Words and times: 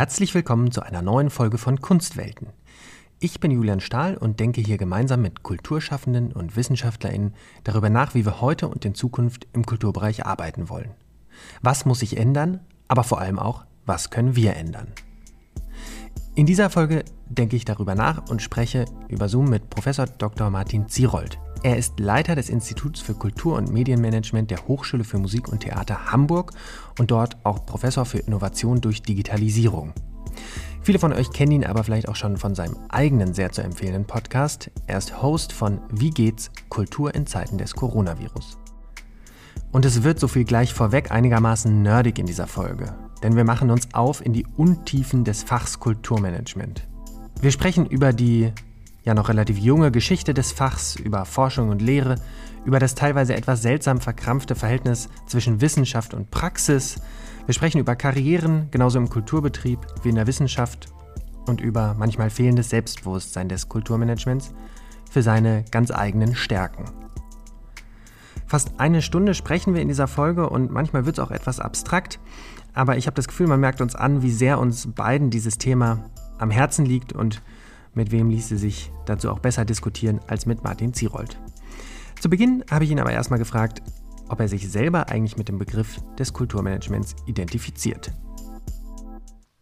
Herzlich 0.00 0.34
willkommen 0.34 0.70
zu 0.70 0.80
einer 0.80 1.02
neuen 1.02 1.28
Folge 1.28 1.58
von 1.58 1.82
Kunstwelten. 1.82 2.48
Ich 3.18 3.38
bin 3.38 3.50
Julian 3.50 3.80
Stahl 3.80 4.16
und 4.16 4.40
denke 4.40 4.62
hier 4.62 4.78
gemeinsam 4.78 5.20
mit 5.20 5.42
Kulturschaffenden 5.42 6.32
und 6.32 6.56
WissenschaftlerInnen 6.56 7.34
darüber 7.64 7.90
nach, 7.90 8.14
wie 8.14 8.24
wir 8.24 8.40
heute 8.40 8.68
und 8.68 8.82
in 8.86 8.94
Zukunft 8.94 9.46
im 9.52 9.66
Kulturbereich 9.66 10.24
arbeiten 10.24 10.70
wollen. 10.70 10.92
Was 11.60 11.84
muss 11.84 11.98
sich 11.98 12.16
ändern, 12.16 12.60
aber 12.88 13.04
vor 13.04 13.20
allem 13.20 13.38
auch, 13.38 13.66
was 13.84 14.08
können 14.08 14.36
wir 14.36 14.56
ändern? 14.56 14.86
In 16.34 16.46
dieser 16.46 16.70
Folge 16.70 17.04
denke 17.28 17.56
ich 17.56 17.66
darüber 17.66 17.94
nach 17.94 18.30
und 18.30 18.40
spreche 18.40 18.86
über 19.08 19.28
Zoom 19.28 19.50
mit 19.50 19.68
Professor 19.68 20.06
Dr. 20.06 20.48
Martin 20.48 20.88
Zierold. 20.88 21.38
Er 21.62 21.76
ist 21.76 22.00
Leiter 22.00 22.34
des 22.34 22.48
Instituts 22.48 23.00
für 23.00 23.12
Kultur- 23.12 23.56
und 23.58 23.70
Medienmanagement 23.70 24.50
der 24.50 24.66
Hochschule 24.66 25.04
für 25.04 25.18
Musik 25.18 25.48
und 25.48 25.60
Theater 25.60 26.10
Hamburg 26.10 26.52
und 26.98 27.10
dort 27.10 27.36
auch 27.44 27.66
Professor 27.66 28.06
für 28.06 28.18
Innovation 28.18 28.80
durch 28.80 29.02
Digitalisierung. 29.02 29.92
Viele 30.80 30.98
von 30.98 31.12
euch 31.12 31.30
kennen 31.30 31.52
ihn 31.52 31.66
aber 31.66 31.84
vielleicht 31.84 32.08
auch 32.08 32.16
schon 32.16 32.38
von 32.38 32.54
seinem 32.54 32.76
eigenen 32.88 33.34
sehr 33.34 33.52
zu 33.52 33.62
empfehlenden 33.62 34.06
Podcast. 34.06 34.70
Er 34.86 34.96
ist 34.96 35.20
Host 35.20 35.52
von 35.52 35.80
Wie 35.90 36.08
geht's? 36.08 36.50
Kultur 36.70 37.14
in 37.14 37.26
Zeiten 37.26 37.58
des 37.58 37.74
Coronavirus. 37.74 38.56
Und 39.70 39.84
es 39.84 40.02
wird 40.02 40.18
so 40.18 40.28
viel 40.28 40.44
gleich 40.44 40.72
vorweg 40.72 41.10
einigermaßen 41.10 41.82
nerdig 41.82 42.18
in 42.18 42.24
dieser 42.24 42.46
Folge, 42.46 42.94
denn 43.22 43.36
wir 43.36 43.44
machen 43.44 43.70
uns 43.70 43.92
auf 43.92 44.24
in 44.24 44.32
die 44.32 44.46
Untiefen 44.56 45.24
des 45.24 45.42
Fachs 45.42 45.78
Kulturmanagement. 45.78 46.88
Wir 47.42 47.50
sprechen 47.50 47.84
über 47.84 48.14
die 48.14 48.50
ja 49.04 49.14
noch 49.14 49.28
relativ 49.28 49.58
junge 49.58 49.90
Geschichte 49.90 50.34
des 50.34 50.52
Fachs, 50.52 50.96
über 50.96 51.24
Forschung 51.24 51.70
und 51.70 51.82
Lehre, 51.82 52.16
über 52.64 52.78
das 52.78 52.94
teilweise 52.94 53.34
etwas 53.34 53.62
seltsam 53.62 54.00
verkrampfte 54.00 54.54
Verhältnis 54.54 55.08
zwischen 55.26 55.60
Wissenschaft 55.60 56.14
und 56.14 56.30
Praxis. 56.30 57.00
Wir 57.46 57.54
sprechen 57.54 57.78
über 57.78 57.96
Karrieren, 57.96 58.68
genauso 58.70 58.98
im 58.98 59.08
Kulturbetrieb 59.08 59.78
wie 60.02 60.10
in 60.10 60.16
der 60.16 60.26
Wissenschaft 60.26 60.88
und 61.46 61.60
über 61.60 61.94
manchmal 61.98 62.30
fehlendes 62.30 62.70
Selbstbewusstsein 62.70 63.48
des 63.48 63.68
Kulturmanagements 63.68 64.52
für 65.10 65.22
seine 65.22 65.64
ganz 65.70 65.90
eigenen 65.90 66.34
Stärken. 66.34 66.84
Fast 68.46 68.72
eine 68.78 69.00
Stunde 69.00 69.34
sprechen 69.34 69.74
wir 69.74 69.80
in 69.80 69.88
dieser 69.88 70.08
Folge 70.08 70.48
und 70.48 70.70
manchmal 70.70 71.06
wird 71.06 71.18
es 71.18 71.24
auch 71.24 71.30
etwas 71.30 71.60
abstrakt, 71.60 72.18
aber 72.74 72.96
ich 72.96 73.06
habe 73.06 73.14
das 73.14 73.28
Gefühl, 73.28 73.46
man 73.46 73.60
merkt 73.60 73.80
uns 73.80 73.94
an, 73.94 74.22
wie 74.22 74.30
sehr 74.30 74.58
uns 74.58 74.88
beiden 74.92 75.30
dieses 75.30 75.58
Thema 75.58 76.10
am 76.38 76.50
Herzen 76.50 76.84
liegt 76.84 77.12
und 77.12 77.42
mit 77.94 78.12
wem 78.12 78.30
ließe 78.30 78.56
sich 78.56 78.90
dazu 79.06 79.30
auch 79.30 79.38
besser 79.38 79.64
diskutieren 79.64 80.20
als 80.26 80.46
mit 80.46 80.62
Martin 80.62 80.94
Zierold. 80.94 81.38
Zu 82.20 82.28
Beginn 82.28 82.64
habe 82.70 82.84
ich 82.84 82.90
ihn 82.90 83.00
aber 83.00 83.12
erstmal 83.12 83.38
gefragt, 83.38 83.82
ob 84.28 84.40
er 84.40 84.48
sich 84.48 84.70
selber 84.70 85.08
eigentlich 85.08 85.36
mit 85.36 85.48
dem 85.48 85.58
Begriff 85.58 85.98
des 86.18 86.32
Kulturmanagements 86.32 87.16
identifiziert. 87.26 88.12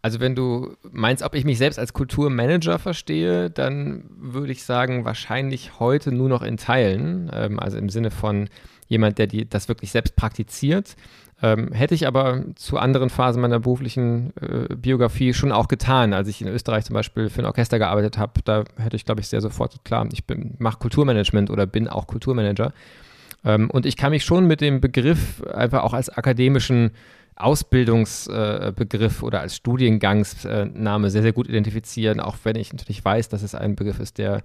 Also 0.01 0.19
wenn 0.19 0.35
du 0.35 0.75
meinst, 0.91 1.23
ob 1.23 1.35
ich 1.35 1.43
mich 1.43 1.57
selbst 1.57 1.77
als 1.77 1.91
Kulturmanager 1.91 2.79
verstehe, 2.79 3.49
dann 3.49 4.05
würde 4.17 4.51
ich 4.51 4.63
sagen, 4.63 5.03
wahrscheinlich 5.03 5.79
heute 5.79 6.11
nur 6.13 6.29
noch 6.29 6.41
in 6.41 6.57
Teilen. 6.57 7.29
Ähm, 7.33 7.59
also 7.59 7.77
im 7.77 7.89
Sinne 7.89 8.11
von 8.11 8.49
jemand, 8.87 9.17
der 9.17 9.27
die, 9.27 9.47
das 9.47 9.67
wirklich 9.67 9.91
selbst 9.91 10.15
praktiziert. 10.15 10.95
Ähm, 11.41 11.71
hätte 11.71 11.95
ich 11.95 12.05
aber 12.05 12.43
zu 12.55 12.77
anderen 12.77 13.09
Phasen 13.09 13.41
meiner 13.41 13.59
beruflichen 13.59 14.33
äh, 14.41 14.75
Biografie 14.75 15.33
schon 15.33 15.53
auch 15.53 15.69
getan. 15.69 16.13
Als 16.13 16.27
ich 16.27 16.41
in 16.41 16.47
Österreich 16.47 16.83
zum 16.83 16.95
Beispiel 16.95 17.29
für 17.29 17.41
ein 17.41 17.45
Orchester 17.45 17.79
gearbeitet 17.79 18.17
habe, 18.17 18.41
da 18.43 18.65
hätte 18.77 18.97
ich, 18.97 19.05
glaube 19.05 19.21
ich, 19.21 19.27
sehr 19.29 19.39
sofort 19.39 19.85
klar, 19.85 20.07
ich 20.11 20.23
mache 20.57 20.79
Kulturmanagement 20.79 21.49
oder 21.49 21.65
bin 21.65 21.87
auch 21.87 22.07
Kulturmanager. 22.07 22.73
Ähm, 23.45 23.69
und 23.69 23.85
ich 23.85 23.95
kann 23.95 24.11
mich 24.11 24.25
schon 24.25 24.47
mit 24.47 24.59
dem 24.59 24.81
Begriff 24.81 25.41
einfach 25.43 25.83
auch 25.83 25.93
als 25.93 26.09
akademischen 26.09 26.91
Ausbildungsbegriff 27.39 29.21
äh, 29.21 29.25
oder 29.25 29.39
als 29.39 29.55
Studiengangsname 29.55 31.09
sehr, 31.09 31.21
sehr 31.21 31.31
gut 31.31 31.47
identifizieren, 31.47 32.19
auch 32.19 32.35
wenn 32.43 32.57
ich 32.57 32.73
natürlich 32.73 33.03
weiß, 33.03 33.29
dass 33.29 33.43
es 33.43 33.55
ein 33.55 33.75
Begriff 33.75 33.99
ist, 33.99 34.17
der 34.17 34.41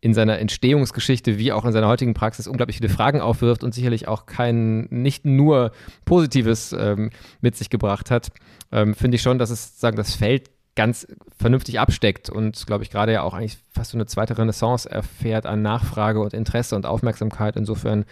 in 0.00 0.14
seiner 0.14 0.38
Entstehungsgeschichte 0.38 1.38
wie 1.38 1.52
auch 1.52 1.64
in 1.64 1.72
seiner 1.72 1.88
heutigen 1.88 2.14
Praxis 2.14 2.46
unglaublich 2.46 2.76
viele 2.76 2.88
Fragen 2.88 3.20
aufwirft 3.20 3.64
und 3.64 3.74
sicherlich 3.74 4.06
auch 4.06 4.26
kein, 4.26 4.86
nicht 4.90 5.24
nur 5.24 5.72
Positives 6.04 6.72
ähm, 6.72 7.10
mit 7.40 7.56
sich 7.56 7.68
gebracht 7.68 8.12
hat, 8.12 8.28
ähm, 8.70 8.94
finde 8.94 9.16
ich 9.16 9.22
schon, 9.22 9.38
dass 9.38 9.50
es 9.50 9.80
sagen, 9.80 9.96
das 9.96 10.14
Feld 10.14 10.50
ganz 10.76 11.08
vernünftig 11.36 11.80
absteckt 11.80 12.30
und, 12.30 12.66
glaube 12.66 12.84
ich, 12.84 12.90
gerade 12.90 13.12
ja 13.12 13.22
auch 13.22 13.34
eigentlich 13.34 13.58
fast 13.70 13.90
so 13.90 13.96
eine 13.96 14.06
zweite 14.06 14.38
Renaissance 14.38 14.88
erfährt 14.88 15.46
an 15.46 15.62
Nachfrage 15.62 16.20
und 16.20 16.34
Interesse 16.34 16.76
und 16.76 16.86
Aufmerksamkeit. 16.86 17.56
Insofern 17.56 18.04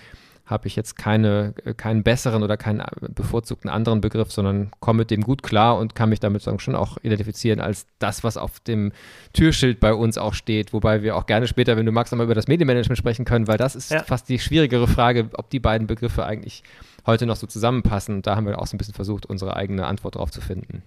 habe 0.46 0.66
ich 0.66 0.76
jetzt 0.76 0.96
keine, 0.96 1.54
äh, 1.64 1.72
keinen 1.74 2.02
besseren 2.02 2.42
oder 2.42 2.56
keinen 2.56 2.80
äh, 2.80 2.86
bevorzugten 3.08 3.70
anderen 3.70 4.00
Begriff, 4.00 4.30
sondern 4.30 4.70
komme 4.80 4.98
mit 4.98 5.10
dem 5.10 5.22
gut 5.22 5.42
klar 5.42 5.78
und 5.78 5.94
kann 5.94 6.10
mich 6.10 6.20
damit 6.20 6.42
sagen, 6.42 6.58
schon 6.58 6.74
auch 6.74 6.98
identifizieren 7.02 7.60
als 7.60 7.86
das, 7.98 8.24
was 8.24 8.36
auf 8.36 8.60
dem 8.60 8.92
Türschild 9.32 9.80
bei 9.80 9.94
uns 9.94 10.18
auch 10.18 10.34
steht. 10.34 10.72
Wobei 10.72 11.02
wir 11.02 11.16
auch 11.16 11.26
gerne 11.26 11.46
später, 11.46 11.76
wenn 11.76 11.86
du 11.86 11.92
magst, 11.92 12.12
nochmal 12.12 12.26
über 12.26 12.34
das 12.34 12.48
Medienmanagement 12.48 12.98
sprechen 12.98 13.24
können, 13.24 13.48
weil 13.48 13.58
das 13.58 13.74
ist 13.74 13.90
ja. 13.90 14.02
fast 14.02 14.28
die 14.28 14.38
schwierigere 14.38 14.86
Frage, 14.86 15.30
ob 15.34 15.48
die 15.48 15.60
beiden 15.60 15.86
Begriffe 15.86 16.26
eigentlich 16.26 16.62
heute 17.06 17.24
noch 17.26 17.36
so 17.36 17.46
zusammenpassen. 17.46 18.16
Und 18.16 18.26
da 18.26 18.36
haben 18.36 18.46
wir 18.46 18.58
auch 18.58 18.66
so 18.66 18.76
ein 18.76 18.78
bisschen 18.78 18.94
versucht, 18.94 19.26
unsere 19.26 19.56
eigene 19.56 19.86
Antwort 19.86 20.16
drauf 20.16 20.30
zu 20.30 20.42
finden. 20.42 20.82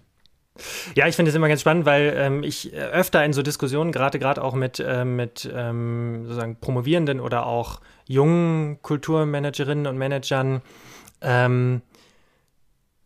Ja, 0.96 1.08
ich 1.08 1.16
finde 1.16 1.30
es 1.30 1.36
immer 1.36 1.48
ganz 1.48 1.62
spannend, 1.62 1.86
weil 1.86 2.14
ähm, 2.16 2.44
ich 2.44 2.74
öfter 2.74 3.24
in 3.24 3.34
so 3.34 3.42
Diskussionen, 3.42 3.92
gerade 3.92 4.20
gerade 4.20 4.44
auch 4.44 4.54
mit, 4.54 4.80
äh, 4.80 5.06
mit 5.06 5.50
ähm, 5.54 6.24
sozusagen 6.24 6.60
Promovierenden 6.60 7.20
oder 7.20 7.46
auch 7.46 7.82
jungen 8.08 8.82
Kulturmanagerinnen 8.82 9.88
und 9.88 9.98
Managern, 9.98 10.62
ähm, 11.22 11.82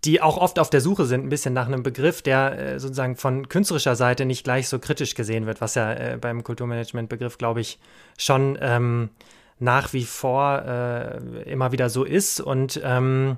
die 0.03 0.21
auch 0.21 0.37
oft 0.37 0.57
auf 0.57 0.69
der 0.69 0.81
Suche 0.81 1.05
sind, 1.05 1.25
ein 1.25 1.29
bisschen 1.29 1.53
nach 1.53 1.67
einem 1.67 1.83
Begriff, 1.83 2.21
der 2.21 2.57
äh, 2.57 2.79
sozusagen 2.79 3.15
von 3.15 3.49
künstlerischer 3.49 3.95
Seite 3.95 4.25
nicht 4.25 4.43
gleich 4.43 4.67
so 4.67 4.79
kritisch 4.79 5.13
gesehen 5.15 5.45
wird, 5.45 5.61
was 5.61 5.75
ja 5.75 5.93
äh, 5.93 6.17
beim 6.19 6.43
Kulturmanagement-Begriff, 6.43 7.37
glaube 7.37 7.61
ich, 7.61 7.79
schon 8.17 8.57
ähm, 8.61 9.09
nach 9.59 9.93
wie 9.93 10.05
vor 10.05 10.63
äh, 10.65 11.49
immer 11.51 11.71
wieder 11.71 11.89
so 11.89 12.03
ist. 12.03 12.41
Und 12.41 12.81
ähm, 12.83 13.37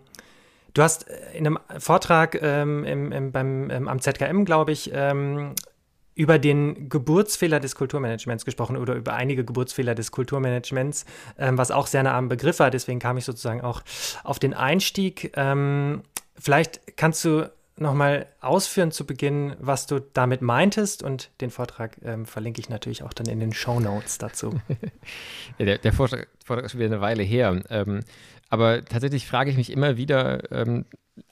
Du 0.74 0.82
hast 0.82 1.06
in 1.34 1.46
einem 1.46 1.60
Vortrag 1.78 2.42
ähm, 2.42 2.84
im, 2.84 3.12
im, 3.12 3.32
beim, 3.32 3.70
ähm, 3.70 3.88
am 3.88 4.00
ZKM, 4.00 4.44
glaube 4.44 4.72
ich, 4.72 4.92
ähm, 4.94 5.54
über 6.16 6.40
den 6.40 6.90
Geburtsfehler 6.90 7.60
des 7.60 7.76
Kulturmanagements 7.76 8.46
gesprochen 8.46 8.78
oder 8.78 8.96
über 8.96 9.14
einige 9.14 9.46
Geburtsfehler 9.46 9.96
des 9.96 10.12
Kulturmanagements, 10.12 11.06
ähm, 11.38 11.58
was 11.58 11.72
auch 11.72 11.88
sehr 11.88 12.04
nah 12.04 12.16
am 12.18 12.30
Begriff 12.30 12.60
war. 12.60 12.72
Deswegen 12.72 13.00
kam 13.00 13.18
ich 13.18 13.26
sozusagen 13.26 13.62
auch 13.62 13.82
auf 14.24 14.40
den 14.40 14.54
Einstieg. 14.54 15.32
Ähm, 15.36 16.04
vielleicht 16.36 16.98
kannst 16.98 17.24
du 17.26 17.52
nochmal 17.76 18.28
ausführen 18.40 18.92
zu 18.92 19.06
Beginn, 19.06 19.56
was 19.60 19.88
du 19.88 20.00
damit 20.00 20.42
meintest 20.42 21.02
und 21.02 21.32
den 21.42 21.50
Vortrag 21.50 21.98
ähm, 22.04 22.26
verlinke 22.28 22.62
ich 22.62 22.70
natürlich 22.70 23.02
auch 23.02 23.14
dann 23.14 23.28
in 23.28 23.40
den 23.40 23.54
Show 23.54 23.80
Notes 23.80 24.20
dazu. 24.20 24.60
ja, 25.58 25.66
der, 25.66 25.78
der 25.80 25.94
Vortrag, 25.94 26.28
Vortrag, 26.46 26.66
ist 26.66 26.72
schon 26.72 26.80
wieder 26.80 26.92
eine 26.92 27.02
Weile 27.02 27.24
her. 27.24 27.64
Ähm, 27.70 28.02
aber 28.54 28.86
tatsächlich 28.86 29.26
frage 29.26 29.50
ich 29.50 29.58
mich 29.58 29.72
immer 29.72 29.98
wieder, 29.98 30.52
ähm, 30.52 30.86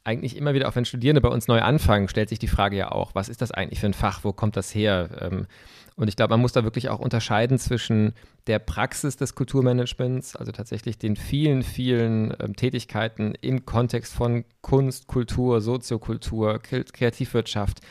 eigentlich 0.03 0.35
immer 0.35 0.55
wieder, 0.55 0.67
auch 0.67 0.75
wenn 0.75 0.85
Studierende 0.85 1.21
bei 1.21 1.29
uns 1.29 1.47
neu 1.47 1.61
anfangen, 1.61 2.07
stellt 2.07 2.29
sich 2.29 2.39
die 2.39 2.47
Frage 2.47 2.75
ja 2.75 2.91
auch, 2.91 3.13
was 3.13 3.29
ist 3.29 3.43
das 3.43 3.51
eigentlich 3.51 3.79
für 3.79 3.85
ein 3.85 3.93
Fach, 3.93 4.23
wo 4.23 4.33
kommt 4.33 4.57
das 4.57 4.73
her? 4.73 5.07
Ähm, 5.21 5.45
und 6.01 6.07
ich 6.07 6.16
glaube, 6.16 6.31
man 6.31 6.41
muss 6.41 6.51
da 6.51 6.63
wirklich 6.63 6.89
auch 6.89 6.97
unterscheiden 6.97 7.59
zwischen 7.59 8.13
der 8.47 8.57
Praxis 8.57 9.17
des 9.17 9.35
Kulturmanagements, 9.35 10.35
also 10.35 10.51
tatsächlich 10.51 10.97
den 10.97 11.16
vielen, 11.16 11.62
vielen 11.62 12.34
ähm, 12.39 12.56
Tätigkeiten 12.56 13.35
im 13.39 13.67
Kontext 13.67 14.12
von 14.16 14.44
Kunst, 14.62 15.06
Kultur, 15.06 15.62
Soziokultur, 15.62 16.57
Kreativwirtschaft, 16.57 17.81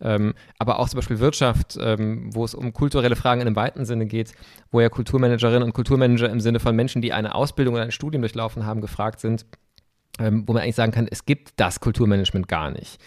ähm, 0.00 0.34
aber 0.58 0.80
auch 0.80 0.88
zum 0.88 0.98
Beispiel 0.98 1.20
Wirtschaft, 1.20 1.78
ähm, 1.80 2.34
wo 2.34 2.44
es 2.44 2.56
um 2.56 2.72
kulturelle 2.72 3.14
Fragen 3.14 3.40
in 3.40 3.46
einem 3.46 3.54
weiten 3.54 3.84
Sinne 3.84 4.06
geht, 4.06 4.32
wo 4.72 4.80
ja 4.80 4.88
Kulturmanagerinnen 4.88 5.62
und 5.62 5.72
Kulturmanager 5.72 6.28
im 6.28 6.40
Sinne 6.40 6.58
von 6.58 6.74
Menschen, 6.74 7.02
die 7.02 7.12
eine 7.12 7.36
Ausbildung 7.36 7.74
oder 7.74 7.84
ein 7.84 7.92
Studium 7.92 8.22
durchlaufen 8.22 8.66
haben, 8.66 8.80
gefragt 8.80 9.20
sind, 9.20 9.46
ähm, 10.18 10.42
wo 10.44 10.54
man 10.54 10.62
eigentlich 10.62 10.74
sagen 10.74 10.90
kann, 10.90 11.06
es 11.08 11.24
gibt 11.24 11.52
das 11.54 11.78
Kulturmanagement 11.78 12.48
gar 12.48 12.72
nicht. 12.72 13.00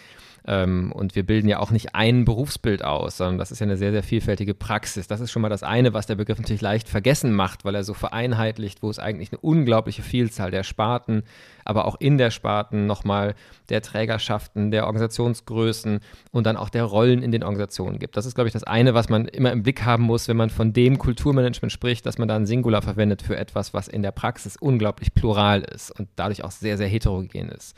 Ähm, 0.46 0.92
und 0.92 1.14
wir 1.16 1.24
bilden 1.24 1.48
ja 1.48 1.58
auch 1.58 1.70
nicht 1.70 1.94
ein 1.94 2.26
Berufsbild 2.26 2.84
aus, 2.84 3.16
sondern 3.16 3.38
das 3.38 3.50
ist 3.50 3.60
ja 3.60 3.64
eine 3.64 3.78
sehr, 3.78 3.92
sehr 3.92 4.02
vielfältige 4.02 4.52
Praxis. 4.52 5.06
Das 5.06 5.20
ist 5.20 5.30
schon 5.30 5.40
mal 5.40 5.48
das 5.48 5.62
eine, 5.62 5.94
was 5.94 6.06
der 6.06 6.16
Begriff 6.16 6.38
natürlich 6.38 6.60
leicht 6.60 6.88
vergessen 6.88 7.32
macht, 7.32 7.64
weil 7.64 7.74
er 7.74 7.82
so 7.82 7.94
vereinheitlicht, 7.94 8.82
wo 8.82 8.90
es 8.90 8.98
eigentlich 8.98 9.32
eine 9.32 9.40
unglaubliche 9.40 10.02
Vielzahl 10.02 10.50
der 10.50 10.62
Sparten, 10.62 11.22
aber 11.64 11.86
auch 11.86 11.96
in 11.98 12.18
der 12.18 12.30
Sparten 12.30 12.86
nochmal 12.86 13.34
der 13.70 13.80
Trägerschaften, 13.80 14.70
der 14.70 14.84
Organisationsgrößen 14.84 16.00
und 16.30 16.46
dann 16.46 16.58
auch 16.58 16.68
der 16.68 16.84
Rollen 16.84 17.22
in 17.22 17.32
den 17.32 17.42
Organisationen 17.42 17.98
gibt. 17.98 18.18
Das 18.18 18.26
ist, 18.26 18.34
glaube 18.34 18.48
ich, 18.48 18.52
das 18.52 18.64
eine, 18.64 18.92
was 18.92 19.08
man 19.08 19.26
immer 19.26 19.50
im 19.50 19.62
Blick 19.62 19.82
haben 19.84 20.04
muss, 20.04 20.28
wenn 20.28 20.36
man 20.36 20.50
von 20.50 20.74
dem 20.74 20.98
Kulturmanagement 20.98 21.72
spricht, 21.72 22.04
dass 22.04 22.18
man 22.18 22.28
da 22.28 22.36
ein 22.36 22.44
Singular 22.44 22.82
verwendet 22.82 23.22
für 23.22 23.38
etwas, 23.38 23.72
was 23.72 23.88
in 23.88 24.02
der 24.02 24.12
Praxis 24.12 24.56
unglaublich 24.56 25.14
plural 25.14 25.62
ist 25.62 25.90
und 25.98 26.08
dadurch 26.16 26.44
auch 26.44 26.50
sehr, 26.50 26.76
sehr 26.76 26.88
heterogen 26.88 27.48
ist. 27.48 27.74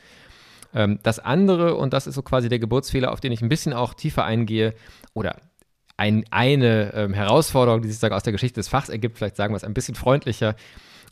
Ähm, 0.73 0.99
das 1.03 1.19
andere, 1.19 1.75
und 1.75 1.93
das 1.93 2.07
ist 2.07 2.15
so 2.15 2.21
quasi 2.21 2.49
der 2.49 2.59
Geburtsfehler, 2.59 3.11
auf 3.11 3.19
den 3.19 3.31
ich 3.31 3.41
ein 3.41 3.49
bisschen 3.49 3.73
auch 3.73 3.93
tiefer 3.93 4.23
eingehe, 4.23 4.73
oder 5.13 5.37
ein, 5.97 6.25
eine 6.29 6.93
ähm, 6.93 7.13
Herausforderung, 7.13 7.81
die 7.81 7.91
sich 7.91 8.11
aus 8.11 8.23
der 8.23 8.33
Geschichte 8.33 8.59
des 8.59 8.67
Fachs 8.67 8.89
ergibt, 8.89 9.17
vielleicht 9.17 9.35
sagen 9.35 9.53
wir 9.53 9.57
es 9.57 9.63
ein 9.63 9.73
bisschen 9.73 9.95
freundlicher, 9.95 10.55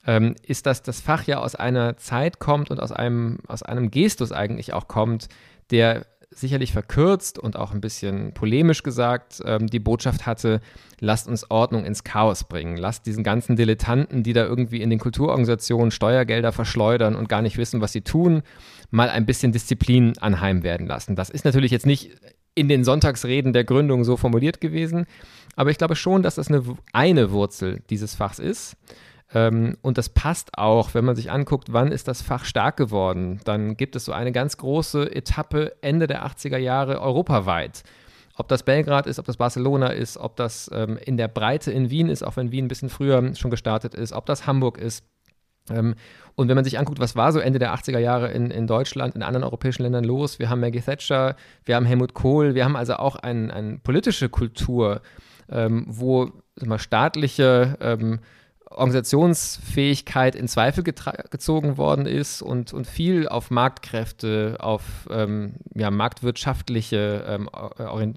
ähm, 0.05 0.35
ist, 0.43 0.65
dass 0.65 0.83
das 0.83 1.01
Fach 1.01 1.23
ja 1.25 1.39
aus 1.39 1.55
einer 1.55 1.97
Zeit 1.97 2.39
kommt 2.39 2.69
und 2.69 2.79
aus 2.79 2.91
einem, 2.91 3.39
aus 3.47 3.63
einem 3.63 3.89
Gestus 3.89 4.31
eigentlich 4.31 4.73
auch 4.73 4.87
kommt, 4.87 5.27
der 5.71 6.05
sicherlich 6.35 6.71
verkürzt 6.71 7.39
und 7.39 7.55
auch 7.55 7.71
ein 7.71 7.81
bisschen 7.81 8.33
polemisch 8.33 8.83
gesagt 8.83 9.41
ähm, 9.45 9.67
die 9.67 9.79
Botschaft 9.79 10.25
hatte, 10.25 10.61
lasst 10.99 11.27
uns 11.27 11.49
Ordnung 11.49 11.85
ins 11.85 12.03
Chaos 12.03 12.43
bringen, 12.43 12.77
lasst 12.77 13.05
diesen 13.05 13.23
ganzen 13.23 13.55
Dilettanten, 13.55 14.23
die 14.23 14.33
da 14.33 14.45
irgendwie 14.45 14.81
in 14.81 14.89
den 14.89 14.99
Kulturorganisationen 14.99 15.91
Steuergelder 15.91 16.51
verschleudern 16.51 17.15
und 17.15 17.29
gar 17.29 17.41
nicht 17.41 17.57
wissen, 17.57 17.81
was 17.81 17.93
sie 17.93 18.01
tun, 18.01 18.43
mal 18.91 19.09
ein 19.09 19.25
bisschen 19.25 19.51
Disziplin 19.51 20.17
anheim 20.19 20.63
werden 20.63 20.87
lassen. 20.87 21.15
Das 21.15 21.29
ist 21.29 21.45
natürlich 21.45 21.71
jetzt 21.71 21.85
nicht 21.85 22.11
in 22.53 22.69
den 22.69 22.83
Sonntagsreden 22.83 23.53
der 23.53 23.63
Gründung 23.63 24.03
so 24.03 24.17
formuliert 24.17 24.61
gewesen, 24.61 25.05
aber 25.55 25.71
ich 25.71 25.77
glaube 25.77 25.95
schon, 25.95 26.23
dass 26.23 26.35
das 26.35 26.49
eine, 26.49 26.63
eine 26.93 27.31
Wurzel 27.31 27.81
dieses 27.89 28.15
Fachs 28.15 28.39
ist. 28.39 28.77
Ähm, 29.35 29.77
und 29.81 29.97
das 29.97 30.09
passt 30.09 30.57
auch, 30.57 30.93
wenn 30.93 31.03
man 31.03 31.17
sich 31.17 31.29
anguckt, 31.29 31.73
wann 31.73 31.91
ist 31.91 32.07
das 32.07 32.21
Fach 32.21 32.45
stark 32.45 32.77
geworden. 32.77 33.41
Dann 33.43 33.75
gibt 33.75 33.97
es 33.97 34.05
so 34.05 34.13
eine 34.13 34.31
ganz 34.31 34.55
große 34.55 35.13
Etappe 35.13 35.73
Ende 35.81 36.07
der 36.07 36.25
80er 36.25 36.57
Jahre 36.57 37.01
europaweit. 37.01 37.83
Ob 38.37 38.47
das 38.47 38.63
Belgrad 38.63 39.07
ist, 39.07 39.19
ob 39.19 39.25
das 39.25 39.37
Barcelona 39.37 39.87
ist, 39.87 40.17
ob 40.17 40.37
das 40.37 40.71
ähm, 40.73 40.97
in 40.97 41.17
der 41.17 41.27
Breite 41.27 41.71
in 41.71 41.89
Wien 41.89 42.07
ist, 42.07 42.23
auch 42.23 42.37
wenn 42.37 42.51
Wien 42.51 42.65
ein 42.65 42.69
bisschen 42.69 42.89
früher 42.89 43.35
schon 43.35 43.51
gestartet 43.51 43.93
ist, 43.93 44.13
ob 44.13 44.25
das 44.25 44.47
Hamburg 44.47 44.77
ist. 44.77 45.05
Ähm, 45.69 45.95
und 46.35 46.47
wenn 46.47 46.55
man 46.55 46.63
sich 46.63 46.79
anguckt, 46.79 46.99
was 46.99 47.17
war 47.17 47.33
so 47.33 47.39
Ende 47.39 47.59
der 47.59 47.75
80er 47.75 47.99
Jahre 47.99 48.31
in, 48.31 48.51
in 48.51 48.67
Deutschland, 48.67 49.15
in 49.15 49.23
anderen 49.23 49.43
europäischen 49.43 49.83
Ländern 49.83 50.05
los, 50.05 50.39
wir 50.39 50.49
haben 50.49 50.61
Maggie 50.61 50.81
Thatcher, 50.81 51.35
wir 51.65 51.75
haben 51.75 51.85
Helmut 51.85 52.13
Kohl, 52.13 52.55
wir 52.55 52.63
haben 52.63 52.75
also 52.77 52.95
auch 52.95 53.17
eine 53.17 53.53
ein 53.53 53.81
politische 53.81 54.29
Kultur, 54.29 55.01
ähm, 55.49 55.85
wo 55.87 56.29
mal, 56.61 56.79
staatliche 56.79 57.77
ähm, 57.81 58.19
Organisationsfähigkeit 58.77 60.35
in 60.35 60.47
Zweifel 60.47 60.83
gezogen 60.83 61.77
worden 61.77 62.05
ist 62.05 62.41
und, 62.41 62.73
und 62.73 62.87
viel 62.87 63.27
auf 63.27 63.51
Marktkräfte, 63.51 64.57
auf 64.59 64.83
ähm, 65.09 65.55
ja, 65.73 65.91
marktwirtschaftliche 65.91 67.25
ähm, 67.27 67.49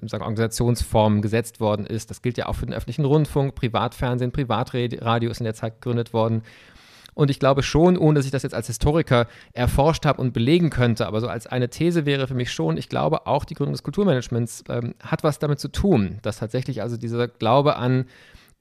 sagen, 0.08 0.22
Organisationsformen 0.22 1.22
gesetzt 1.22 1.60
worden 1.60 1.86
ist. 1.86 2.10
Das 2.10 2.22
gilt 2.22 2.38
ja 2.38 2.46
auch 2.46 2.54
für 2.54 2.66
den 2.66 2.74
öffentlichen 2.74 3.04
Rundfunk, 3.04 3.54
Privatfernsehen, 3.54 4.32
Privatradio 4.32 5.30
ist 5.30 5.40
in 5.40 5.44
der 5.44 5.54
Zeit 5.54 5.80
gegründet 5.80 6.12
worden. 6.12 6.42
Und 7.18 7.32
ich 7.32 7.40
glaube 7.40 7.64
schon, 7.64 7.98
ohne 7.98 8.14
dass 8.14 8.26
ich 8.26 8.30
das 8.30 8.44
jetzt 8.44 8.54
als 8.54 8.68
Historiker 8.68 9.26
erforscht 9.52 10.06
habe 10.06 10.20
und 10.20 10.32
belegen 10.32 10.70
könnte, 10.70 11.04
aber 11.04 11.20
so 11.20 11.26
als 11.26 11.48
eine 11.48 11.68
These 11.68 12.06
wäre 12.06 12.28
für 12.28 12.34
mich 12.34 12.52
schon, 12.52 12.76
ich 12.76 12.88
glaube 12.88 13.26
auch 13.26 13.44
die 13.44 13.54
Gründung 13.54 13.72
des 13.72 13.82
Kulturmanagements 13.82 14.62
ähm, 14.68 14.94
hat 15.02 15.24
was 15.24 15.40
damit 15.40 15.58
zu 15.58 15.66
tun, 15.66 16.20
dass 16.22 16.38
tatsächlich 16.38 16.80
also 16.80 16.96
dieser 16.96 17.26
Glaube 17.26 17.74
an 17.74 18.06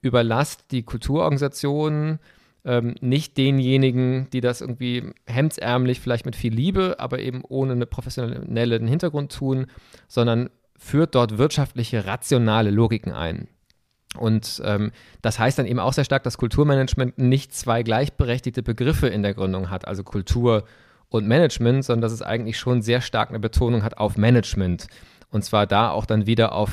überlasst 0.00 0.70
die 0.70 0.82
Kulturorganisationen 0.82 2.18
ähm, 2.64 2.94
nicht 3.00 3.36
denjenigen, 3.36 4.28
die 4.30 4.40
das 4.40 4.60
irgendwie 4.60 5.12
hemdsärmlich, 5.26 6.00
vielleicht 6.00 6.26
mit 6.26 6.36
viel 6.36 6.52
Liebe, 6.52 6.96
aber 6.98 7.18
eben 7.20 7.42
ohne 7.48 7.72
einen 7.72 7.88
professionellen 7.88 8.86
Hintergrund 8.86 9.32
tun, 9.32 9.66
sondern 10.06 10.50
führt 10.76 11.14
dort 11.14 11.38
wirtschaftliche, 11.38 12.06
rationale 12.06 12.70
Logiken 12.70 13.12
ein. 13.12 13.48
Und 14.16 14.62
ähm, 14.64 14.92
das 15.22 15.38
heißt 15.38 15.58
dann 15.58 15.66
eben 15.66 15.80
auch 15.80 15.92
sehr 15.92 16.04
stark, 16.04 16.22
dass 16.22 16.38
Kulturmanagement 16.38 17.18
nicht 17.18 17.54
zwei 17.54 17.82
gleichberechtigte 17.82 18.62
Begriffe 18.62 19.08
in 19.08 19.22
der 19.22 19.34
Gründung 19.34 19.70
hat, 19.70 19.86
also 19.86 20.02
Kultur 20.02 20.64
und 21.08 21.26
Management, 21.26 21.84
sondern 21.84 22.02
dass 22.02 22.12
es 22.12 22.22
eigentlich 22.22 22.58
schon 22.58 22.82
sehr 22.82 23.00
stark 23.00 23.30
eine 23.30 23.40
Betonung 23.40 23.82
hat 23.82 23.98
auf 23.98 24.16
Management. 24.16 24.86
Und 25.30 25.44
zwar 25.44 25.66
da 25.66 25.90
auch 25.90 26.06
dann 26.06 26.26
wieder 26.26 26.52
auf 26.52 26.70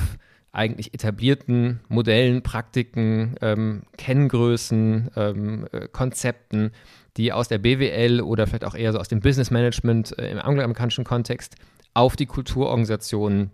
eigentlich 0.56 0.94
etablierten 0.94 1.80
Modellen, 1.88 2.42
Praktiken, 2.42 3.36
ähm, 3.42 3.82
Kenngrößen, 3.98 5.10
ähm, 5.14 5.66
äh, 5.70 5.86
Konzepten, 5.88 6.72
die 7.18 7.32
aus 7.32 7.48
der 7.48 7.58
BWL 7.58 8.22
oder 8.22 8.46
vielleicht 8.46 8.64
auch 8.64 8.74
eher 8.74 8.92
so 8.92 8.98
aus 8.98 9.08
dem 9.08 9.20
Business 9.20 9.50
Management 9.50 10.18
äh, 10.18 10.30
im 10.30 10.38
angloamerikanischen 10.38 11.04
Kontext 11.04 11.56
auf 11.92 12.16
die 12.16 12.26
Kulturorganisationen 12.26 13.50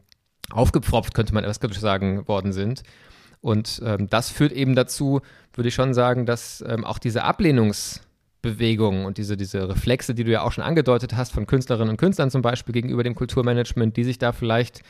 aufgepfropft, 0.51 1.15
könnte 1.15 1.35
man 1.35 1.43
etwas 1.43 1.61
kritisch 1.61 1.81
sagen, 1.81 2.27
worden 2.29 2.53
sind. 2.53 2.83
Und 3.41 3.83
ähm, 3.85 4.09
das 4.09 4.31
führt 4.31 4.53
eben 4.53 4.77
dazu, 4.77 5.21
würde 5.55 5.69
ich 5.69 5.75
schon 5.75 5.95
sagen, 5.95 6.25
dass 6.25 6.65
ähm, 6.67 6.85
auch 6.85 6.99
diese 6.99 7.25
Ablehnungsbewegung 7.25 9.07
und 9.07 9.19
diese, 9.19 9.37
diese 9.37 9.69
Reflexe, 9.69 10.15
die 10.15 10.23
du 10.23 10.31
ja 10.31 10.43
auch 10.43 10.53
schon 10.53 10.63
angedeutet 10.63 11.17
hast, 11.17 11.33
von 11.33 11.47
Künstlerinnen 11.47 11.91
und 11.91 11.97
Künstlern 11.97 12.31
zum 12.31 12.43
Beispiel 12.43 12.73
gegenüber 12.73 13.03
dem 13.03 13.17
Kulturmanagement, 13.17 13.97
die 13.97 14.05
sich 14.05 14.19
da 14.19 14.31
vielleicht 14.31 14.83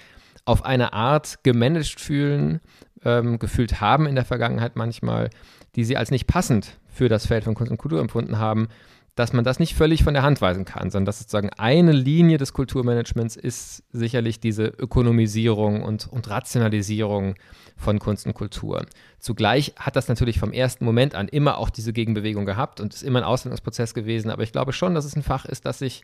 auf 0.44 0.64
eine 0.64 0.93
Art 0.93 1.43
gemanagt 1.44 2.00
fühlen, 2.00 2.61
ähm, 3.05 3.38
gefühlt 3.38 3.81
haben 3.81 4.06
in 4.06 4.14
der 4.14 4.25
Vergangenheit 4.25 4.76
manchmal, 4.76 5.31
die 5.76 5.84
sie 5.84 5.96
als 5.96 6.11
nicht 6.11 6.26
passend 6.26 6.79
für 6.88 7.08
das 7.08 7.26
Feld 7.26 7.44
von 7.44 7.55
Kunst 7.55 7.70
und 7.70 7.79
Kultur 7.79 8.00
empfunden 8.00 8.38
haben, 8.38 8.69
dass 9.14 9.34
man 9.34 9.44
das 9.44 9.58
nicht 9.58 9.75
völlig 9.75 10.05
von 10.05 10.14
der 10.14 10.23
Hand 10.23 10.40
weisen 10.40 10.64
kann, 10.64 10.90
sondern 10.90 11.06
dass 11.06 11.19
sozusagen 11.19 11.50
eine 11.50 11.93
Linie 11.93 12.38
des 12.38 12.55
Kulturmanagements 12.55 13.37
ist 13.37 13.82
sicherlich 13.93 14.40
diese 14.40 14.64
Ökonomisierung 14.64 15.82
und, 15.82 16.11
und 16.11 16.31
Rationalisierung 16.31 17.34
von 17.76 17.99
Kunst 17.99 18.26
und 18.26 18.32
Kultur. 18.32 18.87
Zugleich 19.19 19.75
hat 19.79 19.96
das 19.96 20.08
natürlich 20.08 20.38
vom 20.38 20.52
ersten 20.52 20.87
Moment 20.87 21.14
an 21.14 21.29
immer 21.29 21.58
auch 21.58 21.69
diese 21.69 21.93
Gegenbewegung 21.93 22.46
gehabt 22.46 22.81
und 22.81 22.94
ist 22.94 23.02
immer 23.02 23.19
ein 23.19 23.25
Ausbildungsprozess 23.25 23.93
gewesen, 23.93 24.31
aber 24.31 24.44
ich 24.44 24.52
glaube 24.52 24.73
schon, 24.73 24.94
dass 24.94 25.05
es 25.05 25.14
ein 25.14 25.23
Fach 25.23 25.44
ist, 25.44 25.67
das 25.67 25.81
sich 25.81 26.02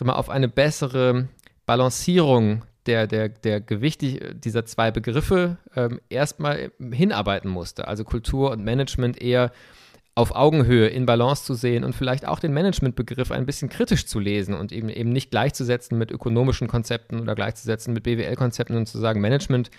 auf 0.00 0.28
eine 0.28 0.48
bessere 0.48 1.28
Balancierung 1.64 2.62
der, 2.86 3.06
der, 3.06 3.28
der 3.28 3.60
Gewichte 3.60 4.34
dieser 4.34 4.64
zwei 4.64 4.90
Begriffe 4.90 5.58
ähm, 5.74 6.00
erstmal 6.08 6.70
hinarbeiten 6.78 7.50
musste. 7.50 7.88
Also 7.88 8.04
Kultur 8.04 8.50
und 8.50 8.64
Management 8.64 9.20
eher 9.20 9.52
auf 10.14 10.34
Augenhöhe 10.36 10.86
in 10.86 11.06
Balance 11.06 11.44
zu 11.44 11.54
sehen 11.54 11.82
und 11.82 11.94
vielleicht 11.94 12.26
auch 12.26 12.38
den 12.38 12.52
Managementbegriff 12.52 13.32
ein 13.32 13.46
bisschen 13.46 13.68
kritisch 13.68 14.06
zu 14.06 14.20
lesen 14.20 14.54
und 14.54 14.70
eben, 14.70 14.88
eben 14.88 15.10
nicht 15.10 15.30
gleichzusetzen 15.30 15.98
mit 15.98 16.12
ökonomischen 16.12 16.68
Konzepten 16.68 17.20
oder 17.20 17.34
gleichzusetzen 17.34 17.92
mit 17.92 18.04
BWL-Konzepten 18.04 18.76
und 18.76 18.86
zu 18.86 18.98
sagen, 18.98 19.20
Management 19.20 19.70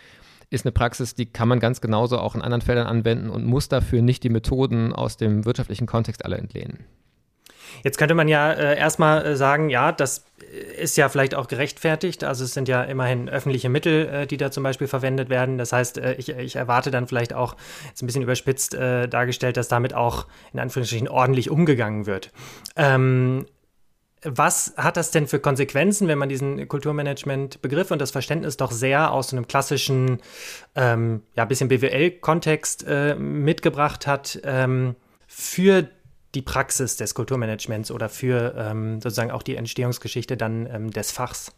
ist 0.50 0.66
eine 0.66 0.74
Praxis, 0.74 1.16
die 1.16 1.26
kann 1.26 1.48
man 1.48 1.60
ganz 1.60 1.80
genauso 1.80 2.20
auch 2.20 2.36
in 2.36 2.42
anderen 2.42 2.62
Feldern 2.62 2.88
anwenden 2.88 3.30
und 3.30 3.46
muss 3.46 3.70
dafür 3.70 4.02
nicht 4.02 4.24
die 4.24 4.30
Methoden 4.30 4.94
aus 4.94 5.16
dem 5.18 5.46
wirtschaftlichen 5.46 5.88
Kontext 5.88 6.26
alle 6.26 6.38
entlehnen. 6.38 6.86
Jetzt 7.84 7.98
könnte 7.98 8.16
man 8.16 8.28
ja 8.28 8.52
äh, 8.52 8.78
erstmal 8.78 9.26
äh, 9.26 9.36
sagen, 9.36 9.70
ja, 9.70 9.92
das 9.92 10.26
ist 10.78 10.98
ja 10.98 11.10
vielleicht 11.10 11.36
auch 11.36 11.48
gerechtfertigt. 11.48 12.24
Also 12.24 12.44
es 12.44 12.54
sind 12.54 12.68
ja 12.68 12.84
immerhin 12.84 13.30
öffentliche 13.30 13.70
Mittel, 13.70 14.08
äh, 14.08 14.28
die 14.28 14.38
da 14.38 14.52
zum 14.52 14.64
Beispiel 14.64 14.88
verwendet 14.88 15.30
werden. 15.30 15.58
Das 15.58 15.74
heißt, 15.74 15.98
äh, 15.98 16.14
ich, 16.16 16.30
ich, 16.30 16.56
erwarte 16.56 16.92
dann 16.92 17.08
vielleicht 17.08 17.34
auch, 17.34 17.56
jetzt 17.88 18.02
ein 18.02 18.06
bisschen 18.06 18.24
überspitzt 18.24 18.74
äh, 18.74 19.08
dargestellt, 19.08 19.58
dass 19.58 19.68
damit 19.68 19.94
auch 19.94 20.28
in 20.54 20.60
Anführungsstrichen 20.60 21.08
ordentlich 21.08 21.50
umgegangen 21.50 22.06
wird. 22.06 22.32
Ähm, 22.76 23.46
was 24.28 24.74
hat 24.76 24.98
das 24.98 25.12
denn 25.12 25.28
für 25.28 25.40
Konsequenzen, 25.40 26.08
wenn 26.08 26.18
man 26.18 26.30
diesen 26.30 26.68
Kulturmanagement-Begriff 26.68 27.92
und 27.92 28.00
das 28.00 28.10
Verständnis 28.10 28.58
doch 28.58 28.72
sehr 28.72 29.12
aus 29.12 29.32
einem 29.32 29.48
klassischen, 29.48 30.20
ähm, 30.76 31.22
ja, 31.36 31.46
bisschen 31.46 31.70
BWL-Kontext 31.70 32.86
äh, 32.88 33.16
mitgebracht 33.16 34.08
hat, 34.08 34.40
ähm, 34.44 34.96
für 35.28 35.84
die 35.84 35.90
Praxis 36.42 36.98
des 36.98 37.14
Kulturmanagements 37.14 37.92
oder 37.92 38.10
für 38.10 38.56
ähm, 38.58 39.02
sozusagen 39.02 39.32
auch 39.32 39.44
die 39.44 39.56
Entstehungsgeschichte 39.56 40.38
dann 40.38 40.68
ähm, 40.72 40.92
des 40.92 41.12
Fachs? 41.12 41.52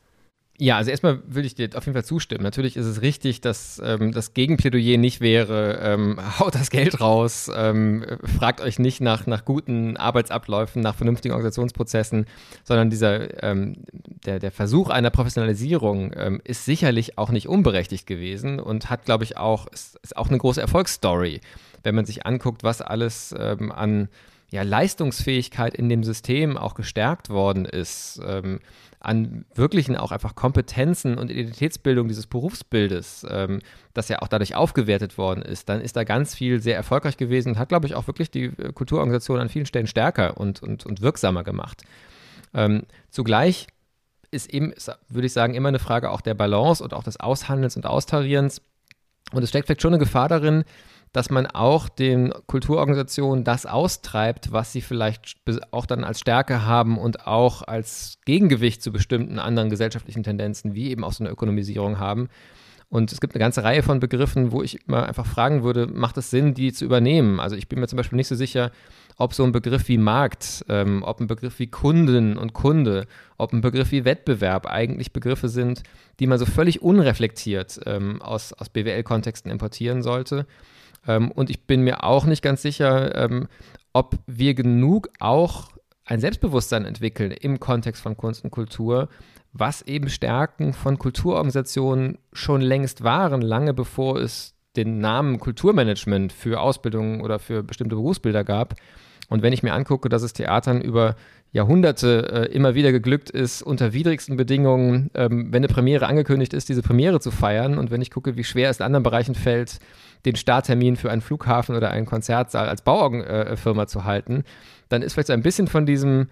Ja, 0.59 0.77
also 0.77 0.89
erstmal 0.89 1.21
würde 1.27 1.45
ich 1.45 1.53
dir 1.53 1.69
auf 1.75 1.85
jeden 1.85 1.93
Fall 1.93 2.03
zustimmen. 2.03 2.41
Natürlich 2.43 2.77
ist 2.77 2.87
es 2.87 3.03
richtig, 3.03 3.41
dass 3.41 3.79
ähm, 3.83 4.11
das 4.11 4.33
Gegenplädoyer 4.33 4.97
nicht 4.97 5.21
wäre, 5.21 5.79
ähm, 5.83 6.19
haut 6.39 6.55
das 6.55 6.71
Geld 6.71 6.99
raus, 6.99 7.51
ähm, 7.55 8.03
fragt 8.37 8.61
euch 8.61 8.79
nicht 8.79 8.99
nach, 8.99 9.27
nach 9.27 9.45
guten 9.45 9.97
Arbeitsabläufen, 9.97 10.81
nach 10.81 10.95
vernünftigen 10.95 11.33
Organisationsprozessen, 11.33 12.25
sondern 12.63 12.89
dieser, 12.89 13.43
ähm, 13.43 13.75
der, 14.25 14.39
der 14.39 14.51
Versuch 14.51 14.89
einer 14.89 15.11
Professionalisierung 15.11 16.11
ähm, 16.15 16.41
ist 16.43 16.65
sicherlich 16.65 17.19
auch 17.19 17.29
nicht 17.29 17.47
unberechtigt 17.47 18.07
gewesen 18.07 18.59
und 18.59 18.89
hat, 18.89 19.05
glaube 19.05 19.25
ich, 19.25 19.37
auch, 19.37 19.67
ist, 19.67 19.99
ist 20.01 20.17
auch 20.17 20.29
eine 20.29 20.39
große 20.39 20.59
Erfolgsstory, 20.59 21.39
wenn 21.83 21.93
man 21.93 22.05
sich 22.05 22.25
anguckt, 22.25 22.63
was 22.63 22.81
alles 22.81 23.33
ähm, 23.37 23.71
an 23.71 24.09
ja, 24.49 24.63
Leistungsfähigkeit 24.63 25.75
in 25.75 25.89
dem 25.89 26.03
System 26.03 26.57
auch 26.57 26.75
gestärkt 26.75 27.29
worden 27.29 27.65
ist, 27.65 28.21
ähm, 28.25 28.59
an 28.99 29.45
wirklichen 29.53 29.95
auch 29.95 30.11
einfach 30.11 30.35
Kompetenzen 30.35 31.17
und 31.17 31.29
Identitätsbildung 31.29 32.07
dieses 32.07 32.27
Berufsbildes, 32.27 33.25
ähm, 33.29 33.59
das 33.93 34.09
ja 34.09 34.21
auch 34.21 34.27
dadurch 34.27 34.55
aufgewertet 34.55 35.17
worden 35.17 35.41
ist, 35.41 35.69
dann 35.69 35.81
ist 35.81 35.95
da 35.95 36.03
ganz 36.03 36.33
viel 36.33 36.61
sehr 36.61 36.75
erfolgreich 36.75 37.17
gewesen 37.17 37.49
und 37.49 37.59
hat, 37.59 37.69
glaube 37.69 37.87
ich, 37.87 37.95
auch 37.95 38.07
wirklich 38.07 38.31
die 38.31 38.45
äh, 38.45 38.71
Kulturorganisation 38.73 39.39
an 39.39 39.49
vielen 39.49 39.65
Stellen 39.65 39.87
stärker 39.87 40.37
und, 40.37 40.63
und, 40.63 40.85
und 40.85 41.01
wirksamer 41.01 41.43
gemacht. 41.43 41.83
Ähm, 42.53 42.83
zugleich 43.11 43.67
ist 44.31 44.51
eben, 44.53 44.73
würde 45.09 45.27
ich 45.27 45.33
sagen, 45.33 45.53
immer 45.53 45.69
eine 45.69 45.79
Frage 45.79 46.09
auch 46.09 46.21
der 46.21 46.33
Balance 46.33 46.83
und 46.83 46.93
auch 46.93 47.03
des 47.03 47.19
Aushandelns 47.19 47.75
und 47.75 47.85
Austarierens. 47.85 48.61
Und 49.31 49.43
es 49.43 49.49
steckt 49.49 49.67
vielleicht 49.67 49.81
schon 49.81 49.93
eine 49.93 50.03
Gefahr 50.03 50.29
darin, 50.29 50.63
dass 51.13 51.29
man 51.29 51.47
auch 51.47 51.89
den 51.89 52.33
Kulturorganisationen 52.47 53.43
das 53.43 53.65
austreibt, 53.65 54.51
was 54.51 54.71
sie 54.71 54.81
vielleicht 54.81 55.37
auch 55.71 55.85
dann 55.85 56.03
als 56.03 56.19
Stärke 56.19 56.65
haben 56.65 56.97
und 56.97 57.27
auch 57.27 57.61
als 57.63 58.19
Gegengewicht 58.25 58.81
zu 58.83 58.91
bestimmten 58.91 59.39
anderen 59.39 59.69
gesellschaftlichen 59.69 60.23
Tendenzen, 60.23 60.75
wie 60.75 60.89
eben 60.89 61.03
auch 61.03 61.13
so 61.13 61.23
eine 61.23 61.31
Ökonomisierung 61.31 61.99
haben. 61.99 62.29
Und 62.89 63.11
es 63.11 63.19
gibt 63.19 63.35
eine 63.35 63.39
ganze 63.39 63.63
Reihe 63.63 63.83
von 63.83 63.99
Begriffen, 63.99 64.53
wo 64.53 64.63
ich 64.63 64.87
immer 64.87 65.05
einfach 65.07 65.25
fragen 65.25 65.61
würde, 65.61 65.87
macht 65.87 66.17
es 66.17 66.29
Sinn, 66.29 66.53
die 66.53 66.71
zu 66.71 66.85
übernehmen? 66.85 67.41
Also 67.41 67.57
ich 67.57 67.67
bin 67.67 67.79
mir 67.79 67.87
zum 67.87 67.97
Beispiel 67.97 68.15
nicht 68.15 68.29
so 68.29 68.35
sicher, 68.35 68.71
ob 69.17 69.33
so 69.33 69.43
ein 69.43 69.51
Begriff 69.51 69.89
wie 69.89 69.97
Markt, 69.97 70.63
ähm, 70.69 71.03
ob 71.03 71.19
ein 71.19 71.27
Begriff 71.27 71.59
wie 71.59 71.67
Kunden 71.67 72.37
und 72.37 72.53
Kunde, 72.53 73.07
ob 73.37 73.51
ein 73.51 73.59
Begriff 73.59 73.91
wie 73.91 74.05
Wettbewerb 74.05 74.67
eigentlich 74.67 75.11
Begriffe 75.11 75.49
sind, 75.49 75.83
die 76.19 76.27
man 76.27 76.39
so 76.39 76.45
völlig 76.45 76.81
unreflektiert 76.81 77.81
ähm, 77.85 78.21
aus, 78.21 78.53
aus 78.53 78.69
BWL-Kontexten 78.69 79.51
importieren 79.51 80.01
sollte. 80.01 80.45
Ähm, 81.07 81.31
und 81.31 81.49
ich 81.49 81.65
bin 81.65 81.81
mir 81.81 82.03
auch 82.03 82.25
nicht 82.25 82.41
ganz 82.41 82.61
sicher, 82.61 83.15
ähm, 83.15 83.47
ob 83.93 84.15
wir 84.27 84.53
genug 84.53 85.09
auch 85.19 85.69
ein 86.05 86.19
Selbstbewusstsein 86.19 86.85
entwickeln 86.85 87.31
im 87.31 87.59
Kontext 87.59 88.01
von 88.01 88.15
Kunst 88.15 88.43
und 88.43 88.51
Kultur, 88.51 89.09
was 89.53 89.81
eben 89.81 90.09
Stärken 90.09 90.73
von 90.73 90.97
Kulturorganisationen 90.97 92.19
schon 92.31 92.61
längst 92.61 93.03
waren, 93.03 93.41
lange 93.41 93.73
bevor 93.73 94.17
es 94.17 94.53
den 94.75 94.99
Namen 94.99 95.39
Kulturmanagement 95.39 96.31
für 96.31 96.61
Ausbildungen 96.61 97.21
oder 97.21 97.39
für 97.39 97.63
bestimmte 97.63 97.95
Berufsbilder 97.95 98.43
gab. 98.43 98.75
Und 99.29 99.41
wenn 99.41 99.53
ich 99.53 99.63
mir 99.63 99.73
angucke, 99.73 100.09
dass 100.09 100.23
es 100.23 100.33
Theatern 100.33 100.81
über 100.81 101.15
Jahrhunderte 101.51 102.47
äh, 102.49 102.53
immer 102.53 102.75
wieder 102.75 102.91
geglückt 102.91 103.29
ist, 103.29 103.61
unter 103.61 103.93
widrigsten 103.93 104.37
Bedingungen, 104.37 105.09
ähm, 105.13 105.47
wenn 105.51 105.63
eine 105.63 105.67
Premiere 105.67 106.07
angekündigt 106.07 106.53
ist, 106.53 106.69
diese 106.69 106.81
Premiere 106.81 107.19
zu 107.19 107.31
feiern. 107.31 107.77
Und 107.77 107.89
wenn 107.89 108.01
ich 108.01 108.11
gucke, 108.11 108.37
wie 108.37 108.43
schwer 108.43 108.69
es 108.69 108.79
in 108.79 108.85
anderen 108.85 109.03
Bereichen 109.03 109.35
fällt, 109.35 109.79
den 110.25 110.35
Starttermin 110.35 110.97
für 110.97 111.09
einen 111.09 111.21
Flughafen 111.21 111.75
oder 111.75 111.91
einen 111.91 112.05
Konzertsaal 112.05 112.67
als 112.67 112.81
Bauorgenfirma 112.81 113.83
äh, 113.83 113.87
zu 113.87 114.03
halten, 114.03 114.43
dann 114.89 115.01
ist 115.01 115.13
vielleicht 115.13 115.27
so 115.27 115.33
ein 115.33 115.41
bisschen 115.41 115.67
von 115.67 115.85
diesem 115.85 116.27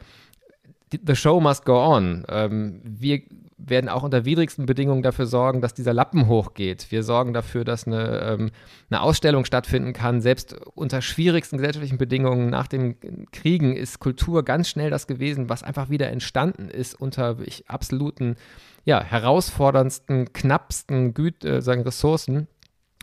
The 0.91 1.15
Show 1.15 1.39
must 1.39 1.65
go 1.65 1.77
on. 1.83 2.25
Ähm, 2.29 2.81
wir 2.83 3.21
werden 3.57 3.89
auch 3.89 4.03
unter 4.03 4.25
widrigsten 4.25 4.65
Bedingungen 4.65 5.01
dafür 5.01 5.25
sorgen, 5.25 5.61
dass 5.61 5.73
dieser 5.73 5.93
Lappen 5.93 6.27
hochgeht. 6.27 6.87
Wir 6.89 7.03
sorgen 7.03 7.33
dafür, 7.33 7.63
dass 7.63 7.87
eine, 7.87 8.19
ähm, 8.19 8.51
eine 8.89 9.01
Ausstellung 9.01 9.45
stattfinden 9.45 9.93
kann. 9.93 10.21
Selbst 10.21 10.55
unter 10.75 11.01
schwierigsten 11.01 11.57
gesellschaftlichen 11.57 11.97
Bedingungen 11.97 12.49
nach 12.49 12.67
dem 12.67 12.95
Kriegen 13.31 13.75
ist 13.75 13.99
Kultur 13.99 14.43
ganz 14.43 14.69
schnell 14.69 14.89
das 14.89 15.07
gewesen, 15.07 15.49
was 15.49 15.63
einfach 15.63 15.89
wieder 15.89 16.09
entstanden 16.09 16.69
ist 16.69 16.99
unter 16.99 17.37
ich, 17.39 17.69
absoluten, 17.69 18.35
ja, 18.83 19.01
herausforderndsten, 19.01 20.33
knappsten 20.33 21.13
Güt, 21.13 21.45
äh, 21.45 21.61
sagen 21.61 21.83
Ressourcen. 21.83 22.47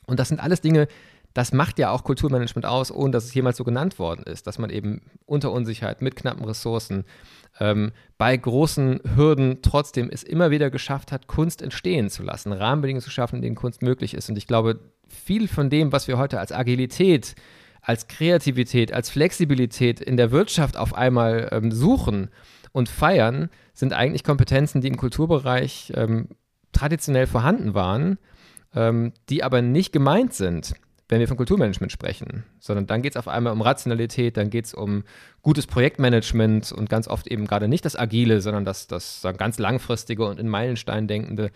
Und 0.06 0.20
das 0.20 0.28
sind 0.28 0.40
alles 0.40 0.60
Dinge, 0.60 0.86
das 1.34 1.52
macht 1.52 1.78
ja 1.78 1.90
auch 1.90 2.04
Kulturmanagement 2.04 2.66
aus, 2.66 2.90
ohne 2.90 3.12
dass 3.12 3.24
es 3.24 3.34
jemals 3.34 3.56
so 3.56 3.64
genannt 3.64 3.98
worden 3.98 4.22
ist, 4.24 4.46
dass 4.46 4.58
man 4.58 4.70
eben 4.70 5.02
unter 5.24 5.52
Unsicherheit 5.52 6.02
mit 6.02 6.16
knappen 6.16 6.44
Ressourcen 6.44 7.04
ähm, 7.60 7.92
bei 8.18 8.36
großen 8.36 9.00
Hürden 9.16 9.60
trotzdem 9.62 10.10
es 10.10 10.22
immer 10.22 10.50
wieder 10.50 10.70
geschafft 10.70 11.12
hat, 11.12 11.26
Kunst 11.26 11.62
entstehen 11.62 12.10
zu 12.10 12.22
lassen, 12.22 12.52
Rahmenbedingungen 12.52 13.02
zu 13.02 13.10
schaffen, 13.10 13.36
in 13.36 13.42
denen 13.42 13.56
Kunst 13.56 13.82
möglich 13.82 14.14
ist. 14.14 14.28
Und 14.28 14.36
ich 14.36 14.46
glaube, 14.46 14.80
viel 15.08 15.48
von 15.48 15.70
dem, 15.70 15.92
was 15.92 16.08
wir 16.08 16.18
heute 16.18 16.40
als 16.40 16.52
Agilität, 16.52 17.34
als 17.80 18.08
Kreativität, 18.08 18.92
als 18.92 19.10
Flexibilität 19.10 20.00
in 20.00 20.16
der 20.16 20.30
Wirtschaft 20.30 20.76
auf 20.76 20.94
einmal 20.94 21.48
ähm, 21.52 21.72
suchen 21.72 22.30
und 22.72 22.88
feiern, 22.88 23.50
sind 23.74 23.92
eigentlich 23.92 24.24
Kompetenzen, 24.24 24.80
die 24.80 24.88
im 24.88 24.96
Kulturbereich 24.96 25.92
ähm, 25.96 26.28
traditionell 26.72 27.26
vorhanden 27.26 27.74
waren, 27.74 28.18
ähm, 28.74 29.12
die 29.28 29.42
aber 29.42 29.60
nicht 29.60 29.92
gemeint 29.92 30.32
sind 30.32 30.74
wenn 31.12 31.20
wir 31.20 31.28
von 31.28 31.36
Kulturmanagement 31.36 31.92
sprechen, 31.92 32.44
sondern 32.58 32.86
dann 32.86 33.02
geht 33.02 33.12
es 33.12 33.16
auf 33.18 33.28
einmal 33.28 33.52
um 33.52 33.60
Rationalität, 33.60 34.38
dann 34.38 34.48
geht 34.48 34.64
es 34.64 34.72
um 34.72 35.04
gutes 35.42 35.66
Projektmanagement 35.66 36.72
und 36.72 36.88
ganz 36.88 37.06
oft 37.06 37.26
eben 37.26 37.46
gerade 37.46 37.68
nicht 37.68 37.84
das 37.84 37.96
Agile, 37.96 38.40
sondern 38.40 38.64
das, 38.64 38.86
das 38.86 39.22
ganz 39.36 39.58
langfristige 39.58 40.24
und 40.24 40.40
in 40.40 40.48
Meilenstein 40.48 41.06
denkende. 41.06 41.50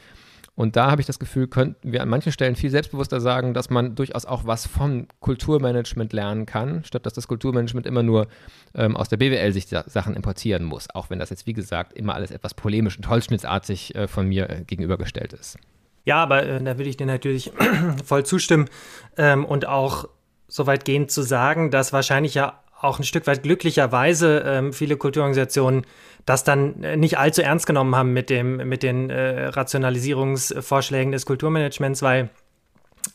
Und 0.56 0.76
da 0.76 0.90
habe 0.90 1.00
ich 1.00 1.06
das 1.06 1.18
Gefühl, 1.18 1.48
könnten 1.48 1.90
wir 1.90 2.02
an 2.02 2.08
manchen 2.10 2.32
Stellen 2.32 2.54
viel 2.54 2.68
selbstbewusster 2.68 3.18
sagen, 3.18 3.54
dass 3.54 3.70
man 3.70 3.94
durchaus 3.94 4.26
auch 4.26 4.46
was 4.46 4.66
vom 4.66 5.06
Kulturmanagement 5.20 6.12
lernen 6.12 6.44
kann, 6.44 6.84
statt 6.84 7.06
dass 7.06 7.14
das 7.14 7.26
Kulturmanagement 7.26 7.86
immer 7.86 8.02
nur 8.02 8.28
ähm, 8.74 8.94
aus 8.94 9.08
der 9.08 9.16
BWL 9.16 9.52
sich 9.52 9.68
Sachen 9.68 10.14
importieren 10.14 10.64
muss, 10.64 10.88
auch 10.94 11.08
wenn 11.08 11.18
das 11.18 11.30
jetzt, 11.30 11.46
wie 11.46 11.54
gesagt, 11.54 11.94
immer 11.94 12.14
alles 12.14 12.30
etwas 12.30 12.52
polemisch 12.52 12.98
und 12.98 13.08
holzschnittsartig 13.08 13.94
äh, 13.94 14.06
von 14.06 14.28
mir 14.28 14.50
äh, 14.50 14.64
gegenübergestellt 14.66 15.32
ist. 15.32 15.58
Ja, 16.06 16.22
aber 16.22 16.44
äh, 16.44 16.62
da 16.62 16.78
würde 16.78 16.88
ich 16.88 16.96
dir 16.96 17.06
natürlich 17.06 17.52
voll 18.04 18.24
zustimmen 18.24 18.70
ähm, 19.18 19.44
und 19.44 19.66
auch 19.66 20.08
so 20.48 20.66
weit 20.66 20.84
gehend 20.84 21.10
zu 21.10 21.22
sagen, 21.22 21.70
dass 21.70 21.92
wahrscheinlich 21.92 22.34
ja 22.34 22.60
auch 22.80 22.98
ein 22.98 23.04
Stück 23.04 23.26
weit 23.26 23.42
glücklicherweise 23.42 24.44
ähm, 24.46 24.72
viele 24.72 24.96
Kulturorganisationen 24.96 25.84
das 26.24 26.44
dann 26.44 26.82
äh, 26.82 26.96
nicht 26.96 27.18
allzu 27.18 27.42
ernst 27.42 27.66
genommen 27.66 27.96
haben 27.96 28.12
mit, 28.12 28.30
dem, 28.30 28.56
mit 28.68 28.82
den 28.82 29.10
äh, 29.10 29.46
Rationalisierungsvorschlägen 29.48 31.12
des 31.12 31.26
Kulturmanagements, 31.26 32.02
weil 32.02 32.30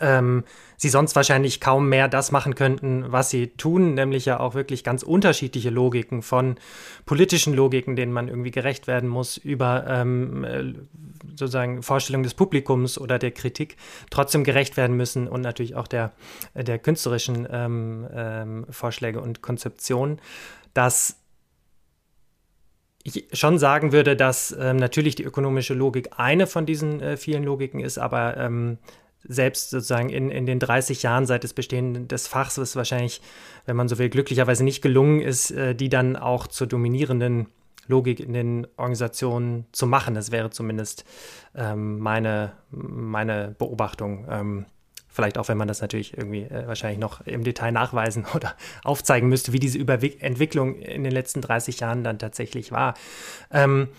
ähm, 0.01 0.43
sie 0.77 0.89
sonst 0.89 1.15
wahrscheinlich 1.15 1.62
kaum 1.62 1.89
mehr 1.89 2.08
das 2.08 2.31
machen 2.31 2.55
könnten, 2.55 3.12
was 3.12 3.29
sie 3.29 3.48
tun, 3.48 3.93
nämlich 3.93 4.25
ja 4.25 4.39
auch 4.39 4.55
wirklich 4.55 4.84
ganz 4.84 5.03
unterschiedliche 5.03 5.70
Logiken 5.70 6.22
von 6.22 6.55
politischen 7.05 7.53
Logiken, 7.53 7.96
denen 7.96 8.12
man 8.12 8.27
irgendwie 8.27 8.51
gerecht 8.51 8.88
werden 8.88 9.08
muss, 9.08 9.38
über 9.38 9.86
ähm, 9.88 10.43
äh, 10.43 10.74
sozusagen 11.29 11.84
Vorstellungen 11.84 12.24
des 12.24 12.34
Publikums 12.34 12.98
oder 12.98 13.20
der 13.20 13.31
Kritik 13.31 13.77
trotzdem 14.10 14.43
gerecht 14.43 14.75
werden 14.75 14.98
müssen 14.98 15.27
und 15.27 15.41
natürlich 15.41 15.75
auch 15.75 15.88
der, 15.88 16.12
der 16.55 16.79
künstlerischen 16.79 17.48
ähm, 17.50 18.08
ähm, 18.13 18.65
Vorschläge 18.70 19.22
und 19.22 19.41
Konzeptionen, 19.41 20.20
dass 20.74 21.17
ich 23.03 23.27
schon 23.34 23.58
sagen 23.58 23.91
würde, 23.91 24.15
dass 24.15 24.55
ähm, 24.60 24.77
natürlich 24.77 25.15
die 25.15 25.24
ökonomische 25.24 25.74
Logik 25.74 26.10
eine 26.17 26.48
von 26.48 26.65
diesen 26.65 27.01
äh, 27.01 27.17
vielen 27.17 27.43
Logiken 27.43 27.79
ist, 27.79 27.98
aber 27.98 28.38
ähm, 28.38 28.77
selbst 29.28 29.70
sozusagen 29.70 30.10
in, 30.10 30.30
in 30.30 30.46
den 30.46 30.60
30 30.60 31.04
Jahren 31.04 31.25
seit 31.25 31.44
des 31.44 31.54
Bestehens 31.54 32.08
des 32.08 32.28
Fachs 32.28 32.58
ist 32.58 32.75
wahrscheinlich, 32.75 33.22
wenn 33.66 33.75
man 33.75 33.88
so 33.88 33.98
will, 34.00 34.10
glücklicherweise 34.10 34.63
nicht 34.63 34.82
gelungen 34.82 35.22
ist, 35.22 35.51
äh, 35.51 35.75
die 35.75 35.90
dann 35.90 36.16
auch 36.16 36.48
zur 36.48 36.68
dominierenden 36.68 37.48
Logik 37.88 38.20
in 38.20 38.34
den 38.34 38.68
Organisationen 38.78 39.66
zu 39.72 39.88
machen. 39.88 40.16
Das 40.16 40.32
wäre 40.32 40.50
zumindest 40.50 41.06
ähm, 41.56 42.00
meine, 42.00 42.54
meine 42.70 43.56
Beobachtung. 43.58 44.25
Ähm, 44.30 44.66
vielleicht 45.08 45.38
auch, 45.38 45.48
wenn 45.50 45.58
man 45.58 45.68
das 45.68 45.82
natürlich 45.82 46.18
irgendwie 46.18 46.44
äh, 46.44 46.68
wahrscheinlich 46.68 47.00
noch 47.00 47.22
im 47.28 47.44
Detail 47.44 47.72
nachweisen 47.72 48.25
oder 48.34 48.56
aufzeigen 48.84 49.30
müsste, 49.30 49.54
wie 49.54 49.60
diese 49.60 49.78
Überwi 49.78 50.18
Entwicklung 50.20 50.75
in 50.78 51.04
den 51.04 51.12
letzten 51.12 51.42
30 51.42 51.80
Jahren 51.80 52.04
dann 52.04 52.20
tatsächlich 52.20 52.72
war. 52.72 52.96
Ähm, 53.51 53.90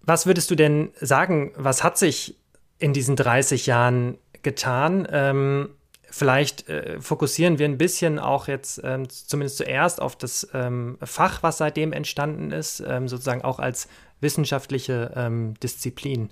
was 0.00 0.26
würdest 0.26 0.50
du 0.50 0.54
denn 0.54 0.90
sagen, 1.00 1.52
was 1.56 1.82
hat 1.82 1.98
sich 1.98 2.36
in 2.78 2.92
diesen 2.92 3.16
30 3.16 3.66
Jahren 3.66 4.18
getan? 4.42 5.06
Ähm, 5.10 5.70
vielleicht 6.10 6.68
äh, 6.68 7.00
fokussieren 7.00 7.58
wir 7.58 7.66
ein 7.66 7.78
bisschen 7.78 8.18
auch 8.18 8.48
jetzt 8.48 8.80
ähm, 8.84 9.08
zumindest 9.08 9.58
zuerst 9.58 10.00
auf 10.00 10.16
das 10.16 10.48
ähm, 10.54 10.98
Fach, 11.02 11.42
was 11.42 11.58
seitdem 11.58 11.92
entstanden 11.92 12.52
ist, 12.52 12.82
ähm, 12.86 13.08
sozusagen 13.08 13.42
auch 13.42 13.58
als 13.58 13.88
wissenschaftliche 14.20 15.12
ähm, 15.14 15.54
Disziplin. 15.62 16.30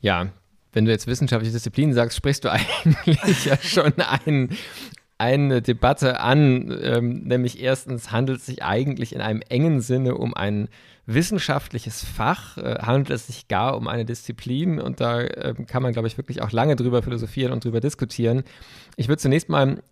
Ja, 0.00 0.28
wenn 0.72 0.84
du 0.84 0.90
jetzt 0.90 1.06
wissenschaftliche 1.06 1.52
Disziplin 1.52 1.92
sagst, 1.92 2.16
sprichst 2.16 2.44
du 2.44 2.52
eigentlich 2.52 3.44
ja 3.44 3.56
schon 3.58 3.92
ein, 3.98 4.56
eine 5.18 5.60
Debatte 5.60 6.20
an, 6.20 6.76
ähm, 6.80 7.24
nämlich 7.24 7.60
erstens 7.60 8.12
handelt 8.12 8.38
es 8.38 8.46
sich 8.46 8.62
eigentlich 8.62 9.14
in 9.14 9.20
einem 9.20 9.42
engen 9.48 9.80
Sinne 9.80 10.14
um 10.14 10.32
ein 10.34 10.68
wissenschaftliches 11.06 12.04
Fach, 12.04 12.56
äh, 12.58 12.78
handelt 12.80 13.10
es 13.10 13.26
sich 13.26 13.48
gar 13.48 13.76
um 13.76 13.88
eine 13.88 14.04
Disziplin 14.04 14.80
und 14.80 15.00
da 15.00 15.20
äh, 15.20 15.54
kann 15.66 15.82
man, 15.82 15.92
glaube 15.92 16.06
ich, 16.06 16.18
wirklich 16.18 16.40
auch 16.40 16.52
lange 16.52 16.76
drüber 16.76 17.02
philosophieren 17.02 17.52
und 17.52 17.64
drüber 17.64 17.80
diskutieren. 17.80 18.44
Ich 18.96 19.08
würde 19.08 19.20
zunächst 19.20 19.48
mal 19.48 19.82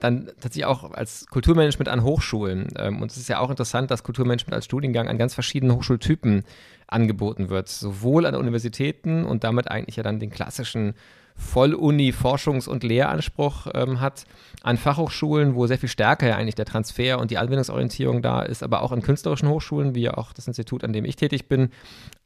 dann 0.00 0.26
tatsächlich 0.26 0.66
auch 0.66 0.92
als 0.92 1.26
Kulturmanagement 1.26 1.88
an 1.88 2.02
Hochschulen. 2.02 2.68
Ähm, 2.76 3.02
und 3.02 3.10
es 3.10 3.16
ist 3.16 3.28
ja 3.28 3.40
auch 3.40 3.50
interessant, 3.50 3.90
dass 3.90 4.04
Kulturmanagement 4.04 4.54
als 4.54 4.64
Studiengang 4.64 5.08
an 5.08 5.18
ganz 5.18 5.34
verschiedenen 5.34 5.74
Hochschultypen 5.76 6.44
angeboten 6.86 7.50
wird. 7.50 7.68
Sowohl 7.68 8.26
an 8.26 8.34
Universitäten 8.34 9.24
und 9.24 9.44
damit 9.44 9.70
eigentlich 9.70 9.96
ja 9.96 10.02
dann 10.02 10.20
den 10.20 10.30
klassischen 10.30 10.94
Volluni-Forschungs- 11.38 12.68
und 12.68 12.82
Lehranspruch 12.82 13.68
ähm, 13.74 14.00
hat, 14.00 14.24
an 14.62 14.76
Fachhochschulen, 14.76 15.54
wo 15.54 15.66
sehr 15.66 15.78
viel 15.78 15.88
stärker 15.88 16.26
ja 16.28 16.36
eigentlich 16.36 16.56
der 16.56 16.64
Transfer 16.64 17.18
und 17.18 17.30
die 17.30 17.38
Anwendungsorientierung 17.38 18.22
da 18.22 18.42
ist, 18.42 18.62
aber 18.62 18.82
auch 18.82 18.92
an 18.92 19.02
künstlerischen 19.02 19.48
Hochschulen, 19.48 19.94
wie 19.94 20.10
auch 20.10 20.32
das 20.32 20.48
Institut, 20.48 20.82
an 20.82 20.92
dem 20.92 21.04
ich 21.04 21.16
tätig 21.16 21.48
bin, 21.48 21.70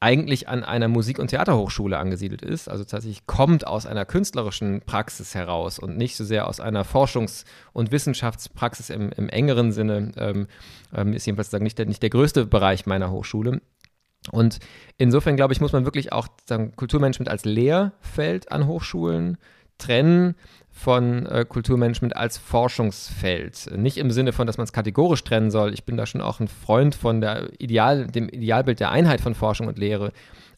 eigentlich 0.01 0.49
an 0.49 0.65
einer 0.65 0.89
Musik- 0.89 1.19
und 1.19 1.29
Theaterhochschule 1.29 1.99
angesiedelt 1.99 2.43
ist. 2.43 2.69
Also 2.69 2.85
tatsächlich 2.85 3.27
kommt 3.27 3.67
aus 3.67 3.87
einer 3.87 4.05
künstlerischen 4.05 4.81
Praxis 4.81 5.35
heraus 5.35 5.79
und 5.79 5.97
nicht 5.97 6.17
so 6.17 6.25
sehr 6.25 6.49
aus 6.49 6.61
einer 6.61 6.85
Forschungs- 6.85 7.45
und 7.73 7.93
Wissenschaftspraxis 7.93 8.91
im, 8.91 9.13
im 9.13 9.29
engeren 9.29 9.73
Sinne. 9.73 10.13
Ähm, 10.17 10.47
ähm, 10.95 11.13
ist 11.13 11.27
jedenfalls 11.27 11.53
nicht, 11.53 11.79
der, 11.79 11.87
nicht 11.87 12.03
der 12.03 12.11
größte 12.11 12.47
Bereich 12.47 12.87
meiner 12.87 13.11
Hochschule. 13.11 13.61
Und 14.31 14.59
insofern, 14.99 15.37
glaube 15.37 15.53
ich, 15.53 15.61
muss 15.61 15.73
man 15.73 15.85
wirklich 15.85 16.13
auch 16.13 16.29
sagen, 16.47 16.77
Kulturmanagement 16.77 17.29
als 17.29 17.45
Lehrfeld 17.45 18.53
an 18.53 18.67
Hochschulen 18.67 19.39
trennen 19.79 20.37
von 20.71 21.27
äh, 21.27 21.45
Kulturmanagement 21.47 22.17
als 22.17 22.39
Forschungsfeld. 22.39 23.77
Nicht 23.77 23.99
im 23.99 24.11
Sinne 24.11 24.33
von, 24.33 24.47
dass 24.47 24.57
man 24.57 24.65
es 24.65 24.73
kategorisch 24.73 25.25
trennen 25.25 25.51
soll. 25.51 25.75
Ich 25.75 25.85
bin 25.85 25.97
da 25.97 26.07
schon 26.07 26.21
auch 26.21 26.41
ein 26.41 26.49
Freund 26.49 26.95
von 26.95 27.21
der 27.21 27.51
Ideal, 27.61 28.07
dem 28.07 28.29
Idealbild 28.29 28.81
der 28.81 28.91
Einheit 28.91 29.21
von 29.21 29.35
Forschung 29.35 29.67
und 29.67 29.79
Lehre. 29.79 30.13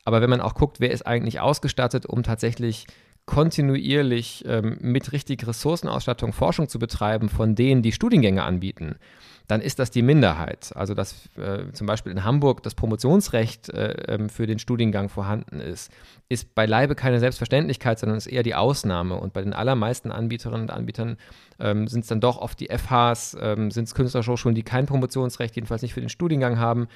Aber 0.04 0.20
wenn 0.20 0.30
man 0.30 0.40
auch 0.40 0.54
guckt, 0.54 0.78
wer 0.80 0.90
ist 0.90 1.06
eigentlich 1.06 1.40
ausgestattet, 1.40 2.06
um 2.06 2.22
tatsächlich 2.22 2.86
kontinuierlich 3.26 4.44
ähm, 4.46 4.76
mit 4.80 5.12
richtig 5.12 5.46
Ressourcenausstattung 5.46 6.32
Forschung 6.32 6.68
zu 6.68 6.78
betreiben 6.78 7.30
von 7.30 7.54
denen, 7.54 7.82
die 7.82 7.92
Studiengänge 7.92 8.42
anbieten, 8.42 8.96
dann 9.46 9.60
ist 9.60 9.78
das 9.78 9.90
die 9.90 10.02
Minderheit. 10.02 10.72
Also 10.74 10.94
dass 10.94 11.28
äh, 11.36 11.70
zum 11.72 11.86
Beispiel 11.86 12.12
in 12.12 12.24
Hamburg 12.24 12.62
das 12.62 12.74
Promotionsrecht 12.74 13.68
äh, 13.68 13.92
ähm, 14.08 14.28
für 14.28 14.46
den 14.46 14.58
Studiengang 14.58 15.08
vorhanden 15.08 15.60
ist, 15.60 15.92
ist 16.28 16.54
beileibe 16.54 16.94
keine 16.94 17.20
Selbstverständlichkeit, 17.20 17.98
sondern 17.98 18.16
ist 18.16 18.26
eher 18.26 18.42
die 18.42 18.54
Ausnahme. 18.54 19.16
Und 19.16 19.32
bei 19.32 19.42
den 19.42 19.52
allermeisten 19.52 20.10
Anbieterinnen 20.10 20.62
und 20.62 20.70
Anbietern 20.70 21.18
ähm, 21.58 21.86
sind 21.86 22.00
es 22.00 22.08
dann 22.08 22.20
doch 22.20 22.38
oft 22.38 22.58
die 22.60 22.68
FHs, 22.68 23.36
ähm, 23.40 23.70
sind 23.70 23.84
es 23.84 23.94
künstlerische 23.94 24.32
Hochschulen, 24.32 24.54
die 24.54 24.62
kein 24.62 24.86
Promotionsrecht, 24.86 25.56
jedenfalls 25.56 25.82
nicht 25.82 25.94
für 25.94 26.00
den 26.00 26.08
Studiengang 26.08 26.58
haben, 26.58 26.88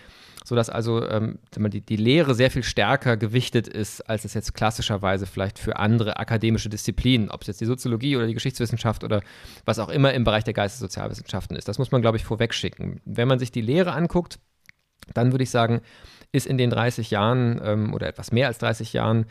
sodass 0.45 0.71
also 0.71 1.07
ähm, 1.09 1.39
die, 1.57 1.81
die 1.81 1.97
Lehre 1.97 2.35
sehr 2.35 2.51
viel 2.51 2.63
stärker 2.63 3.17
gewichtet 3.17 3.69
ist, 3.69 4.01
als 4.09 4.25
es 4.25 4.35
jetzt 4.35 4.55
klassischerweise 4.55 5.27
vielleicht 5.27 5.59
für 5.59 5.77
andere 5.77 6.19
akademische 6.19 6.69
Disziplinen, 6.69 7.31
ob 7.31 7.43
es 7.43 7.49
jetzt 7.49 7.61
die 7.61 7.67
Soziologie 7.67 8.17
oder 8.17 8.27
die 8.27 8.35
Geschichtswissenschaft 8.35 9.05
oder 9.05 9.23
was 9.65 9.79
auch 9.79 9.89
immer 9.89 10.15
im 10.15 10.25
Bereich 10.25 10.45
der 10.45 10.55
Geistessozialwissenschaften 10.55 11.57
ist. 11.57 11.69
Das 11.69 11.79
muss 11.79 11.91
man, 11.91 12.03
glaube 12.03 12.17
ich, 12.17 12.25
vorwegschicken. 12.25 13.01
Wenn 13.05 13.29
man 13.29 13.39
sich 13.39 13.53
die 13.53 13.61
Lehre 13.61 13.93
anguckt, 13.93 14.39
dann 15.15 15.33
würde 15.33 15.45
ich 15.45 15.51
sagen, 15.51 15.81
ist 16.33 16.47
in 16.47 16.59
den 16.59 16.71
30 16.71 17.11
Jahren 17.11 17.61
ähm, 17.63 17.95
oder 17.95 18.07
etwas 18.07 18.33
mehr 18.33 18.49
als 18.49 18.59
30 18.59 18.93
Jahren 18.93 19.27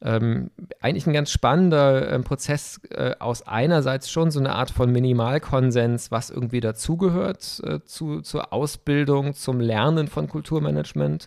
ähm, 0.00 0.50
eigentlich 0.80 1.06
ein 1.06 1.12
ganz 1.12 1.30
spannender 1.30 2.10
äh, 2.10 2.18
Prozess 2.20 2.80
äh, 2.90 3.16
aus 3.18 3.42
einerseits 3.46 4.10
schon 4.10 4.30
so 4.30 4.38
eine 4.38 4.54
Art 4.54 4.70
von 4.70 4.92
Minimalkonsens, 4.92 6.10
was 6.10 6.30
irgendwie 6.30 6.60
dazugehört 6.60 7.60
äh, 7.64 7.80
zu, 7.84 8.20
zur 8.20 8.52
Ausbildung, 8.52 9.34
zum 9.34 9.60
Lernen 9.60 10.06
von 10.06 10.28
Kulturmanagement. 10.28 11.26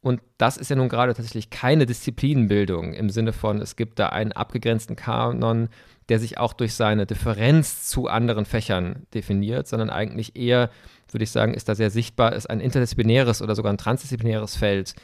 Und 0.00 0.20
das 0.38 0.58
ist 0.58 0.68
ja 0.68 0.76
nun 0.76 0.90
gerade 0.90 1.14
tatsächlich 1.14 1.50
keine 1.50 1.86
Disziplinenbildung 1.86 2.92
im 2.92 3.08
Sinne 3.08 3.32
von, 3.32 3.60
es 3.60 3.74
gibt 3.74 3.98
da 3.98 4.10
einen 4.10 4.32
abgegrenzten 4.32 4.96
Kanon, 4.96 5.70
der 6.10 6.18
sich 6.18 6.38
auch 6.38 6.52
durch 6.52 6.74
seine 6.74 7.06
Differenz 7.06 7.88
zu 7.88 8.08
anderen 8.08 8.44
Fächern 8.44 9.06
definiert, 9.14 9.66
sondern 9.66 9.90
eigentlich 9.90 10.36
eher, 10.36 10.70
würde 11.10 11.24
ich 11.24 11.30
sagen, 11.30 11.54
ist 11.54 11.70
da 11.70 11.74
sehr 11.74 11.90
sichtbar, 11.90 12.34
ist 12.34 12.50
ein 12.50 12.60
interdisziplinäres 12.60 13.40
oder 13.40 13.54
sogar 13.54 13.72
ein 13.72 13.78
transdisziplinäres 13.78 14.56
Feld, 14.56 14.94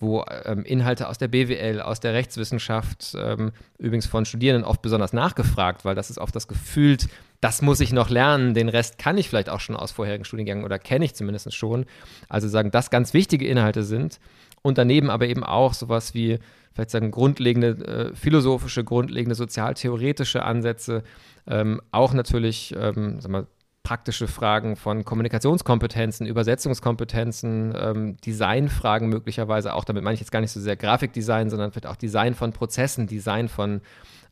wo 0.00 0.24
ähm, 0.44 0.64
Inhalte 0.64 1.08
aus 1.08 1.18
der 1.18 1.28
BWL, 1.28 1.80
aus 1.80 2.00
der 2.00 2.14
Rechtswissenschaft, 2.14 3.14
ähm, 3.18 3.52
übrigens 3.78 4.06
von 4.06 4.24
Studierenden 4.24 4.64
oft 4.64 4.82
besonders 4.82 5.12
nachgefragt, 5.12 5.84
weil 5.84 5.94
das 5.94 6.10
ist 6.10 6.18
oft 6.18 6.34
das 6.34 6.48
Gefühl, 6.48 6.96
das 7.40 7.62
muss 7.62 7.80
ich 7.80 7.92
noch 7.92 8.10
lernen, 8.10 8.54
den 8.54 8.68
Rest 8.68 8.98
kann 8.98 9.18
ich 9.18 9.28
vielleicht 9.28 9.50
auch 9.50 9.60
schon 9.60 9.76
aus 9.76 9.92
vorherigen 9.92 10.24
Studiengängen 10.24 10.64
oder 10.64 10.78
kenne 10.78 11.04
ich 11.04 11.14
zumindest 11.14 11.54
schon. 11.54 11.86
Also 12.28 12.48
sagen, 12.48 12.70
dass 12.70 12.90
ganz 12.90 13.14
wichtige 13.14 13.46
Inhalte 13.46 13.82
sind 13.82 14.20
und 14.62 14.78
daneben 14.78 15.10
aber 15.10 15.26
eben 15.26 15.44
auch 15.44 15.74
sowas 15.74 16.14
wie 16.14 16.38
vielleicht 16.72 16.90
sagen 16.90 17.10
grundlegende 17.10 18.10
äh, 18.12 18.14
philosophische, 18.14 18.84
grundlegende 18.84 19.34
sozialtheoretische 19.34 20.42
Ansätze, 20.42 21.02
ähm, 21.46 21.80
auch 21.90 22.14
natürlich, 22.14 22.74
ähm, 22.78 23.20
sag 23.20 23.30
mal, 23.30 23.46
praktische 23.90 24.28
Fragen 24.28 24.76
von 24.76 25.04
Kommunikationskompetenzen, 25.04 26.24
Übersetzungskompetenzen, 26.24 27.74
ähm, 27.76 28.16
Designfragen 28.24 29.08
möglicherweise 29.08 29.74
auch. 29.74 29.84
Damit 29.84 30.04
meine 30.04 30.14
ich 30.14 30.20
jetzt 30.20 30.30
gar 30.30 30.40
nicht 30.40 30.52
so 30.52 30.60
sehr 30.60 30.76
Grafikdesign, 30.76 31.50
sondern 31.50 31.72
vielleicht 31.72 31.88
auch 31.88 31.96
Design 31.96 32.36
von 32.36 32.52
Prozessen, 32.52 33.08
Design 33.08 33.48
von, 33.48 33.80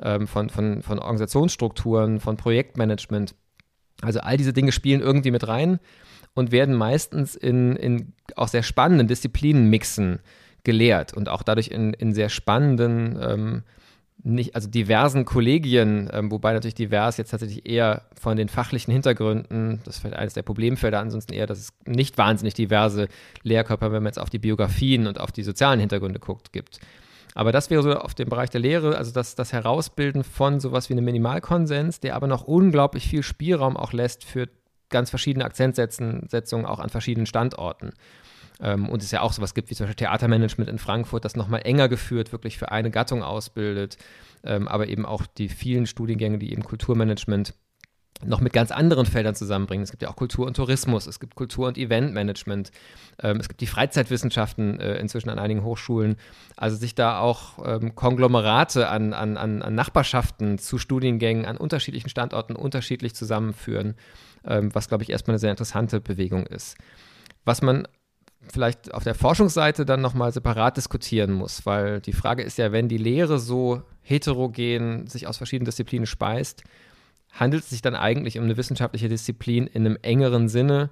ähm, 0.01 0.29
von, 0.29 0.49
von, 0.49 0.85
von 0.85 1.01
Organisationsstrukturen, 1.01 2.21
von 2.21 2.37
Projektmanagement. 2.37 3.35
Also 4.01 4.21
all 4.21 4.37
diese 4.37 4.53
Dinge 4.53 4.71
spielen 4.71 5.01
irgendwie 5.01 5.33
mit 5.33 5.49
rein 5.49 5.81
und 6.35 6.53
werden 6.53 6.77
meistens 6.77 7.35
in, 7.35 7.75
in 7.75 8.13
auch 8.37 8.47
sehr 8.47 8.63
spannenden 8.63 9.09
Disziplinenmixen 9.09 10.21
gelehrt 10.63 11.15
und 11.15 11.29
auch 11.29 11.43
dadurch 11.43 11.67
in, 11.67 11.95
in 11.95 12.15
sehr 12.15 12.29
spannenden 12.29 13.19
ähm, 13.21 13.63
nicht, 14.23 14.55
also 14.55 14.69
diversen 14.69 15.25
Kollegien, 15.25 16.11
ähm, 16.13 16.31
wobei 16.31 16.53
natürlich 16.53 16.75
divers 16.75 17.17
jetzt 17.17 17.31
tatsächlich 17.31 17.69
eher 17.69 18.03
von 18.21 18.37
den 18.37 18.49
fachlichen 18.49 18.93
Hintergründen, 18.93 19.81
das 19.85 19.97
ist 19.97 20.01
vielleicht 20.01 20.17
eines 20.17 20.35
der 20.35 20.43
Problemfelder, 20.43 20.99
ansonsten 20.99 21.33
eher, 21.33 21.47
dass 21.47 21.59
es 21.59 21.73
nicht 21.87 22.19
wahnsinnig 22.19 22.55
diverse 22.55 23.09
Lehrkörper, 23.43 23.93
wenn 23.93 24.03
man 24.03 24.11
jetzt 24.11 24.19
auf 24.19 24.31
die 24.31 24.39
Biografien 24.39 25.07
und 25.07 25.21
auf 25.21 25.31
die 25.31 25.45
sozialen 25.45 25.81
Hintergründe 25.81 26.19
guckt, 26.19 26.53
gibt. 26.53 26.81
Aber 27.35 27.53
das 27.53 27.71
wäre 27.71 27.83
so 27.83 27.93
auf 27.95 28.15
dem 28.15 28.29
Bereich 28.29 28.51
der 28.51 28.61
Lehre, 28.61 28.97
also 28.97 29.13
das, 29.13 29.37
das 29.37 29.53
Herausbilden 29.53 30.25
von 30.25 30.59
sowas 30.59 30.89
wie 30.89 30.95
einem 30.95 31.05
Minimalkonsens, 31.05 32.01
der 32.01 32.17
aber 32.17 32.27
noch 32.27 32.43
unglaublich 32.45 33.07
viel 33.07 33.23
Spielraum 33.23 33.77
auch 33.77 33.93
lässt 33.93 34.25
für 34.25 34.49
ganz 34.89 35.11
verschiedene 35.11 35.45
Akzentsetzungen 35.45 36.67
auch 36.67 36.81
an 36.81 36.89
verschiedenen 36.89 37.27
Standorten. 37.27 37.93
Ähm, 38.61 38.89
und 38.89 39.03
es 39.03 39.11
ja 39.11 39.21
auch 39.21 39.33
sowas 39.33 39.55
gibt 39.55 39.71
wie 39.71 39.75
zum 39.75 39.87
Beispiel 39.87 40.07
Theatermanagement 40.07 40.69
in 40.69 40.79
Frankfurt, 40.79 41.25
das 41.25 41.37
nochmal 41.37 41.63
enger 41.65 41.89
geführt 41.89 42.33
wirklich 42.33 42.59
für 42.59 42.73
eine 42.73 42.91
Gattung 42.91 43.23
ausbildet, 43.23 43.99
ähm, 44.45 44.69
aber 44.69 44.89
eben 44.89 45.07
auch 45.07 45.27
die 45.27 45.49
vielen 45.49 45.87
Studiengänge, 45.87 46.39
die 46.39 46.53
eben 46.53 46.65
Kulturmanagement 46.65 47.55
noch 48.25 48.41
mit 48.41 48.53
ganz 48.53 48.71
anderen 48.71 49.07
Feldern 49.07 49.35
zusammenbringen. 49.35 49.85
Es 49.85 49.91
gibt 49.91 50.03
ja 50.03 50.09
auch 50.09 50.17
Kultur 50.17 50.47
und 50.47 50.57
Tourismus, 50.57 51.07
es 51.07 51.21
gibt 51.21 51.37
Kultur- 51.37 51.69
und 51.69 51.79
Eventmanagement, 51.79 52.73
ähm, 53.23 53.39
es 53.39 53.49
gibt 53.49 53.61
die 53.61 53.67
Freizeitwissenschaften 53.67 54.81
äh, 54.81 54.97
inzwischen 54.99 55.31
an 55.31 55.39
einigen 55.39 55.63
Hochschulen. 55.63 56.17
Also 56.57 56.77
sich 56.77 56.95
da 56.95 57.21
auch 57.21 57.65
ähm, 57.65 57.95
Konglomerate 57.95 58.89
an, 58.89 59.13
an, 59.13 59.37
an, 59.37 59.75
Nachbarschaften 59.75 60.59
zu 60.59 60.79
Studiengängen 60.79 61.47
an 61.47 61.57
unterschiedlichen 61.57 62.09
Standorten 62.09 62.57
unterschiedlich 62.57 63.15
zusammenführen, 63.15 63.95
ähm, 64.45 64.75
was, 64.75 64.89
glaube 64.89 65.05
ich, 65.05 65.11
erstmal 65.11 65.35
eine 65.35 65.39
sehr 65.39 65.53
interessante 65.53 66.01
Bewegung 66.01 66.47
ist. 66.47 66.77
Was 67.45 67.63
man 67.63 67.87
vielleicht 68.53 68.95
auf 68.95 69.05
der 69.05 69.15
Forschungsseite 69.15 69.85
dann 69.85 70.01
nochmal 70.01 70.33
separat 70.33 70.77
diskutieren 70.77 71.33
muss, 71.33 71.67
weil 71.67 72.01
die 72.01 72.13
Frage 72.13 72.43
ist 72.43 72.59
ja, 72.59 72.73
wenn 72.73 72.89
die 72.89 72.99
Lehre 72.99 73.39
so 73.39 73.83
heterogen 74.03 75.07
sich 75.07 75.27
aus 75.27 75.37
verschiedenen 75.37 75.67
Disziplinen 75.67 76.07
speist, 76.07 76.63
handelt 77.33 77.65
es 77.65 77.71
sich 77.71 77.83
dann 77.83 77.95
eigentlich 77.95 78.39
um 78.39 78.45
eine 78.45 78.57
wissenschaftliche 78.57 79.09
Disziplin 79.09 79.67
in 79.67 79.87
einem 79.87 79.99
engeren 80.03 80.49
Sinne, 80.49 80.91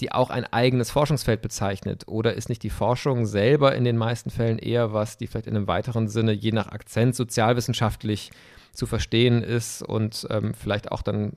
die 0.00 0.12
auch 0.12 0.30
ein 0.30 0.44
eigenes 0.44 0.90
Forschungsfeld 0.90 1.40
bezeichnet? 1.40 2.04
Oder 2.06 2.34
ist 2.34 2.48
nicht 2.48 2.62
die 2.62 2.70
Forschung 2.70 3.26
selber 3.26 3.74
in 3.74 3.84
den 3.84 3.96
meisten 3.96 4.30
Fällen 4.30 4.58
eher 4.58 4.92
was, 4.92 5.16
die 5.16 5.26
vielleicht 5.26 5.46
in 5.46 5.56
einem 5.56 5.68
weiteren 5.68 6.08
Sinne 6.08 6.32
je 6.32 6.52
nach 6.52 6.68
Akzent 6.68 7.14
sozialwissenschaftlich 7.14 8.30
zu 8.72 8.86
verstehen 8.86 9.42
ist 9.42 9.82
und 9.82 10.26
ähm, 10.30 10.52
vielleicht 10.54 10.90
auch 10.90 11.02
dann 11.02 11.32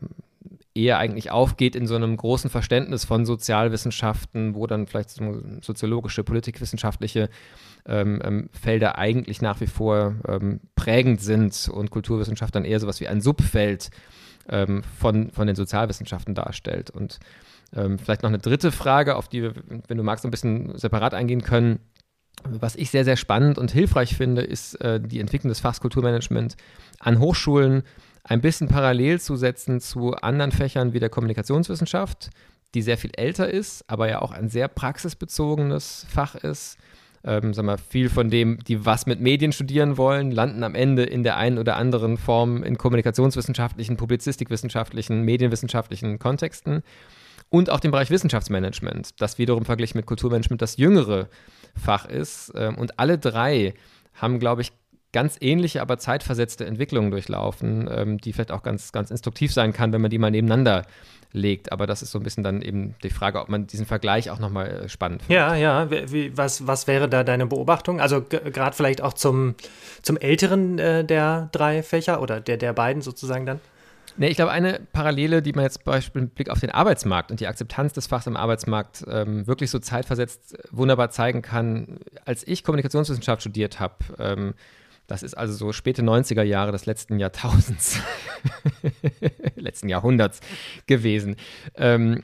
eher 0.78 1.00
eigentlich 1.00 1.32
aufgeht 1.32 1.76
in 1.76 1.88
so 1.88 1.96
einem 1.96 2.16
großen 2.16 2.50
Verständnis 2.50 3.04
von 3.04 3.26
Sozialwissenschaften, 3.26 4.56
wo 4.56 4.68
dann 4.68 4.88
vielleicht 4.88 5.10
so 5.10 5.42
soziologische, 5.62 6.24
politikwissenschaftliche 6.24 7.30
ähm, 7.88 8.22
ähm, 8.24 8.50
Felder 8.52 8.98
eigentlich 8.98 9.42
nach 9.42 9.60
wie 9.60 9.68
vor 9.68 10.16
ähm, 10.28 10.60
prägend 10.76 11.22
sind 11.22 11.70
und 11.74 11.90
Kulturwissenschaft 11.90 12.54
dann 12.56 12.66
eher 12.66 12.80
sowas 12.80 13.00
wie 13.00 13.08
ein 13.08 13.22
Subfeld 13.22 13.90
ähm, 14.50 14.84
von, 14.98 15.32
von 15.32 15.48
den 15.48 15.56
Sozialwissenschaften 15.56 16.36
darstellt. 16.36 16.90
Und 16.90 17.20
ähm, 17.76 17.98
vielleicht 17.98 18.24
noch 18.24 18.30
eine 18.30 18.40
dritte 18.40 18.72
Frage, 18.72 19.16
auf 19.16 19.28
die 19.28 19.42
wir, 19.42 19.54
wenn 19.88 19.98
du 19.98 20.04
magst, 20.04 20.26
ein 20.26 20.32
bisschen 20.32 20.78
separat 20.78 21.13
eingehen 21.13 21.42
können. 21.42 21.80
Was 22.44 22.76
ich 22.76 22.92
sehr, 22.92 23.04
sehr 23.04 23.18
spannend 23.18 23.58
und 23.58 23.72
hilfreich 23.72 24.16
finde, 24.16 24.42
ist 24.42 24.76
äh, 24.76 25.02
die 25.02 25.20
Entwicklung 25.20 25.50
des 25.50 25.60
Fachs 25.60 25.82
Kulturmanagement 25.82 26.56
an 27.00 27.20
Hochschulen 27.20 27.84
ein 28.28 28.42
bisschen 28.42 28.68
parallel 28.68 29.20
zu 29.20 29.36
setzen 29.36 29.80
zu 29.80 30.13
anderen 30.13 30.52
Fächern 30.52 30.94
wie 30.94 31.00
der 31.00 31.10
Kommunikationswissenschaft, 31.10 32.30
die 32.74 32.82
sehr 32.82 32.98
viel 32.98 33.12
älter 33.16 33.50
ist, 33.50 33.90
aber 33.90 34.10
ja 34.10 34.22
auch 34.22 34.32
ein 34.32 34.50
sehr 34.50 34.68
praxisbezogenes 34.68 36.06
Fach 36.10 36.36
ist. 36.36 36.78
Ähm, 37.24 37.54
sag 37.54 37.66
mal, 37.66 37.78
viel 37.78 38.10
von 38.10 38.30
dem, 38.30 38.60
die 38.60 38.86
was 38.86 39.06
mit 39.06 39.20
Medien 39.20 39.52
studieren 39.52 39.98
wollen, 39.98 40.32
landen 40.32 40.63
am 40.63 40.76
Ende 40.76 41.04
in 41.04 41.24
der 41.24 41.38
einen 41.38 41.58
oder 41.58 41.76
anderen 41.76 42.18
Form 42.18 42.63
in 42.63 42.78
kommunikationswissenschaftlichen, 42.78 43.98
publizistikwissenschaftlichen, 43.98 45.24
medienwissenschaftlichen 45.24 46.20
Kontexten. 46.20 46.84
Und 47.50 47.70
auch 47.70 47.80
den 47.80 47.92
Bereich 47.92 48.12
Wissenschaftsmanagement, 48.12 49.22
das 49.22 49.38
wiederum 49.38 49.66
verglichen 49.66 49.98
mit 49.98 50.06
Kulturmanagement 50.06 50.62
das 50.62 50.78
jüngere 50.78 51.30
Fach 51.76 52.06
ist. 52.06 52.52
Ähm, 52.56 52.78
und 52.78 53.00
alle 53.00 53.18
drei 53.18 53.74
haben, 54.13 54.40
glaube 54.40 54.62
ich, 54.62 54.72
ganz 55.17 55.36
ähnliche, 55.41 55.82
aber 55.82 55.97
zeitversetzte 55.97 56.63
Entwicklungen 56.63 57.10
durchlaufen, 57.10 57.89
ähm, 57.91 58.17
die 58.19 58.34
vielleicht 58.34 58.51
auch 58.51 58.62
ganz, 58.62 58.91
ganz 58.91 59.10
instruktiv 59.10 59.51
sein 59.51 59.73
kann, 59.73 59.91
wenn 59.91 59.99
man 59.99 60.12
die 60.12 60.19
mal 60.19 60.30
nebeneinander 60.30 60.84
legt. 61.32 61.71
Aber 61.71 61.88
das 61.88 62.03
ist 62.03 62.12
so 62.12 62.19
ein 62.19 62.23
bisschen 62.23 62.43
dann 62.43 62.62
eben 62.62 62.93
die 63.01 63.10
Frage, 63.10 63.41
ob 63.41 63.49
man 63.49 63.65
diesen 63.65 63.88
Vergleich 63.88 64.30
auch 64.30 64.38
nochmal 64.38 64.67
äh, 64.67 64.89
spannend 64.89 65.23
findet. 65.23 65.41
Ja, 65.41 65.56
ja. 65.56 65.89
Wie, 65.89 66.38
was, 66.38 66.67
was 66.67 66.86
wäre 66.86 67.10
da 67.10 67.23
deine 67.23 67.47
Beobachtung? 67.47 67.99
Also 67.99 68.21
gerade 68.21 68.75
vielleicht 68.75 69.01
auch 69.01 69.13
zum, 69.13 69.56
zum 70.03 70.17
älteren 70.17 70.77
äh, 70.77 71.03
der 71.03 71.49
drei 71.51 71.82
Fächer 71.82 72.21
oder 72.21 72.39
der, 72.39 72.58
der 72.58 72.73
beiden 72.73 73.01
sozusagen 73.01 73.47
dann? 73.47 73.60
Nee, 74.17 74.27
ich 74.27 74.36
glaube, 74.36 74.51
eine 74.51 74.80
Parallele, 74.93 75.41
die 75.41 75.53
man 75.53 75.63
jetzt 75.63 75.75
zum 75.75 75.86
Beispiel 75.86 76.21
mit 76.21 76.36
Blick 76.36 76.49
auf 76.51 76.60
den 76.60 76.69
Arbeitsmarkt 76.69 77.32
und 77.32 77.39
die 77.39 77.47
Akzeptanz 77.47 77.93
des 77.93 78.06
Fachs 78.06 78.27
im 78.27 78.38
Arbeitsmarkt 78.38 79.03
ähm, 79.10 79.47
wirklich 79.47 79.71
so 79.71 79.80
zeitversetzt 79.80 80.58
wunderbar 80.69 81.10
zeigen 81.10 81.41
kann, 81.41 81.99
als 82.23 82.45
ich 82.47 82.63
Kommunikationswissenschaft 82.63 83.41
studiert 83.41 83.80
habe, 83.80 83.95
ähm, 84.19 84.53
das 85.08 85.24
ist 85.24 85.36
also 85.36 85.54
so 85.54 85.72
späte 85.72 86.04
90er 86.04 86.43
Jahre 86.43 86.72
des 86.72 86.86
letzten 86.86 87.17
Jahrtausends, 87.17 88.00
letzten 89.56 89.89
Jahrhunderts 89.89 90.41
gewesen. 90.86 91.38
Ähm, 91.76 92.24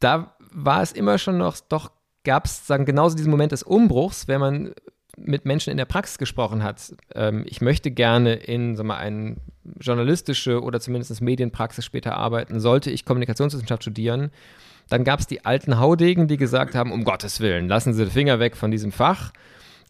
da 0.00 0.34
war 0.52 0.82
es 0.82 0.92
immer 0.92 1.18
schon 1.18 1.38
noch, 1.38 1.56
doch 1.68 1.92
gab 2.24 2.46
es 2.46 2.66
sagen 2.66 2.84
genauso 2.84 3.16
diesen 3.16 3.30
Moment 3.30 3.52
des 3.52 3.62
Umbruchs, 3.62 4.28
wenn 4.28 4.40
man 4.40 4.74
mit 5.16 5.44
Menschen 5.44 5.70
in 5.70 5.76
der 5.76 5.84
Praxis 5.84 6.18
gesprochen 6.18 6.62
hat, 6.62 6.94
ähm, 7.14 7.44
ich 7.46 7.60
möchte 7.60 7.90
gerne 7.90 8.34
in 8.34 8.76
sag 8.76 8.86
mal, 8.86 8.96
eine 8.96 9.36
journalistische 9.80 10.62
oder 10.62 10.80
zumindest 10.80 11.20
Medienpraxis 11.20 11.84
später 11.84 12.16
arbeiten, 12.16 12.60
sollte 12.60 12.90
ich 12.90 13.04
Kommunikationswissenschaft 13.04 13.82
studieren, 13.82 14.30
dann 14.88 15.04
gab 15.04 15.20
es 15.20 15.26
die 15.26 15.44
alten 15.44 15.78
Haudegen, 15.78 16.26
die 16.26 16.36
gesagt 16.36 16.74
haben, 16.74 16.90
um 16.92 17.04
Gottes 17.04 17.40
Willen, 17.40 17.68
lassen 17.68 17.92
Sie 17.92 18.04
die 18.04 18.10
Finger 18.10 18.40
weg 18.40 18.56
von 18.56 18.70
diesem 18.70 18.92
Fach. 18.92 19.32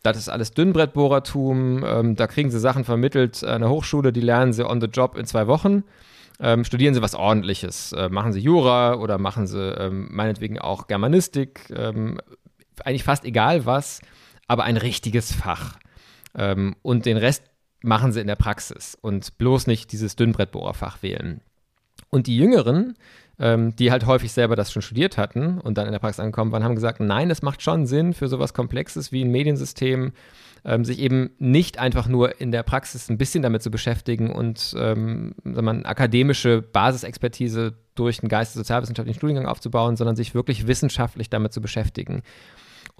Das 0.03 0.17
ist 0.17 0.29
alles 0.29 0.53
Dünnbrettbohrertum. 0.53 1.85
Ähm, 1.85 2.17
da 2.17 2.27
kriegen 2.27 2.51
Sie 2.51 2.59
Sachen 2.59 2.85
vermittelt 2.85 3.45
an 3.45 3.61
der 3.61 3.71
Hochschule, 3.71 4.13
die 4.13 4.21
lernen 4.21 4.53
Sie 4.53 4.67
on 4.67 4.81
the 4.81 4.87
job 4.87 5.17
in 5.17 5.27
zwei 5.27 5.47
Wochen. 5.47 5.85
Ähm, 6.41 6.65
studieren 6.65 6.95
Sie 6.95 7.03
was 7.03 7.15
Ordentliches. 7.15 7.93
Äh, 7.93 8.09
machen 8.09 8.33
Sie 8.33 8.41
Jura 8.41 8.95
oder 8.95 9.19
machen 9.19 9.47
Sie 9.47 9.61
ähm, 9.61 10.09
meinetwegen 10.11 10.59
auch 10.59 10.87
Germanistik. 10.87 11.71
Ähm, 11.77 12.19
eigentlich 12.83 13.05
fast 13.05 13.25
egal 13.25 13.67
was, 13.67 14.01
aber 14.49 14.65
ein 14.65 14.79
richtiges 14.79 15.35
Fach. 15.35 15.79
Ähm, 16.35 16.77
und 16.81 17.05
den 17.05 17.19
Rest 17.19 17.45
machen 17.83 18.13
Sie 18.13 18.21
in 18.21 18.27
der 18.27 18.37
Praxis 18.37 18.97
und 19.01 19.37
bloß 19.37 19.67
nicht 19.67 19.93
dieses 19.93 20.17
Dünnbrettbohrerfach 20.17 21.03
wählen. 21.03 21.43
Und 22.09 22.27
die 22.27 22.37
Jüngeren, 22.37 22.97
ähm, 23.41 23.75
die 23.75 23.91
halt 23.91 24.07
häufig 24.07 24.33
selber 24.33 24.55
das 24.55 24.71
schon 24.71 24.83
studiert 24.83 25.17
hatten 25.17 25.59
und 25.59 25.79
dann 25.79 25.87
in 25.87 25.93
der 25.93 25.99
Praxis 25.99 26.21
angekommen 26.21 26.53
waren, 26.53 26.63
haben 26.63 26.75
gesagt, 26.75 27.01
nein, 27.01 27.31
es 27.31 27.43
macht 27.43 27.63
schon 27.63 27.87
Sinn 27.87 28.13
für 28.13 28.29
sowas 28.29 28.53
Komplexes 28.53 29.13
wie 29.13 29.25
ein 29.25 29.31
Mediensystem, 29.31 30.13
ähm, 30.65 30.85
sich 30.85 30.99
eben 30.99 31.31
nicht 31.39 31.79
einfach 31.79 32.07
nur 32.07 32.39
in 32.41 32.53
der 32.53 32.63
Praxis 32.63 33.09
ein 33.09 33.17
bisschen 33.17 33.43
damit 33.43 33.63
zu 33.63 33.71
beschäftigen 33.71 34.31
und 34.31 34.75
ähm, 34.79 35.35
man, 35.43 35.87
akademische 35.87 36.61
Basisexpertise 36.61 37.73
durch 37.95 38.21
einen 38.21 38.29
geistessozialwissenschaftlichen 38.29 39.19
Studiengang 39.19 39.47
aufzubauen, 39.47 39.97
sondern 39.97 40.17
sich 40.17 40.35
wirklich 40.35 40.67
wissenschaftlich 40.67 41.31
damit 41.31 41.55
zu 41.55 41.63
beschäftigen. 41.63 42.23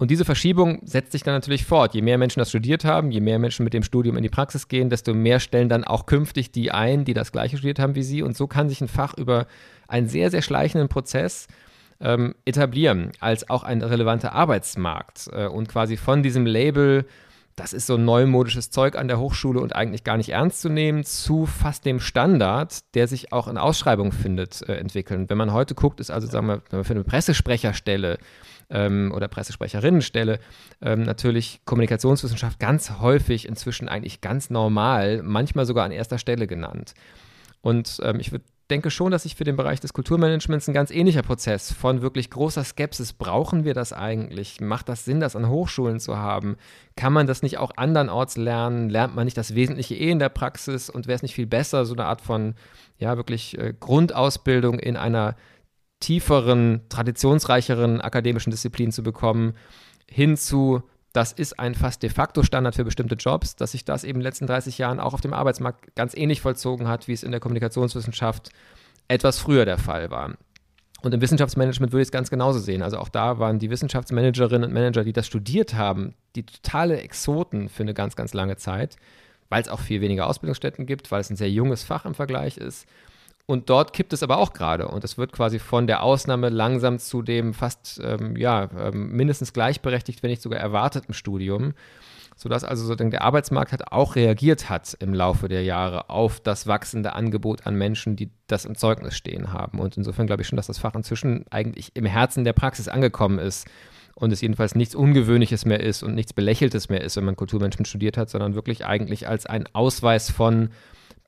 Und 0.01 0.09
diese 0.09 0.25
Verschiebung 0.25 0.79
setzt 0.83 1.11
sich 1.11 1.21
dann 1.21 1.35
natürlich 1.35 1.63
fort. 1.63 1.93
Je 1.93 2.01
mehr 2.01 2.17
Menschen 2.17 2.39
das 2.39 2.49
studiert 2.49 2.85
haben, 2.85 3.11
je 3.11 3.19
mehr 3.19 3.37
Menschen 3.37 3.63
mit 3.63 3.75
dem 3.75 3.83
Studium 3.83 4.17
in 4.17 4.23
die 4.23 4.29
Praxis 4.29 4.67
gehen, 4.67 4.89
desto 4.89 5.13
mehr 5.13 5.39
stellen 5.39 5.69
dann 5.69 5.83
auch 5.83 6.07
künftig 6.07 6.51
die 6.51 6.71
ein, 6.71 7.05
die 7.05 7.13
das 7.13 7.31
gleiche 7.31 7.57
studiert 7.57 7.77
haben 7.77 7.93
wie 7.93 8.01
sie. 8.01 8.23
Und 8.23 8.35
so 8.35 8.47
kann 8.47 8.67
sich 8.67 8.81
ein 8.81 8.87
Fach 8.87 9.13
über 9.15 9.45
einen 9.87 10.07
sehr, 10.07 10.31
sehr 10.31 10.41
schleichenden 10.41 10.89
Prozess 10.89 11.45
ähm, 11.99 12.33
etablieren 12.45 13.11
als 13.19 13.47
auch 13.51 13.61
ein 13.61 13.83
relevanter 13.83 14.33
Arbeitsmarkt 14.33 15.29
äh, 15.33 15.45
und 15.45 15.69
quasi 15.69 15.97
von 15.97 16.23
diesem 16.23 16.47
Label, 16.47 17.05
das 17.55 17.71
ist 17.71 17.85
so 17.85 17.97
neumodisches 17.97 18.71
Zeug 18.71 18.95
an 18.95 19.07
der 19.07 19.19
Hochschule 19.19 19.59
und 19.59 19.75
eigentlich 19.75 20.03
gar 20.03 20.17
nicht 20.17 20.29
ernst 20.29 20.61
zu 20.61 20.69
nehmen, 20.69 21.03
zu 21.03 21.45
fast 21.45 21.85
dem 21.85 21.99
Standard, 21.99 22.95
der 22.95 23.07
sich 23.07 23.31
auch 23.33 23.47
in 23.47 23.59
Ausschreibungen 23.59 24.13
findet, 24.13 24.67
äh, 24.67 24.77
entwickeln. 24.77 25.29
Wenn 25.29 25.37
man 25.37 25.53
heute 25.53 25.75
guckt, 25.75 25.99
ist 25.99 26.09
also, 26.09 26.25
sagen 26.25 26.47
wir, 26.47 26.83
für 26.83 26.93
eine 26.93 27.03
Pressesprecherstelle 27.03 28.17
ähm, 28.71 29.11
oder 29.15 29.27
Pressesprecherinnenstelle 29.27 30.39
ähm, 30.81 31.03
natürlich 31.03 31.61
Kommunikationswissenschaft 31.65 32.59
ganz 32.59 32.99
häufig 32.99 33.47
inzwischen 33.47 33.87
eigentlich 33.87 34.21
ganz 34.21 34.49
normal, 34.49 35.21
manchmal 35.23 35.65
sogar 35.65 35.85
an 35.85 35.91
erster 35.91 36.17
Stelle 36.17 36.47
genannt. 36.47 36.93
Und 37.61 37.99
ähm, 38.03 38.19
ich 38.19 38.31
würde 38.31 38.45
denke 38.71 38.89
schon, 38.89 39.11
dass 39.11 39.23
sich 39.23 39.35
für 39.35 39.43
den 39.43 39.57
Bereich 39.57 39.81
des 39.81 39.93
Kulturmanagements 39.93 40.67
ein 40.67 40.73
ganz 40.73 40.91
ähnlicher 40.91 41.21
Prozess 41.21 41.71
von 41.73 42.01
wirklich 42.01 42.29
großer 42.29 42.63
Skepsis, 42.63 43.13
brauchen 43.13 43.65
wir 43.65 43.73
das 43.73 43.93
eigentlich? 43.93 44.61
Macht 44.61 44.89
das 44.89 45.05
Sinn, 45.05 45.19
das 45.19 45.35
an 45.35 45.49
Hochschulen 45.49 45.99
zu 45.99 46.17
haben? 46.17 46.55
Kann 46.95 47.13
man 47.13 47.27
das 47.27 47.43
nicht 47.43 47.57
auch 47.57 47.71
andernorts 47.75 48.37
lernen? 48.37 48.89
Lernt 48.89 49.13
man 49.13 49.25
nicht 49.25 49.37
das 49.37 49.53
Wesentliche 49.53 49.95
eh 49.95 50.09
in 50.09 50.19
der 50.19 50.29
Praxis? 50.29 50.89
Und 50.89 51.07
wäre 51.07 51.17
es 51.17 51.21
nicht 51.21 51.35
viel 51.35 51.45
besser, 51.47 51.85
so 51.85 51.93
eine 51.93 52.05
Art 52.05 52.21
von, 52.21 52.55
ja, 52.97 53.17
wirklich 53.17 53.57
äh, 53.57 53.73
Grundausbildung 53.77 54.79
in 54.79 54.95
einer 54.95 55.35
tieferen, 56.01 56.81
traditionsreicheren 56.89 58.01
akademischen 58.01 58.51
Disziplin 58.51 58.91
zu 58.91 59.03
bekommen, 59.03 59.53
hin 60.09 60.35
zu, 60.35 60.83
das 61.13 61.31
ist 61.31 61.57
ein 61.59 61.75
fast 61.75 62.03
de 62.03 62.09
facto 62.09 62.43
Standard 62.43 62.75
für 62.75 62.83
bestimmte 62.83 63.15
Jobs, 63.15 63.55
dass 63.55 63.71
sich 63.71 63.85
das 63.85 64.03
eben 64.03 64.17
in 64.17 64.19
den 64.19 64.25
letzten 64.25 64.47
30 64.47 64.77
Jahren 64.77 64.99
auch 64.99 65.13
auf 65.13 65.21
dem 65.21 65.33
Arbeitsmarkt 65.33 65.95
ganz 65.95 66.13
ähnlich 66.15 66.41
vollzogen 66.41 66.89
hat, 66.89 67.07
wie 67.07 67.13
es 67.13 67.23
in 67.23 67.31
der 67.31 67.39
Kommunikationswissenschaft 67.39 68.49
etwas 69.07 69.39
früher 69.39 69.63
der 69.63 69.77
Fall 69.77 70.11
war. 70.11 70.33
Und 71.01 71.13
im 71.13 71.21
Wissenschaftsmanagement 71.21 71.93
würde 71.93 72.01
ich 72.01 72.07
es 72.07 72.11
ganz 72.11 72.29
genauso 72.29 72.59
sehen. 72.59 72.83
Also 72.83 72.99
auch 72.99 73.09
da 73.09 73.39
waren 73.39 73.57
die 73.57 73.69
Wissenschaftsmanagerinnen 73.69 74.69
und 74.69 74.73
Manager, 74.73 75.03
die 75.03 75.13
das 75.13 75.27
studiert 75.27 75.73
haben, 75.73 76.13
die 76.35 76.45
totale 76.45 77.01
Exoten 77.01 77.69
für 77.69 77.83
eine 77.83 77.93
ganz, 77.93 78.15
ganz 78.15 78.33
lange 78.33 78.57
Zeit, 78.57 78.97
weil 79.49 79.61
es 79.61 79.67
auch 79.67 79.79
viel 79.79 80.01
weniger 80.01 80.27
Ausbildungsstätten 80.27 80.85
gibt, 80.85 81.11
weil 81.11 81.21
es 81.21 81.29
ein 81.29 81.35
sehr 81.35 81.49
junges 81.49 81.83
Fach 81.83 82.05
im 82.05 82.13
Vergleich 82.13 82.57
ist 82.57 82.87
und 83.45 83.69
dort 83.69 83.93
kippt 83.93 84.13
es 84.13 84.23
aber 84.23 84.37
auch 84.37 84.53
gerade. 84.53 84.87
Und 84.87 85.03
es 85.03 85.17
wird 85.17 85.31
quasi 85.31 85.59
von 85.59 85.87
der 85.87 86.03
Ausnahme 86.03 86.49
langsam 86.49 86.99
zu 86.99 87.21
dem 87.21 87.53
fast, 87.53 87.99
ähm, 88.03 88.35
ja, 88.35 88.69
ähm, 88.77 89.11
mindestens 89.11 89.53
gleichberechtigt, 89.53 90.23
wenn 90.23 90.29
nicht 90.29 90.41
sogar 90.41 90.59
erwarteten 90.59 91.13
Studium. 91.13 91.73
Sodass 92.35 92.63
also 92.63 92.85
so 92.85 92.95
der 92.95 93.21
Arbeitsmarkt 93.21 93.71
hat 93.71 93.91
auch 93.91 94.15
reagiert 94.15 94.69
hat 94.69 94.95
im 94.99 95.13
Laufe 95.13 95.47
der 95.47 95.63
Jahre 95.63 96.09
auf 96.09 96.39
das 96.39 96.65
wachsende 96.65 97.13
Angebot 97.13 97.67
an 97.67 97.75
Menschen, 97.75 98.15
die 98.15 98.31
das 98.47 98.65
im 98.65 98.75
Zeugnis 98.75 99.15
stehen 99.15 99.53
haben. 99.53 99.79
Und 99.79 99.97
insofern 99.97 100.27
glaube 100.27 100.41
ich 100.41 100.47
schon, 100.47 100.55
dass 100.55 100.67
das 100.67 100.79
Fach 100.79 100.95
inzwischen 100.95 101.45
eigentlich 101.51 101.91
im 101.93 102.05
Herzen 102.05 102.43
der 102.43 102.53
Praxis 102.53 102.87
angekommen 102.87 103.37
ist 103.37 103.67
und 104.15 104.31
es 104.31 104.41
jedenfalls 104.41 104.75
nichts 104.75 104.95
Ungewöhnliches 104.95 105.65
mehr 105.65 105.81
ist 105.81 106.03
und 106.03 106.15
nichts 106.15 106.33
Belächeltes 106.33 106.89
mehr 106.89 107.01
ist, 107.01 107.17
wenn 107.17 107.25
man 107.25 107.35
Kulturmanagement 107.35 107.87
studiert 107.87 108.17
hat, 108.17 108.29
sondern 108.29 108.55
wirklich 108.55 108.85
eigentlich 108.85 109.27
als 109.27 109.45
ein 109.45 109.67
Ausweis 109.73 110.31
von 110.31 110.69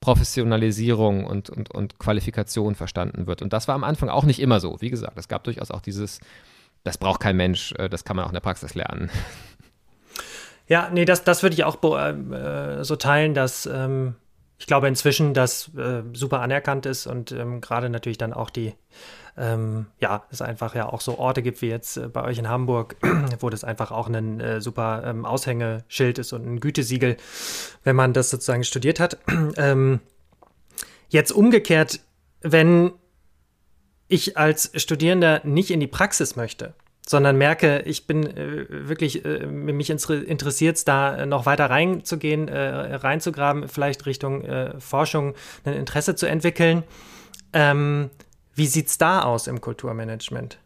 Professionalisierung 0.03 1.23
und, 1.23 1.49
und, 1.49 1.71
und 1.71 1.97
Qualifikation 1.97 2.75
verstanden 2.75 3.25
wird. 3.25 3.41
Und 3.41 3.53
das 3.53 3.69
war 3.69 3.75
am 3.75 3.85
Anfang 3.85 4.09
auch 4.09 4.25
nicht 4.25 4.41
immer 4.41 4.59
so. 4.59 4.81
Wie 4.81 4.89
gesagt, 4.89 5.17
es 5.17 5.29
gab 5.29 5.45
durchaus 5.45 5.71
auch 5.71 5.79
dieses, 5.79 6.19
das 6.83 6.97
braucht 6.97 7.21
kein 7.21 7.37
Mensch, 7.37 7.73
äh, 7.77 7.87
das 7.87 8.03
kann 8.03 8.17
man 8.17 8.25
auch 8.25 8.29
in 8.29 8.33
der 8.33 8.41
Praxis 8.41 8.75
lernen. 8.75 9.09
Ja, 10.67 10.89
nee, 10.91 11.05
das, 11.05 11.23
das 11.23 11.41
würde 11.41 11.53
ich 11.53 11.63
auch 11.63 11.81
äh, 11.81 12.83
so 12.83 12.97
teilen, 12.97 13.33
dass 13.33 13.65
ähm, 13.65 14.15
ich 14.57 14.67
glaube 14.67 14.87
inzwischen 14.87 15.33
das 15.33 15.69
äh, 15.75 16.03
super 16.13 16.41
anerkannt 16.41 16.85
ist 16.85 17.07
und 17.07 17.31
ähm, 17.31 17.61
gerade 17.61 17.89
natürlich 17.89 18.17
dann 18.17 18.33
auch 18.33 18.49
die 18.49 18.73
ähm, 19.35 19.87
ja, 19.99 20.25
es 20.29 20.41
einfach 20.41 20.75
ja 20.75 20.87
auch 20.87 21.01
so 21.01 21.17
Orte 21.17 21.41
gibt 21.41 21.61
wie 21.61 21.67
jetzt 21.67 21.97
äh, 21.97 22.07
bei 22.07 22.23
euch 22.23 22.37
in 22.37 22.49
Hamburg, 22.49 22.97
wo 23.39 23.49
das 23.49 23.63
einfach 23.63 23.91
auch 23.91 24.07
ein 24.07 24.39
äh, 24.39 24.61
super 24.61 25.03
ähm, 25.05 25.25
Aushängeschild 25.25 26.19
ist 26.19 26.33
und 26.33 26.45
ein 26.45 26.59
Gütesiegel, 26.59 27.17
wenn 27.83 27.95
man 27.95 28.13
das 28.13 28.29
sozusagen 28.29 28.63
studiert 28.63 28.99
hat. 28.99 29.17
ähm, 29.57 29.99
jetzt 31.09 31.31
umgekehrt, 31.31 32.01
wenn 32.41 32.91
ich 34.07 34.37
als 34.37 34.71
Studierender 34.75 35.41
nicht 35.43 35.71
in 35.71 35.79
die 35.79 35.87
Praxis 35.87 36.35
möchte, 36.35 36.75
sondern 37.07 37.37
merke, 37.37 37.81
ich 37.81 38.07
bin 38.07 38.25
äh, 38.25 38.65
wirklich, 38.69 39.25
äh, 39.25 39.45
mich 39.45 39.89
interessiert 39.89 40.87
da 40.87 41.25
noch 41.25 41.45
weiter 41.45 41.69
reinzugehen, 41.69 42.47
äh, 42.47 42.95
reinzugraben, 42.95 43.67
vielleicht 43.67 44.05
Richtung 44.05 44.43
äh, 44.45 44.79
Forschung 44.79 45.35
ein 45.65 45.73
Interesse 45.73 46.15
zu 46.15 46.27
entwickeln. 46.27 46.83
Ähm, 47.51 48.09
wie 48.55 48.67
sieht 48.67 48.87
es 48.87 48.97
da 48.97 49.23
aus 49.23 49.47
im 49.47 49.61
Kulturmanagement? 49.61 50.59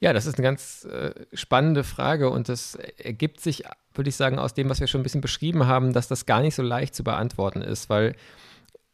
Ja, 0.00 0.12
das 0.12 0.26
ist 0.26 0.38
eine 0.38 0.44
ganz 0.44 0.84
äh, 0.84 1.12
spannende 1.32 1.82
Frage 1.82 2.30
und 2.30 2.48
das 2.48 2.76
ergibt 2.98 3.40
sich, 3.40 3.64
würde 3.94 4.08
ich 4.08 4.16
sagen, 4.16 4.38
aus 4.38 4.54
dem, 4.54 4.68
was 4.70 4.78
wir 4.78 4.86
schon 4.86 5.00
ein 5.00 5.04
bisschen 5.04 5.20
beschrieben 5.20 5.66
haben, 5.66 5.92
dass 5.92 6.06
das 6.06 6.24
gar 6.24 6.40
nicht 6.40 6.54
so 6.54 6.62
leicht 6.62 6.94
zu 6.94 7.02
beantworten 7.02 7.62
ist, 7.62 7.90
weil 7.90 8.14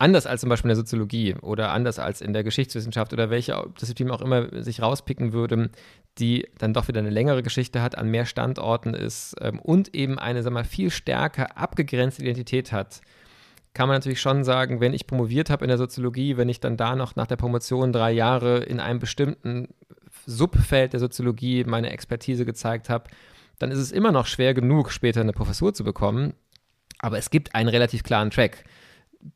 anders 0.05 0.27
als 0.27 0.43
zum 0.43 0.51
Beispiel 0.51 0.71
in 0.71 0.77
der 0.77 0.85
Soziologie 0.85 1.35
oder 1.41 1.73
anders 1.73 1.99
als 1.99 2.21
in 2.21 2.35
der 2.35 2.45
Geschichtswissenschaft 2.45 3.13
oder 3.15 3.31
welche 3.31 3.65
Disziplin 3.81 4.11
auch 4.11 4.21
immer 4.21 4.63
sich 4.63 4.83
rauspicken 4.83 5.33
würde, 5.33 5.71
die 6.19 6.47
dann 6.59 6.75
doch 6.75 6.89
wieder 6.89 7.01
eine 7.01 7.11
längere 7.11 7.43
Geschichte 7.43 7.81
hat, 7.81 7.97
an 7.97 8.11
mehr 8.11 8.27
Standorten 8.27 8.93
ist 8.93 9.35
ähm, 9.41 9.59
und 9.59 9.95
eben 9.95 10.19
eine, 10.19 10.43
sag 10.43 10.53
mal, 10.53 10.65
viel 10.65 10.91
stärker 10.91 11.57
abgegrenzte 11.57 12.23
Identität 12.23 12.71
hat 12.71 13.01
kann 13.75 13.89
man 13.89 13.97
natürlich 13.97 14.21
schon 14.21 14.45
sagen, 14.45 14.81
wenn 14.81 14.95
ich 14.95 15.09
promoviert 15.09 15.51
habe 15.51 15.65
in 15.65 15.69
der 15.69 15.79
Soziologie, 15.79 16.37
wenn 16.37 16.49
ich 16.49 16.61
dann 16.61 16.77
da 16.77 16.95
noch 16.95 17.17
nach 17.17 17.27
der 17.27 17.35
Promotion 17.35 17.93
drei 17.93 18.13
Jahre 18.13 18.59
in 18.59 18.79
einem 18.79 19.01
bestimmten 19.01 19.67
Subfeld 20.27 20.93
der 20.93 21.01
Soziologie 21.01 21.65
meine 21.65 21.91
Expertise 21.91 22.45
gezeigt 22.45 22.89
habe, 22.89 23.11
dann 23.59 23.73
ist 23.73 23.81
es 23.81 23.91
immer 23.91 24.13
noch 24.13 24.27
schwer 24.27 24.55
genug, 24.55 24.93
später 24.93 25.21
eine 25.21 25.33
Professur 25.33 25.75
zu 25.75 25.83
bekommen. 25.83 26.35
Aber 27.01 27.19
es 27.19 27.31
gibt 27.31 27.57
einen 27.57 27.69
relativ 27.69 28.05
klaren 28.05 28.31
Track 28.31 28.65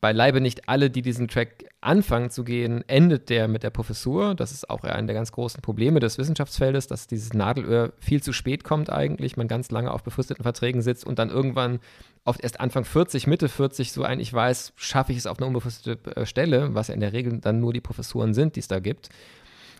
beileibe 0.01 0.39
nicht 0.39 0.69
alle, 0.69 0.89
die 0.91 1.01
diesen 1.01 1.27
Track 1.27 1.65
anfangen 1.81 2.29
zu 2.29 2.43
gehen, 2.43 2.87
endet 2.87 3.29
der 3.29 3.47
mit 3.47 3.63
der 3.63 3.71
Professur. 3.71 4.35
Das 4.35 4.51
ist 4.51 4.69
auch 4.69 4.83
einer 4.83 5.07
der 5.07 5.15
ganz 5.15 5.31
großen 5.31 5.61
Probleme 5.61 5.99
des 5.99 6.17
Wissenschaftsfeldes, 6.17 6.87
dass 6.87 7.07
dieses 7.07 7.33
Nadelöhr 7.33 7.93
viel 7.99 8.21
zu 8.21 8.31
spät 8.31 8.63
kommt 8.63 8.91
eigentlich, 8.91 9.35
man 9.35 9.47
ganz 9.47 9.71
lange 9.71 9.91
auf 9.91 10.03
befristeten 10.03 10.43
Verträgen 10.43 10.83
sitzt 10.83 11.07
und 11.07 11.17
dann 11.17 11.29
irgendwann 11.29 11.79
oft 12.23 12.41
erst 12.41 12.59
Anfang 12.59 12.85
40, 12.85 13.25
Mitte 13.25 13.49
40 13.49 13.91
so 13.91 14.03
eigentlich 14.03 14.31
weiß, 14.31 14.73
schaffe 14.75 15.11
ich 15.11 15.17
es 15.17 15.25
auf 15.25 15.39
eine 15.39 15.47
unbefristete 15.47 16.15
äh, 16.15 16.25
Stelle, 16.25 16.75
was 16.75 16.89
ja 16.89 16.93
in 16.93 16.99
der 16.99 17.13
Regel 17.13 17.39
dann 17.39 17.59
nur 17.59 17.73
die 17.73 17.81
Professuren 17.81 18.35
sind, 18.35 18.55
die 18.55 18.59
es 18.59 18.67
da 18.67 18.79
gibt. 18.79 19.09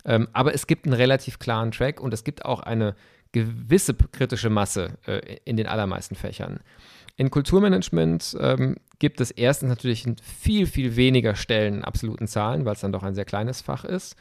Ähm, 0.06 0.28
aber 0.34 0.56
es 0.56 0.66
gibt 0.66 0.86
einen 0.86 0.94
relativ 0.94 1.38
klaren 1.38 1.72
Track 1.72 2.02
und 2.02 2.14
es 2.14 2.24
gibt 2.24 2.46
auch 2.46 2.62
eine 2.62 2.96
gewisse 3.32 3.94
kritische 3.94 4.50
Masse 4.50 4.98
äh, 5.06 5.38
in 5.46 5.58
den 5.58 5.68
allermeisten 5.68 6.16
Fächern. 6.16 6.60
In 7.16 7.30
Kulturmanagement 7.30 8.38
ähm, 8.40 8.78
gibt 8.98 9.22
es 9.22 9.32
erstens 9.32 9.70
natürlich 9.70 10.06
viel, 10.24 10.66
viel 10.66 10.96
weniger 10.96 11.36
Stellen 11.36 11.76
in 11.76 11.84
absoluten 11.84 12.28
Zahlen, 12.28 12.66
weil 12.66 12.76
es 12.76 12.82
dann 12.82 12.94
doch 12.94 13.04
ein 13.04 13.16
sehr 13.16 13.26
kleines 13.26 13.62
Fach 13.62 13.84
ist. 13.84 14.16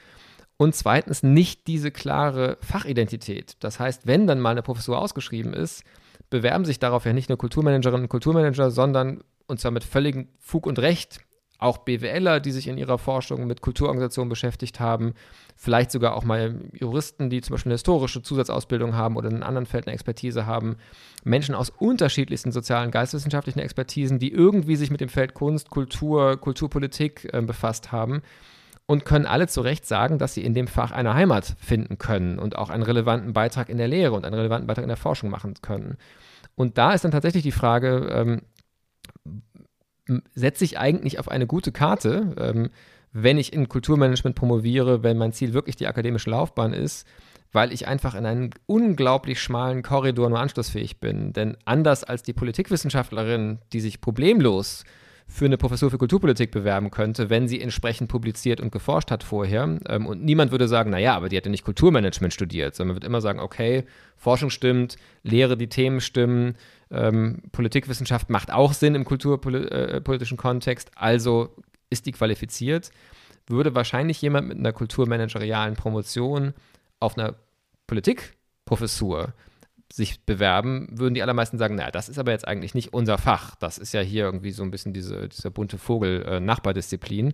Und 0.56 0.74
zweitens 0.74 1.22
nicht 1.22 1.68
diese 1.68 1.92
klare 1.92 2.58
Fachidentität. 2.60 3.56
Das 3.60 3.78
heißt, 3.78 4.06
wenn 4.08 4.26
dann 4.26 4.40
mal 4.40 4.50
eine 4.50 4.62
Professur 4.62 4.98
ausgeschrieben 4.98 5.54
ist, 5.54 5.84
bewerben 6.30 6.64
sich 6.64 6.80
darauf 6.80 7.04
ja 7.04 7.12
nicht 7.12 7.28
nur 7.28 7.38
Kulturmanagerinnen 7.38 8.04
und 8.04 8.08
Kulturmanager, 8.08 8.70
sondern 8.70 9.22
und 9.46 9.60
zwar 9.60 9.70
mit 9.70 9.84
völligem 9.84 10.28
Fug 10.38 10.66
und 10.66 10.78
Recht 10.78 11.20
auch 11.58 11.78
BWLer, 11.78 12.40
die 12.40 12.52
sich 12.52 12.68
in 12.68 12.78
ihrer 12.78 12.98
Forschung 12.98 13.46
mit 13.46 13.60
Kulturorganisationen 13.60 14.28
beschäftigt 14.28 14.78
haben, 14.78 15.14
vielleicht 15.56 15.90
sogar 15.90 16.14
auch 16.14 16.24
mal 16.24 16.60
Juristen, 16.72 17.30
die 17.30 17.40
zum 17.40 17.54
Beispiel 17.54 17.70
eine 17.70 17.74
historische 17.74 18.22
Zusatzausbildung 18.22 18.94
haben 18.94 19.16
oder 19.16 19.28
in 19.28 19.34
einem 19.34 19.42
anderen 19.42 19.66
Feld 19.66 19.86
eine 19.86 19.94
Expertise 19.94 20.46
haben, 20.46 20.76
Menschen 21.24 21.56
aus 21.56 21.70
unterschiedlichsten 21.70 22.52
sozialen, 22.52 22.92
geisteswissenschaftlichen 22.92 23.58
Expertisen, 23.58 24.20
die 24.20 24.32
irgendwie 24.32 24.76
sich 24.76 24.90
mit 24.90 25.00
dem 25.00 25.08
Feld 25.08 25.34
Kunst, 25.34 25.68
Kultur, 25.70 26.36
Kulturpolitik 26.36 27.28
äh, 27.32 27.42
befasst 27.42 27.90
haben 27.90 28.22
und 28.86 29.04
können 29.04 29.26
alle 29.26 29.48
zu 29.48 29.60
Recht 29.60 29.84
sagen, 29.84 30.18
dass 30.18 30.34
sie 30.34 30.44
in 30.44 30.54
dem 30.54 30.68
Fach 30.68 30.92
eine 30.92 31.14
Heimat 31.14 31.56
finden 31.58 31.98
können 31.98 32.38
und 32.38 32.56
auch 32.56 32.70
einen 32.70 32.84
relevanten 32.84 33.32
Beitrag 33.32 33.68
in 33.68 33.78
der 33.78 33.88
Lehre 33.88 34.14
und 34.14 34.24
einen 34.24 34.34
relevanten 34.34 34.68
Beitrag 34.68 34.84
in 34.84 34.88
der 34.88 34.96
Forschung 34.96 35.28
machen 35.28 35.54
können. 35.60 35.98
Und 36.54 36.78
da 36.78 36.92
ist 36.92 37.04
dann 37.04 37.10
tatsächlich 37.10 37.42
die 37.42 37.52
Frage, 37.52 38.08
ähm, 38.10 38.42
setze 40.34 40.64
ich 40.64 40.78
eigentlich 40.78 41.18
auf 41.18 41.28
eine 41.28 41.46
gute 41.46 41.72
Karte, 41.72 42.34
ähm, 42.38 42.70
wenn 43.12 43.38
ich 43.38 43.52
in 43.52 43.68
Kulturmanagement 43.68 44.36
promoviere, 44.36 45.02
wenn 45.02 45.18
mein 45.18 45.32
Ziel 45.32 45.52
wirklich 45.54 45.76
die 45.76 45.86
akademische 45.86 46.30
Laufbahn 46.30 46.72
ist, 46.72 47.06
weil 47.52 47.72
ich 47.72 47.88
einfach 47.88 48.14
in 48.14 48.26
einen 48.26 48.50
unglaublich 48.66 49.40
schmalen 49.40 49.82
Korridor 49.82 50.28
nur 50.28 50.40
anschlussfähig 50.40 51.00
bin. 51.00 51.32
Denn 51.32 51.56
anders 51.64 52.04
als 52.04 52.22
die 52.22 52.34
Politikwissenschaftlerin, 52.34 53.58
die 53.72 53.80
sich 53.80 54.00
problemlos 54.00 54.84
für 55.30 55.44
eine 55.44 55.58
Professur 55.58 55.90
für 55.90 55.98
Kulturpolitik 55.98 56.50
bewerben 56.50 56.90
könnte, 56.90 57.28
wenn 57.28 57.48
sie 57.48 57.60
entsprechend 57.60 58.10
publiziert 58.10 58.60
und 58.60 58.72
geforscht 58.72 59.10
hat 59.10 59.22
vorher. 59.22 59.78
Ähm, 59.86 60.06
und 60.06 60.24
niemand 60.24 60.50
würde 60.50 60.68
sagen, 60.68 60.90
naja, 60.90 61.14
aber 61.14 61.28
die 61.28 61.36
hat 61.36 61.44
ja 61.44 61.50
nicht 61.50 61.64
Kulturmanagement 61.64 62.32
studiert, 62.32 62.74
sondern 62.74 62.94
man 62.94 63.02
wird 63.02 63.08
immer 63.08 63.20
sagen, 63.20 63.38
okay, 63.38 63.84
Forschung 64.16 64.48
stimmt, 64.48 64.96
Lehre, 65.22 65.56
die 65.56 65.68
Themen 65.68 66.00
stimmen, 66.00 66.54
ähm, 66.90 67.42
Politikwissenschaft 67.52 68.30
macht 68.30 68.52
auch 68.52 68.72
Sinn 68.72 68.94
im 68.94 69.04
kulturpolitischen 69.04 70.38
äh, 70.38 70.40
Kontext, 70.40 70.90
also 70.94 71.54
ist 71.90 72.06
die 72.06 72.12
qualifiziert. 72.12 72.90
Würde 73.46 73.74
wahrscheinlich 73.74 74.20
jemand 74.20 74.48
mit 74.48 74.58
einer 74.58 74.72
kulturmanagerialen 74.72 75.74
Promotion 75.74 76.54
auf 77.00 77.16
einer 77.16 77.34
Politikprofessur 77.86 79.32
sich 79.90 80.24
bewerben, 80.26 80.86
würden 80.90 81.14
die 81.14 81.22
allermeisten 81.22 81.56
sagen, 81.56 81.74
naja, 81.74 81.90
das 81.90 82.08
ist 82.08 82.18
aber 82.18 82.32
jetzt 82.32 82.46
eigentlich 82.46 82.74
nicht 82.74 82.92
unser 82.92 83.16
Fach. 83.16 83.54
Das 83.56 83.78
ist 83.78 83.94
ja 83.94 84.00
hier 84.00 84.24
irgendwie 84.24 84.50
so 84.50 84.62
ein 84.62 84.70
bisschen 84.70 84.92
diese, 84.92 85.28
dieser 85.28 85.50
bunte 85.50 85.78
Vogel 85.78 86.22
äh. 86.24 87.32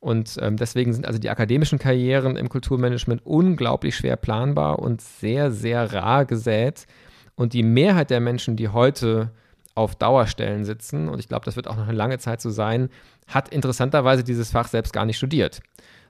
Und 0.00 0.36
ähm, 0.40 0.56
deswegen 0.56 0.92
sind 0.92 1.06
also 1.06 1.18
die 1.18 1.30
akademischen 1.30 1.78
Karrieren 1.78 2.36
im 2.36 2.48
Kulturmanagement 2.48 3.24
unglaublich 3.24 3.96
schwer 3.96 4.16
planbar 4.16 4.80
und 4.80 5.00
sehr, 5.00 5.50
sehr 5.50 5.92
rar 5.92 6.24
gesät. 6.26 6.86
Und 7.36 7.52
die 7.52 7.62
Mehrheit 7.62 8.10
der 8.10 8.20
Menschen, 8.20 8.56
die 8.56 8.68
heute 8.68 9.30
auf 9.74 9.96
Dauerstellen 9.96 10.64
sitzen, 10.64 11.08
und 11.08 11.18
ich 11.18 11.28
glaube, 11.28 11.44
das 11.44 11.56
wird 11.56 11.66
auch 11.66 11.76
noch 11.76 11.88
eine 11.88 11.96
lange 11.96 12.18
Zeit 12.18 12.40
so 12.40 12.50
sein, 12.50 12.90
hat 13.26 13.48
interessanterweise 13.48 14.22
dieses 14.22 14.50
Fach 14.50 14.68
selbst 14.68 14.92
gar 14.92 15.04
nicht 15.04 15.16
studiert, 15.16 15.60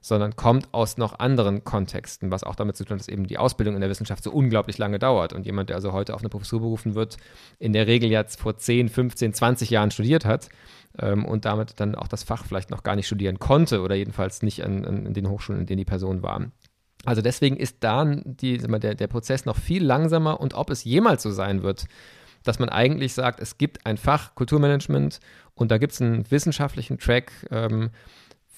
sondern 0.03 0.37
kommt 0.37 0.69
aus 0.73 0.99
noch 0.99 1.19
anderen 1.19 1.65
Kontexten, 1.65 2.31
was 2.31 2.45
auch 2.45 2.57
damit 2.57 2.77
zu 2.77 2.85
tun 2.85 2.97
hat, 2.97 3.01
dass 3.01 3.09
eben 3.09 3.27
die 3.27 3.39
Ausbildung 3.39 3.75
in 3.75 3.81
der 3.81 3.89
Wissenschaft 3.89 4.23
so 4.23 4.31
unglaublich 4.31 4.77
lange 4.77 4.99
dauert. 4.99 5.33
Und 5.33 5.47
jemand, 5.47 5.71
der 5.71 5.77
also 5.77 5.93
heute 5.93 6.13
auf 6.13 6.21
eine 6.21 6.29
Professur 6.29 6.61
berufen 6.61 6.95
wird, 6.95 7.17
in 7.59 7.73
der 7.73 7.87
Regel 7.87 8.11
jetzt 8.11 8.39
vor 8.39 8.59
10, 8.59 8.91
15, 8.91 9.33
20 9.33 9.71
Jahren 9.71 9.91
studiert 9.91 10.27
hat 10.27 10.51
ähm, 10.99 11.25
und 11.25 11.47
damit 11.47 11.81
dann 11.81 11.95
auch 11.95 12.09
das 12.09 12.23
Fach 12.23 12.45
vielleicht 12.45 12.71
noch 12.71 12.83
gar 12.83 12.97
nicht 12.97 13.07
studieren 13.07 13.39
konnte 13.39 13.81
oder 13.81 13.95
jedenfalls 13.95 14.43
nicht 14.43 14.63
an, 14.63 14.85
an, 14.85 15.15
den 15.15 15.31
Hochschulen, 15.31 15.63
in 15.63 15.67
denen 15.67 15.79
die 15.79 15.85
Person 15.87 16.23
war. 16.23 16.51
Also 17.05 17.23
deswegen 17.23 17.57
ist 17.57 17.77
da 17.81 18.05
die, 18.05 18.59
der, 18.59 18.95
der 18.95 19.07
Prozess 19.07 19.45
noch 19.45 19.57
viel 19.57 19.85
langsamer 19.85 20.41
und 20.41 20.55
ob 20.55 20.71
es 20.71 20.85
jemals 20.85 21.23
so 21.23 21.31
sein 21.31 21.63
wird, 21.63 21.87
dass 22.43 22.59
man 22.59 22.69
eigentlich 22.69 23.15
sagt, 23.15 23.41
es 23.41 23.59
gibt 23.59 23.87
ein 23.87 23.97
Fach 23.97 24.35
Kulturmanagement 24.35 25.21
und 25.55 25.71
da 25.71 25.79
gibt 25.79 25.93
es 25.93 26.01
einen 26.01 26.31
wissenschaftlichen 26.31 26.99
Track 26.99 27.33
ähm, 27.51 27.91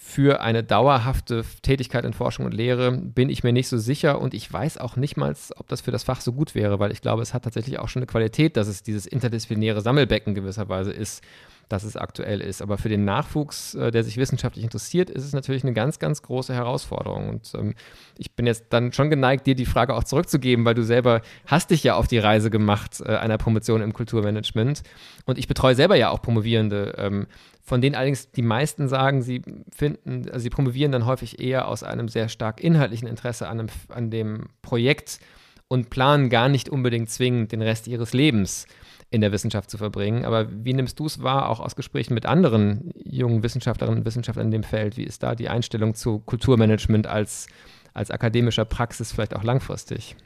für 0.06 0.40
eine 0.40 0.62
dauerhafte 0.62 1.44
Tätigkeit 1.62 2.04
in 2.04 2.12
Forschung 2.12 2.46
und 2.46 2.54
Lehre, 2.54 2.92
bin 2.92 3.28
ich 3.28 3.42
mir 3.42 3.52
nicht 3.52 3.68
so 3.68 3.76
sicher 3.76 4.20
und 4.20 4.34
ich 4.34 4.50
weiß 4.52 4.78
auch 4.78 4.94
nicht 4.94 5.16
mal, 5.16 5.34
ob 5.56 5.66
das 5.66 5.80
für 5.80 5.90
das 5.90 6.04
Fach 6.04 6.20
so 6.20 6.32
gut 6.32 6.54
wäre, 6.54 6.78
weil 6.78 6.92
ich 6.92 7.00
glaube, 7.00 7.22
es 7.22 7.34
hat 7.34 7.42
tatsächlich 7.42 7.80
auch 7.80 7.88
schon 7.88 8.00
eine 8.00 8.06
Qualität, 8.06 8.56
dass 8.56 8.68
es 8.68 8.84
dieses 8.84 9.06
interdisziplinäre 9.06 9.80
Sammelbecken 9.80 10.36
gewisserweise 10.36 10.92
ist 10.92 11.24
dass 11.68 11.84
es 11.84 11.96
aktuell 11.96 12.40
ist. 12.40 12.62
Aber 12.62 12.78
für 12.78 12.88
den 12.88 13.04
Nachwuchs, 13.04 13.74
äh, 13.74 13.90
der 13.90 14.04
sich 14.04 14.16
wissenschaftlich 14.16 14.64
interessiert, 14.64 15.10
ist 15.10 15.24
es 15.24 15.32
natürlich 15.32 15.64
eine 15.64 15.72
ganz, 15.72 15.98
ganz 15.98 16.22
große 16.22 16.54
Herausforderung. 16.54 17.28
Und 17.28 17.52
ähm, 17.54 17.74
ich 18.18 18.32
bin 18.32 18.46
jetzt 18.46 18.66
dann 18.70 18.92
schon 18.92 19.10
geneigt, 19.10 19.46
dir 19.46 19.54
die 19.54 19.66
Frage 19.66 19.94
auch 19.94 20.04
zurückzugeben, 20.04 20.64
weil 20.64 20.74
du 20.74 20.84
selber 20.84 21.22
hast 21.46 21.70
dich 21.70 21.82
ja 21.82 21.96
auf 21.96 22.06
die 22.06 22.18
Reise 22.18 22.50
gemacht 22.50 23.00
äh, 23.00 23.16
einer 23.16 23.38
Promotion 23.38 23.82
im 23.82 23.92
Kulturmanagement. 23.92 24.82
Und 25.24 25.38
ich 25.38 25.48
betreue 25.48 25.74
selber 25.74 25.96
ja 25.96 26.10
auch 26.10 26.22
Promovierende, 26.22 26.94
ähm, 26.98 27.26
von 27.62 27.80
denen 27.80 27.96
allerdings 27.96 28.30
die 28.30 28.42
meisten 28.42 28.88
sagen, 28.88 29.22
sie 29.22 29.42
finden, 29.74 30.28
also 30.28 30.38
sie 30.38 30.50
promovieren 30.50 30.92
dann 30.92 31.04
häufig 31.04 31.40
eher 31.40 31.66
aus 31.66 31.82
einem 31.82 32.08
sehr 32.08 32.28
stark 32.28 32.62
inhaltlichen 32.62 33.08
Interesse 33.08 33.48
an, 33.48 33.60
einem, 33.60 33.68
an 33.88 34.10
dem 34.10 34.46
Projekt 34.62 35.18
und 35.66 35.90
planen 35.90 36.30
gar 36.30 36.48
nicht 36.48 36.68
unbedingt 36.68 37.10
zwingend 37.10 37.50
den 37.50 37.62
Rest 37.62 37.88
ihres 37.88 38.12
Lebens 38.12 38.68
in 39.10 39.20
der 39.20 39.32
Wissenschaft 39.32 39.70
zu 39.70 39.78
verbringen. 39.78 40.24
Aber 40.24 40.46
wie 40.50 40.74
nimmst 40.74 40.98
du 40.98 41.06
es 41.06 41.22
wahr, 41.22 41.48
auch 41.48 41.60
aus 41.60 41.76
Gesprächen 41.76 42.14
mit 42.14 42.26
anderen 42.26 42.90
jungen 43.04 43.42
Wissenschaftlerinnen 43.42 44.00
und 44.00 44.06
Wissenschaftlern 44.06 44.46
in 44.46 44.52
dem 44.52 44.62
Feld? 44.62 44.96
Wie 44.96 45.04
ist 45.04 45.22
da 45.22 45.34
die 45.34 45.48
Einstellung 45.48 45.94
zu 45.94 46.18
Kulturmanagement 46.20 47.06
als, 47.06 47.46
als 47.94 48.10
akademischer 48.10 48.64
Praxis 48.64 49.12
vielleicht 49.12 49.34
auch 49.34 49.44
langfristig? 49.44 50.16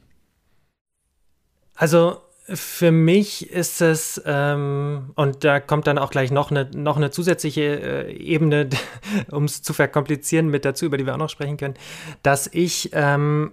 Also 1.74 2.18
für 2.52 2.90
mich 2.90 3.50
ist 3.50 3.80
es, 3.80 4.20
ähm, 4.26 5.12
und 5.14 5.44
da 5.44 5.60
kommt 5.60 5.86
dann 5.86 5.98
auch 5.98 6.10
gleich 6.10 6.30
noch 6.30 6.50
eine, 6.50 6.68
noch 6.74 6.96
eine 6.96 7.10
zusätzliche 7.10 8.06
äh, 8.08 8.12
Ebene, 8.12 8.68
um 9.30 9.44
es 9.44 9.62
zu 9.62 9.72
verkomplizieren, 9.72 10.48
mit 10.48 10.64
dazu, 10.64 10.86
über 10.86 10.96
die 10.96 11.06
wir 11.06 11.14
auch 11.14 11.18
noch 11.18 11.30
sprechen 11.30 11.58
können, 11.58 11.74
dass 12.22 12.48
ich 12.52 12.90
ähm, 12.92 13.52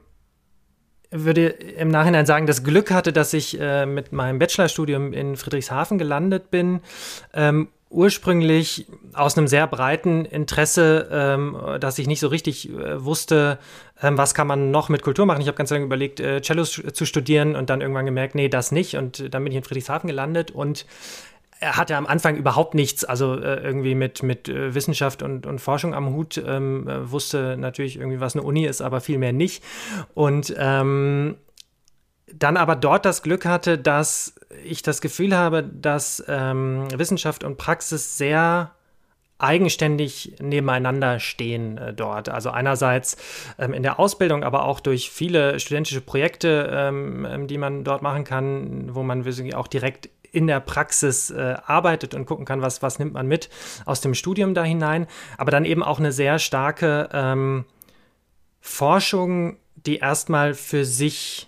würde 1.11 1.47
im 1.47 1.89
Nachhinein 1.89 2.25
sagen, 2.25 2.47
das 2.47 2.63
Glück 2.63 2.91
hatte, 2.91 3.13
dass 3.13 3.33
ich 3.33 3.59
äh, 3.59 3.85
mit 3.85 4.11
meinem 4.11 4.39
Bachelorstudium 4.39 5.13
in 5.13 5.37
Friedrichshafen 5.37 5.97
gelandet 5.97 6.51
bin. 6.51 6.81
Ähm, 7.33 7.69
ursprünglich 7.89 8.85
aus 9.13 9.37
einem 9.37 9.47
sehr 9.47 9.65
breiten 9.67 10.25
Interesse, 10.25 11.07
ähm, 11.11 11.57
dass 11.79 11.97
ich 11.99 12.07
nicht 12.07 12.19
so 12.19 12.27
richtig 12.27 12.69
äh, 12.69 13.03
wusste, 13.03 13.59
ähm, 14.01 14.17
was 14.17 14.33
kann 14.33 14.47
man 14.47 14.71
noch 14.71 14.89
mit 14.89 15.01
Kultur 15.01 15.25
machen. 15.25 15.41
Ich 15.41 15.47
habe 15.47 15.57
ganz 15.57 15.69
lange 15.69 15.85
überlegt, 15.85 16.19
äh, 16.19 16.41
Cello 16.41 16.65
zu 16.65 17.05
studieren 17.05 17.55
und 17.55 17.69
dann 17.69 17.81
irgendwann 17.81 18.05
gemerkt, 18.05 18.35
nee, 18.35 18.49
das 18.49 18.71
nicht. 18.71 18.97
Und 18.97 19.33
dann 19.33 19.43
bin 19.43 19.51
ich 19.51 19.57
in 19.57 19.63
Friedrichshafen 19.63 20.07
gelandet 20.07 20.51
und 20.51 20.85
er 21.59 21.77
hatte 21.77 21.95
am 21.95 22.05
Anfang 22.05 22.35
überhaupt 22.35 22.75
nichts, 22.75 23.03
also 23.03 23.35
äh, 23.35 23.61
irgendwie 23.63 23.95
mit, 23.95 24.23
mit 24.23 24.47
äh, 24.47 24.75
Wissenschaft 24.75 25.23
und, 25.23 25.45
und 25.45 25.59
Forschung 25.59 25.93
am 25.93 26.13
Hut, 26.13 26.41
ähm, 26.45 26.87
äh, 26.87 27.11
wusste 27.11 27.57
natürlich 27.57 27.97
irgendwie, 27.97 28.19
was 28.19 28.35
eine 28.35 28.43
Uni 28.43 28.65
ist, 28.65 28.81
aber 28.81 29.01
viel 29.01 29.17
mehr 29.17 29.33
nicht. 29.33 29.63
Und 30.13 30.53
ähm, 30.57 31.37
dann 32.33 32.57
aber 32.57 32.75
dort 32.75 33.05
das 33.05 33.23
Glück 33.23 33.45
hatte, 33.45 33.77
dass 33.77 34.35
ich 34.63 34.81
das 34.81 35.01
Gefühl 35.01 35.35
habe, 35.35 35.63
dass 35.63 36.23
ähm, 36.27 36.87
Wissenschaft 36.93 37.43
und 37.43 37.57
Praxis 37.57 38.17
sehr 38.17 38.71
eigenständig 39.39 40.35
nebeneinander 40.41 41.19
stehen 41.19 41.77
äh, 41.77 41.93
dort. 41.93 42.29
Also 42.29 42.49
einerseits 42.49 43.17
ähm, 43.59 43.73
in 43.73 43.83
der 43.83 43.99
Ausbildung, 43.99 44.43
aber 44.43 44.65
auch 44.65 44.79
durch 44.79 45.11
viele 45.11 45.59
studentische 45.59 46.01
Projekte, 46.01 46.69
ähm, 46.71 47.25
ähm 47.29 47.47
die 47.47 47.57
man 47.57 47.83
dort 47.83 48.01
machen 48.01 48.23
kann, 48.23 48.95
wo 48.95 49.03
man 49.03 49.25
auch 49.53 49.67
direkt 49.67 50.09
in 50.31 50.47
der 50.47 50.59
Praxis 50.59 51.29
äh, 51.29 51.55
arbeitet 51.65 52.13
und 52.13 52.25
gucken 52.25 52.45
kann, 52.45 52.61
was, 52.61 52.81
was 52.81 52.99
nimmt 52.99 53.13
man 53.13 53.27
mit 53.27 53.49
aus 53.85 54.01
dem 54.01 54.13
Studium 54.13 54.53
da 54.53 54.63
hinein. 54.63 55.07
Aber 55.37 55.51
dann 55.51 55.65
eben 55.65 55.83
auch 55.83 55.99
eine 55.99 56.11
sehr 56.11 56.39
starke 56.39 57.09
ähm, 57.13 57.65
Forschung, 58.59 59.57
die 59.75 59.97
erstmal 59.97 60.53
für 60.53 60.85
sich 60.85 61.47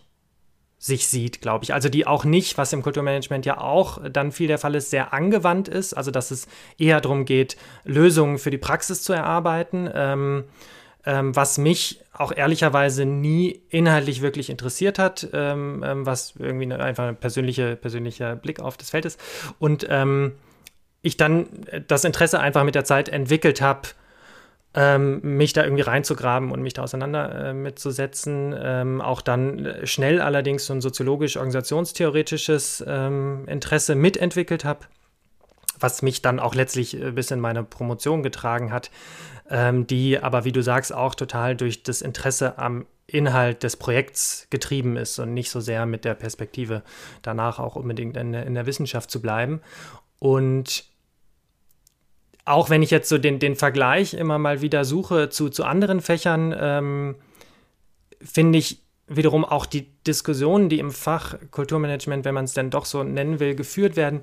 sich 0.81 1.07
sieht, 1.07 1.41
glaube 1.41 1.65
ich. 1.65 1.73
Also 1.73 1.89
die 1.89 2.07
auch 2.07 2.23
nicht, 2.23 2.57
was 2.57 2.71
im 2.71 2.81
Kulturmanagement 2.81 3.45
ja 3.45 3.59
auch 3.59 3.99
dann 4.09 4.31
viel 4.31 4.47
der 4.47 4.57
Fall 4.57 4.75
ist, 4.75 4.89
sehr 4.89 5.13
angewandt 5.13 5.67
ist. 5.67 5.93
Also 5.93 6.09
dass 6.09 6.31
es 6.31 6.47
eher 6.77 7.01
darum 7.01 7.25
geht, 7.25 7.57
Lösungen 7.83 8.37
für 8.37 8.49
die 8.49 8.57
Praxis 8.57 9.03
zu 9.03 9.11
erarbeiten. 9.11 9.89
Ähm, 9.93 10.45
ähm, 11.05 11.35
was 11.35 11.57
mich 11.57 12.01
auch 12.13 12.31
ehrlicherweise 12.35 13.05
nie 13.05 13.61
inhaltlich 13.69 14.21
wirklich 14.21 14.49
interessiert 14.49 14.99
hat, 14.99 15.29
ähm, 15.33 15.83
ähm, 15.85 16.05
was 16.05 16.33
irgendwie 16.37 16.65
eine, 16.65 16.83
einfach 16.83 17.05
ein 17.05 17.15
persönliche, 17.15 17.75
persönlicher 17.75 18.35
Blick 18.35 18.59
auf 18.59 18.77
das 18.77 18.89
Feld 18.89 19.05
ist. 19.05 19.19
Und 19.59 19.87
ähm, 19.89 20.33
ich 21.01 21.17
dann 21.17 21.47
das 21.87 22.03
Interesse 22.03 22.39
einfach 22.39 22.63
mit 22.63 22.75
der 22.75 22.83
Zeit 22.83 23.07
entwickelt 23.07 23.61
habe, 23.61 23.89
ähm, 24.75 25.37
mich 25.37 25.53
da 25.53 25.63
irgendwie 25.63 25.81
reinzugraben 25.81 26.51
und 26.51 26.61
mich 26.61 26.73
da 26.73 26.83
auseinander 26.83 27.49
äh, 27.49 27.53
mitzusetzen. 27.53 28.55
Ähm, 28.57 29.01
auch 29.01 29.21
dann 29.21 29.75
schnell 29.83 30.21
allerdings 30.21 30.65
so 30.65 30.73
ein 30.73 30.81
soziologisch-organisationstheoretisches 30.81 32.83
ähm, 32.87 33.45
Interesse 33.47 33.95
mitentwickelt 33.95 34.65
habe, 34.65 34.81
was 35.79 36.01
mich 36.01 36.21
dann 36.21 36.39
auch 36.39 36.53
letztlich 36.53 37.01
äh, 37.01 37.11
bis 37.11 37.31
in 37.31 37.39
meine 37.39 37.63
Promotion 37.63 38.21
getragen 38.21 38.71
hat, 38.71 38.91
ähm, 39.49 39.87
die 39.87 40.19
aber, 40.19 40.45
wie 40.45 40.51
du 40.51 40.61
sagst, 40.61 40.93
auch 40.93 41.15
total 41.15 41.55
durch 41.55 41.83
das 41.83 42.01
Interesse 42.01 42.57
am 42.57 42.85
Inhalt 43.07 43.63
des 43.63 43.75
Projekts 43.75 44.47
getrieben 44.49 44.95
ist 44.95 45.17
und 45.19 45.33
nicht 45.33 45.49
so 45.49 45.59
sehr 45.59 45.85
mit 45.85 46.05
der 46.05 46.13
Perspektive 46.13 46.83
danach 47.21 47.59
auch 47.59 47.75
unbedingt 47.75 48.15
in 48.17 48.31
der, 48.31 48.45
in 48.45 48.53
der 48.53 48.67
Wissenschaft 48.67 49.09
zu 49.09 49.21
bleiben. 49.21 49.61
Und 50.19 50.85
auch 52.45 52.69
wenn 52.69 52.83
ich 52.83 52.91
jetzt 52.91 53.09
so 53.09 53.17
den, 53.17 53.39
den 53.39 53.55
Vergleich 53.55 54.13
immer 54.13 54.37
mal 54.37 54.61
wieder 54.61 54.85
suche 54.85 55.29
zu, 55.29 55.49
zu 55.49 55.63
anderen 55.65 56.01
Fächern, 56.01 56.55
ähm, 56.57 57.15
finde 58.21 58.59
ich 58.59 58.81
wiederum 59.07 59.43
auch 59.43 59.65
die 59.65 59.87
Diskussionen, 60.05 60.69
die 60.69 60.79
im 60.79 60.91
Fach 60.91 61.35
Kulturmanagement, 61.51 62.25
wenn 62.25 62.35
man 62.35 62.45
es 62.45 62.53
denn 62.53 62.69
doch 62.69 62.85
so 62.85 63.03
nennen 63.03 63.39
will, 63.39 63.55
geführt 63.55 63.95
werden, 63.95 64.21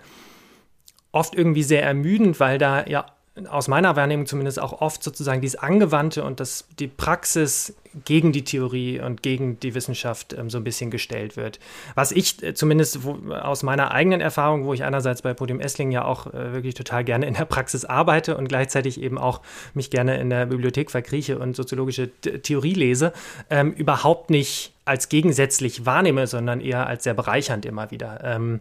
oft 1.10 1.34
irgendwie 1.34 1.62
sehr 1.64 1.82
ermüdend, 1.82 2.38
weil 2.38 2.58
da 2.58 2.86
ja 2.86 3.06
aus 3.50 3.68
meiner 3.68 3.96
Wahrnehmung 3.96 4.26
zumindest 4.26 4.60
auch 4.60 4.80
oft 4.80 5.02
sozusagen 5.02 5.42
dieses 5.42 5.56
Angewandte 5.56 6.24
und 6.24 6.40
das, 6.40 6.66
die 6.78 6.88
Praxis 6.88 7.74
gegen 8.04 8.32
die 8.32 8.44
Theorie 8.44 9.00
und 9.00 9.22
gegen 9.22 9.60
die 9.60 9.74
Wissenschaft 9.74 10.32
ähm, 10.32 10.48
so 10.48 10.58
ein 10.58 10.64
bisschen 10.64 10.90
gestellt 10.90 11.36
wird. 11.36 11.58
Was 11.94 12.12
ich 12.12 12.42
äh, 12.42 12.54
zumindest 12.54 13.04
wo, 13.04 13.32
aus 13.34 13.62
meiner 13.62 13.90
eigenen 13.90 14.20
Erfahrung, 14.20 14.64
wo 14.64 14.72
ich 14.72 14.84
einerseits 14.84 15.22
bei 15.22 15.34
Podium 15.34 15.60
Essling 15.60 15.90
ja 15.90 16.04
auch 16.04 16.26
äh, 16.28 16.54
wirklich 16.54 16.74
total 16.74 17.04
gerne 17.04 17.26
in 17.26 17.34
der 17.34 17.44
Praxis 17.44 17.84
arbeite 17.84 18.36
und 18.36 18.48
gleichzeitig 18.48 19.00
eben 19.00 19.18
auch 19.18 19.40
mich 19.74 19.90
gerne 19.90 20.18
in 20.18 20.30
der 20.30 20.46
Bibliothek 20.46 20.90
verkrieche 20.90 21.38
und 21.38 21.56
soziologische 21.56 22.08
Theorie 22.20 22.74
lese, 22.74 23.12
ähm, 23.50 23.72
überhaupt 23.72 24.30
nicht 24.30 24.72
als 24.84 25.08
gegensätzlich 25.08 25.84
wahrnehme, 25.84 26.26
sondern 26.26 26.60
eher 26.60 26.86
als 26.86 27.04
sehr 27.04 27.14
bereichernd 27.14 27.66
immer 27.66 27.90
wieder. 27.90 28.20
Ähm, 28.24 28.60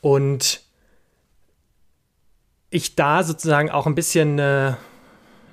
und 0.00 0.61
ich 2.72 2.96
da 2.96 3.22
sozusagen 3.22 3.70
auch 3.70 3.86
ein 3.86 3.94
bisschen 3.94 4.32
eine, 4.32 4.78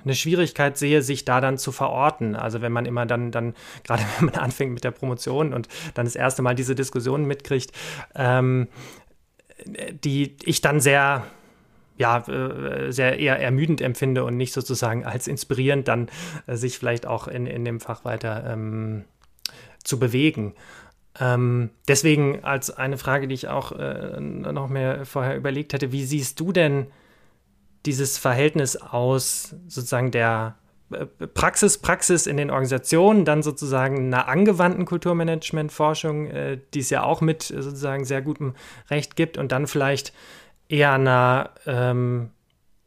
eine 0.04 0.14
Schwierigkeit 0.14 0.78
sehe, 0.78 1.02
sich 1.02 1.24
da 1.24 1.40
dann 1.40 1.58
zu 1.58 1.70
verorten. 1.70 2.34
Also 2.34 2.62
wenn 2.62 2.72
man 2.72 2.86
immer 2.86 3.06
dann, 3.06 3.30
dann, 3.30 3.54
gerade 3.84 4.02
wenn 4.18 4.26
man 4.26 4.34
anfängt 4.36 4.72
mit 4.72 4.84
der 4.84 4.90
Promotion 4.90 5.52
und 5.52 5.68
dann 5.94 6.06
das 6.06 6.16
erste 6.16 6.42
Mal 6.42 6.54
diese 6.54 6.74
Diskussionen 6.74 7.26
mitkriegt, 7.26 7.72
ähm, 8.14 8.68
die 10.04 10.36
ich 10.42 10.62
dann 10.62 10.80
sehr 10.80 11.24
ja, 11.98 12.26
äh, 12.28 12.90
sehr 12.90 13.18
eher 13.18 13.38
ermüdend 13.38 13.82
empfinde 13.82 14.24
und 14.24 14.38
nicht 14.38 14.54
sozusagen 14.54 15.04
als 15.04 15.28
inspirierend 15.28 15.86
dann 15.86 16.08
äh, 16.46 16.56
sich 16.56 16.78
vielleicht 16.78 17.04
auch 17.04 17.28
in, 17.28 17.46
in 17.46 17.62
dem 17.66 17.78
Fach 17.78 18.06
weiter 18.06 18.42
ähm, 18.50 19.04
zu 19.84 19.98
bewegen. 19.98 20.54
Ähm, 21.20 21.68
deswegen 21.88 22.42
als 22.42 22.70
eine 22.70 22.96
Frage, 22.96 23.28
die 23.28 23.34
ich 23.34 23.48
auch 23.48 23.72
äh, 23.72 24.18
noch 24.18 24.70
mehr 24.70 25.04
vorher 25.04 25.36
überlegt 25.36 25.74
hätte, 25.74 25.92
wie 25.92 26.06
siehst 26.06 26.40
du 26.40 26.52
denn 26.52 26.86
dieses 27.86 28.18
Verhältnis 28.18 28.76
aus 28.76 29.54
sozusagen 29.68 30.10
der 30.10 30.56
äh, 30.90 31.06
Praxis, 31.06 31.78
Praxis 31.78 32.26
in 32.26 32.36
den 32.36 32.50
Organisationen, 32.50 33.24
dann 33.24 33.42
sozusagen 33.42 34.06
einer 34.06 34.28
angewandten 34.28 34.84
Kulturmanagement-Forschung, 34.84 36.26
äh, 36.26 36.58
die 36.74 36.80
es 36.80 36.90
ja 36.90 37.02
auch 37.02 37.20
mit 37.20 37.42
sozusagen 37.42 38.04
sehr 38.04 38.22
gutem 38.22 38.54
Recht 38.90 39.16
gibt, 39.16 39.38
und 39.38 39.52
dann 39.52 39.66
vielleicht 39.66 40.12
eher 40.68 40.92
einer, 40.92 41.50
ähm, 41.66 42.30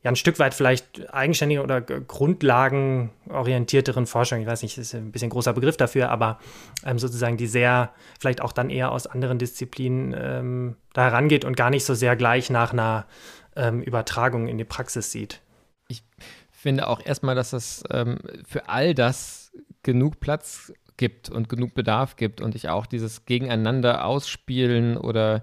ja, 0.03 0.12
ein 0.12 0.15
Stück 0.15 0.38
weit 0.38 0.53
vielleicht 0.53 1.13
eigenständigen 1.13 1.63
oder 1.63 1.82
grundlagenorientierteren 1.82 4.06
Forschung. 4.06 4.41
Ich 4.41 4.47
weiß 4.47 4.62
nicht, 4.62 4.77
das 4.77 4.88
ist 4.88 4.95
ein 4.95 5.12
bisschen 5.12 5.29
großer 5.29 5.53
Begriff 5.53 5.77
dafür, 5.77 6.10
aber 6.10 6.39
ähm, 6.86 6.99
sozusagen 6.99 7.38
die 7.38 7.47
sehr, 7.47 7.91
vielleicht 8.19 8.41
auch 8.41 8.51
dann 8.51 8.69
eher 8.69 8.91
aus 8.91 9.08
anderen 9.08 9.39
Disziplinen 9.39 10.13
ähm, 10.17 10.75
da 10.93 11.03
herangeht 11.03 11.45
und 11.45 11.56
gar 11.56 11.69
nicht 11.69 11.86
so 11.86 11.93
sehr 11.93 12.17
gleich 12.17 12.49
nach 12.49 12.73
einer 12.73 13.06
ähm, 13.56 13.82
Übertragung 13.82 14.48
in 14.48 14.58
die 14.58 14.63
Praxis 14.63 15.12
sieht. 15.12 15.42
Ich 15.88 16.04
finde 16.52 16.88
auch 16.88 17.06
erstmal, 17.06 17.36
dass 17.36 17.54
es 17.54 17.84
ähm, 17.92 18.20
für 18.48 18.70
all 18.70 18.94
das 18.94 19.52
genug 19.84 20.20
Platz 20.20 20.74
gibt 20.98 21.30
und 21.30 21.50
genug 21.50 21.74
Bedarf 21.74 22.16
gibt 22.16 22.42
und 22.42 22.56
ich 22.56 22.70
auch 22.70 22.86
dieses 22.86 23.26
Gegeneinander 23.26 24.06
ausspielen 24.06 24.98
oder 24.98 25.42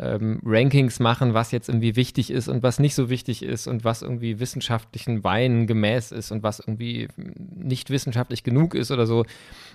ähm, 0.00 0.40
Rankings 0.44 0.98
machen, 0.98 1.34
was 1.34 1.52
jetzt 1.52 1.68
irgendwie 1.68 1.94
wichtig 1.94 2.30
ist 2.30 2.48
und 2.48 2.62
was 2.62 2.78
nicht 2.78 2.94
so 2.94 3.10
wichtig 3.10 3.42
ist 3.42 3.66
und 3.66 3.84
was 3.84 4.02
irgendwie 4.02 4.40
wissenschaftlichen 4.40 5.22
Weinen 5.24 5.66
gemäß 5.66 6.10
ist 6.10 6.30
und 6.30 6.42
was 6.42 6.60
irgendwie 6.60 7.08
nicht 7.16 7.90
wissenschaftlich 7.90 8.42
genug 8.42 8.74
ist 8.74 8.90
oder 8.90 9.06
so, 9.06 9.26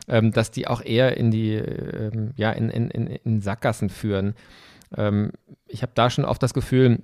ähm, 0.08 0.32
dass 0.32 0.52
die 0.52 0.68
auch 0.68 0.82
eher 0.82 1.18
in 1.18 1.30
die, 1.30 1.54
ähm, 1.54 2.32
ja, 2.38 2.52
in, 2.52 2.70
in, 2.70 2.90
in, 2.90 3.08
in 3.08 3.42
Sackgassen 3.42 3.90
führen. 3.90 4.34
Ähm, 4.98 5.32
ich 5.68 5.84
habe 5.84 5.92
da 5.94 6.10
schon 6.10 6.26
oft 6.26 6.42
das 6.42 6.54
Gefühl, 6.54 7.04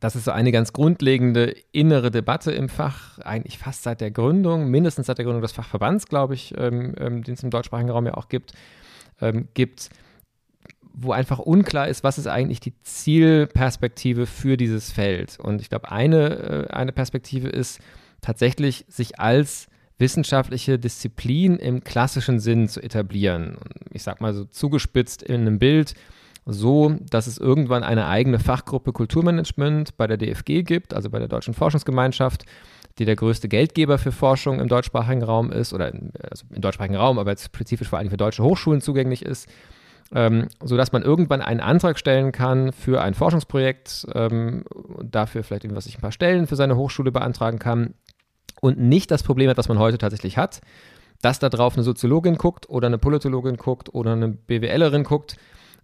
das 0.00 0.16
ist 0.16 0.24
so 0.24 0.30
eine 0.30 0.52
ganz 0.52 0.72
grundlegende 0.72 1.54
innere 1.72 2.10
Debatte 2.10 2.52
im 2.52 2.68
Fach, 2.68 3.18
eigentlich 3.18 3.58
fast 3.58 3.82
seit 3.82 4.00
der 4.00 4.10
Gründung, 4.10 4.68
mindestens 4.68 5.06
seit 5.06 5.18
der 5.18 5.24
Gründung 5.24 5.42
des 5.42 5.52
Fachverbands, 5.52 6.06
glaube 6.06 6.34
ich, 6.34 6.54
ähm, 6.56 6.94
ähm, 6.98 7.22
den 7.22 7.34
es 7.34 7.42
im 7.42 7.50
deutschsprachigen 7.50 7.90
Raum 7.90 8.06
ja 8.06 8.14
auch 8.14 8.28
gibt, 8.28 8.52
ähm, 9.20 9.48
gibt, 9.54 9.90
wo 10.92 11.12
einfach 11.12 11.38
unklar 11.38 11.88
ist, 11.88 12.04
was 12.04 12.18
ist 12.18 12.26
eigentlich 12.26 12.60
die 12.60 12.74
Zielperspektive 12.82 14.26
für 14.26 14.56
dieses 14.56 14.90
Feld. 14.92 15.38
Und 15.38 15.60
ich 15.60 15.68
glaube, 15.68 15.90
eine, 15.90 16.68
äh, 16.68 16.72
eine 16.72 16.92
Perspektive 16.92 17.48
ist 17.48 17.80
tatsächlich, 18.20 18.84
sich 18.88 19.18
als 19.20 19.68
wissenschaftliche 19.98 20.78
Disziplin 20.78 21.56
im 21.56 21.84
klassischen 21.84 22.40
Sinn 22.40 22.68
zu 22.68 22.82
etablieren. 22.82 23.58
Ich 23.90 24.02
sage 24.02 24.22
mal 24.22 24.34
so 24.34 24.44
zugespitzt 24.44 25.22
in 25.22 25.42
einem 25.42 25.58
Bild, 25.58 25.94
so, 26.46 26.96
dass 27.10 27.26
es 27.26 27.38
irgendwann 27.38 27.82
eine 27.82 28.06
eigene 28.06 28.38
Fachgruppe 28.38 28.92
Kulturmanagement 28.92 29.96
bei 29.96 30.06
der 30.06 30.16
DFG 30.16 30.62
gibt, 30.62 30.92
also 30.92 31.10
bei 31.10 31.18
der 31.18 31.28
Deutschen 31.28 31.54
Forschungsgemeinschaft, 31.54 32.44
die 32.98 33.04
der 33.04 33.16
größte 33.16 33.48
Geldgeber 33.48 33.98
für 33.98 34.12
Forschung 34.12 34.60
im 34.60 34.68
deutschsprachigen 34.68 35.22
Raum 35.22 35.50
ist, 35.50 35.72
oder 35.72 35.86
also 36.30 36.44
im 36.50 36.60
deutschsprachigen 36.60 36.96
Raum, 36.96 37.18
aber 37.18 37.30
jetzt 37.30 37.46
spezifisch 37.46 37.88
vor 37.88 37.98
allem 37.98 38.10
für 38.10 38.16
deutsche 38.16 38.42
Hochschulen 38.42 38.80
zugänglich 38.80 39.24
ist, 39.24 39.48
ähm, 40.14 40.48
sodass 40.62 40.92
man 40.92 41.02
irgendwann 41.02 41.40
einen 41.40 41.60
Antrag 41.60 41.98
stellen 41.98 42.30
kann 42.30 42.72
für 42.72 43.00
ein 43.00 43.14
Forschungsprojekt 43.14 44.06
ähm, 44.14 44.64
und 44.70 45.14
dafür 45.14 45.42
vielleicht 45.42 45.64
irgendwas 45.64 45.84
sich 45.84 45.96
ein 45.98 46.02
paar 46.02 46.12
Stellen 46.12 46.46
für 46.46 46.56
seine 46.56 46.76
Hochschule 46.76 47.10
beantragen 47.10 47.58
kann 47.58 47.94
und 48.60 48.78
nicht 48.78 49.10
das 49.10 49.22
Problem 49.22 49.48
hat, 49.48 49.56
was 49.56 49.68
man 49.68 49.78
heute 49.78 49.98
tatsächlich 49.98 50.36
hat, 50.36 50.60
dass 51.22 51.38
da 51.38 51.48
drauf 51.48 51.74
eine 51.74 51.82
Soziologin 51.84 52.36
guckt 52.36 52.68
oder 52.68 52.86
eine 52.86 52.98
Politologin 52.98 53.56
guckt 53.56 53.94
oder 53.94 54.12
eine 54.12 54.28
BWLerin 54.28 55.04
guckt 55.04 55.36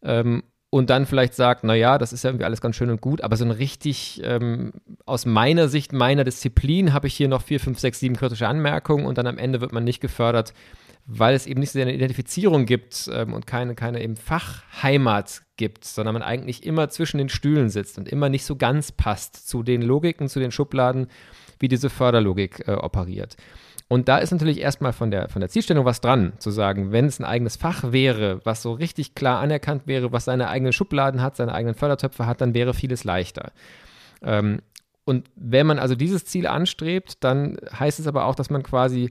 ähm, 0.03 0.43
und 0.71 0.89
dann 0.89 1.05
vielleicht 1.05 1.35
sagt, 1.35 1.65
naja, 1.65 1.99
das 1.99 2.13
ist 2.13 2.23
ja 2.23 2.31
irgendwie 2.31 2.45
alles 2.45 2.61
ganz 2.61 2.77
schön 2.77 2.91
und 2.91 3.01
gut, 3.01 3.23
aber 3.23 3.37
so 3.37 3.45
ein 3.45 3.51
richtig, 3.51 4.21
ähm, 4.25 4.73
aus 5.05 5.27
meiner 5.27 5.69
Sicht, 5.69 5.93
meiner 5.93 6.23
Disziplin, 6.23 6.93
habe 6.93 7.09
ich 7.09 7.15
hier 7.15 7.29
noch 7.29 7.43
vier, 7.43 7.59
fünf, 7.59 7.81
sechs, 7.81 7.99
sieben 7.99 8.17
kritische 8.17 8.47
Anmerkungen 8.47 9.05
und 9.05 9.19
dann 9.19 9.27
am 9.27 9.37
Ende 9.37 9.61
wird 9.61 9.73
man 9.73 9.83
nicht 9.83 10.01
gefördert, 10.01 10.55
weil 11.07 11.35
es 11.35 11.47
eben 11.47 11.59
nicht 11.59 11.73
so 11.73 11.81
eine 11.81 11.93
Identifizierung 11.93 12.67
gibt 12.67 13.11
ähm, 13.13 13.33
und 13.35 13.49
keine, 13.49 13.75
keine 13.75 14.01
eben 14.01 14.17
Fachheimat 14.17 15.43
gibt, 15.57 15.85
sondern 15.85 16.13
man 16.13 16.23
eigentlich 16.23 16.65
immer 16.65 16.89
zwischen 16.89 17.19
den 17.19 17.29
Stühlen 17.29 17.69
sitzt 17.69 17.99
und 17.99 18.09
immer 18.09 18.29
nicht 18.29 18.45
so 18.45 18.55
ganz 18.55 18.93
passt 18.93 19.49
zu 19.49 19.65
den 19.65 19.83
Logiken, 19.83 20.29
zu 20.29 20.39
den 20.39 20.53
Schubladen, 20.53 21.09
wie 21.59 21.69
diese 21.69 21.91
Förderlogik 21.91 22.69
äh, 22.69 22.73
operiert. 22.73 23.37
Und 23.93 24.07
da 24.07 24.19
ist 24.19 24.31
natürlich 24.31 24.61
erstmal 24.61 24.93
von 24.93 25.11
der, 25.11 25.29
von 25.29 25.41
der 25.41 25.49
Zielstellung 25.49 25.85
was 25.85 26.01
dran, 26.01 26.35
zu 26.39 26.53
sagen, 26.53 26.93
wenn 26.93 27.07
es 27.07 27.19
ein 27.19 27.25
eigenes 27.25 27.57
Fach 27.57 27.91
wäre, 27.91 28.41
was 28.45 28.63
so 28.63 28.73
richtig 28.73 29.17
klar 29.17 29.41
anerkannt 29.41 29.89
wäre, 29.89 30.13
was 30.13 30.27
seine 30.27 30.47
eigenen 30.47 30.73
Schubladen 30.73 31.21
hat, 31.21 31.35
seine 31.35 31.53
eigenen 31.53 31.75
Fördertöpfe 31.75 32.25
hat, 32.25 32.41
dann 32.41 32.55
wäre 32.55 32.73
vieles 32.73 33.03
leichter. 33.03 33.51
Ähm, 34.23 34.61
und 35.05 35.29
wenn 35.35 35.67
man 35.67 35.81
also 35.81 35.97
dieses 35.97 36.25
Ziel 36.25 36.47
anstrebt, 36.47 37.25
dann 37.25 37.57
heißt 37.77 37.99
es 37.99 38.07
aber 38.07 38.27
auch, 38.27 38.37
dass 38.37 38.49
man 38.49 38.63
quasi 38.63 39.11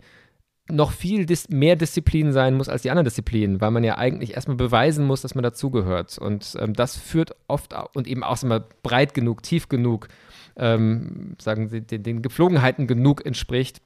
noch 0.72 0.94
viel 0.94 1.26
dis 1.26 1.50
mehr 1.50 1.76
Disziplin 1.76 2.32
sein 2.32 2.56
muss 2.56 2.70
als 2.70 2.84
die 2.84 2.90
anderen 2.90 3.04
Disziplinen, 3.04 3.60
weil 3.60 3.72
man 3.72 3.84
ja 3.84 3.98
eigentlich 3.98 4.36
erstmal 4.36 4.56
beweisen 4.56 5.06
muss, 5.06 5.22
dass 5.22 5.36
man 5.36 5.44
dazugehört. 5.44 6.18
Und 6.18 6.56
ähm, 6.58 6.72
das 6.74 6.96
führt 6.96 7.36
oft 7.50 7.76
und 7.96 8.08
eben 8.08 8.24
auch 8.24 8.42
mal 8.44 8.64
breit 8.82 9.14
genug, 9.14 9.44
tief 9.44 9.68
genug, 9.68 10.08
ähm, 10.56 11.36
sagen 11.38 11.68
Sie, 11.68 11.82
den, 11.82 12.04
den 12.04 12.22
Gepflogenheiten 12.22 12.88
genug 12.88 13.26
entspricht, 13.26 13.82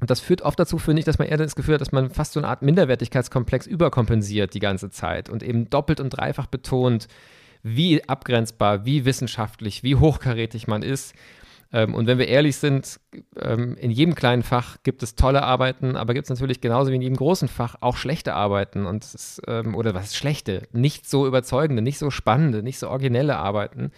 und 0.00 0.10
das 0.10 0.20
führt 0.20 0.42
oft 0.42 0.58
dazu, 0.58 0.78
finde 0.78 1.00
ich, 1.00 1.06
dass 1.06 1.18
man 1.18 1.28
eher 1.28 1.36
das 1.36 1.56
Gefühl 1.56 1.74
hat, 1.74 1.80
dass 1.80 1.92
man 1.92 2.10
fast 2.10 2.32
so 2.32 2.40
eine 2.40 2.48
Art 2.48 2.62
Minderwertigkeitskomplex 2.62 3.66
überkompensiert 3.66 4.54
die 4.54 4.60
ganze 4.60 4.90
Zeit 4.90 5.28
und 5.28 5.42
eben 5.42 5.70
doppelt 5.70 6.00
und 6.00 6.10
dreifach 6.10 6.46
betont, 6.46 7.08
wie 7.62 8.08
abgrenzbar, 8.08 8.84
wie 8.84 9.04
wissenschaftlich, 9.04 9.82
wie 9.82 9.96
hochkarätig 9.96 10.66
man 10.66 10.82
ist. 10.82 11.14
Ähm, 11.72 11.94
und 11.94 12.06
wenn 12.06 12.18
wir 12.18 12.28
ehrlich 12.28 12.56
sind, 12.56 13.00
ähm, 13.40 13.76
in 13.76 13.90
jedem 13.90 14.14
kleinen 14.14 14.42
Fach 14.42 14.76
gibt 14.82 15.02
es 15.02 15.16
tolle 15.16 15.42
Arbeiten, 15.42 15.96
aber 15.96 16.14
gibt 16.14 16.26
es 16.26 16.30
natürlich 16.30 16.60
genauso 16.60 16.90
wie 16.90 16.96
in 16.96 17.02
jedem 17.02 17.16
großen 17.16 17.48
Fach 17.48 17.76
auch 17.80 17.96
schlechte 17.96 18.34
Arbeiten 18.34 18.86
und 18.86 19.04
ist, 19.04 19.42
ähm, 19.48 19.74
oder 19.74 19.94
was 19.94 20.06
ist 20.06 20.16
schlechte, 20.16 20.68
nicht 20.72 21.08
so 21.08 21.26
überzeugende, 21.26 21.82
nicht 21.82 21.98
so 21.98 22.10
spannende, 22.10 22.62
nicht 22.62 22.78
so 22.78 22.88
originelle 22.88 23.36
Arbeiten. 23.36 23.90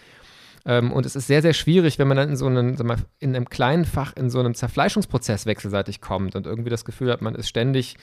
Ähm, 0.69 0.91
und 0.91 1.07
es 1.07 1.15
ist 1.15 1.25
sehr, 1.25 1.41
sehr 1.41 1.53
schwierig, 1.53 1.97
wenn 1.97 2.07
man 2.07 2.15
dann 2.15 2.29
in 2.29 2.35
so 2.35 2.45
einem, 2.45 2.75
mal, 2.83 2.97
in 3.17 3.35
einem 3.35 3.49
kleinen 3.49 3.85
Fach 3.85 4.15
in 4.15 4.29
so 4.29 4.39
einem 4.39 4.53
Zerfleischungsprozess 4.53 5.47
wechselseitig 5.47 5.99
kommt 5.99 6.35
und 6.35 6.45
irgendwie 6.45 6.69
das 6.69 6.85
Gefühl 6.85 7.11
hat, 7.11 7.23
man 7.23 7.33
ist 7.33 7.49
ständig 7.49 7.95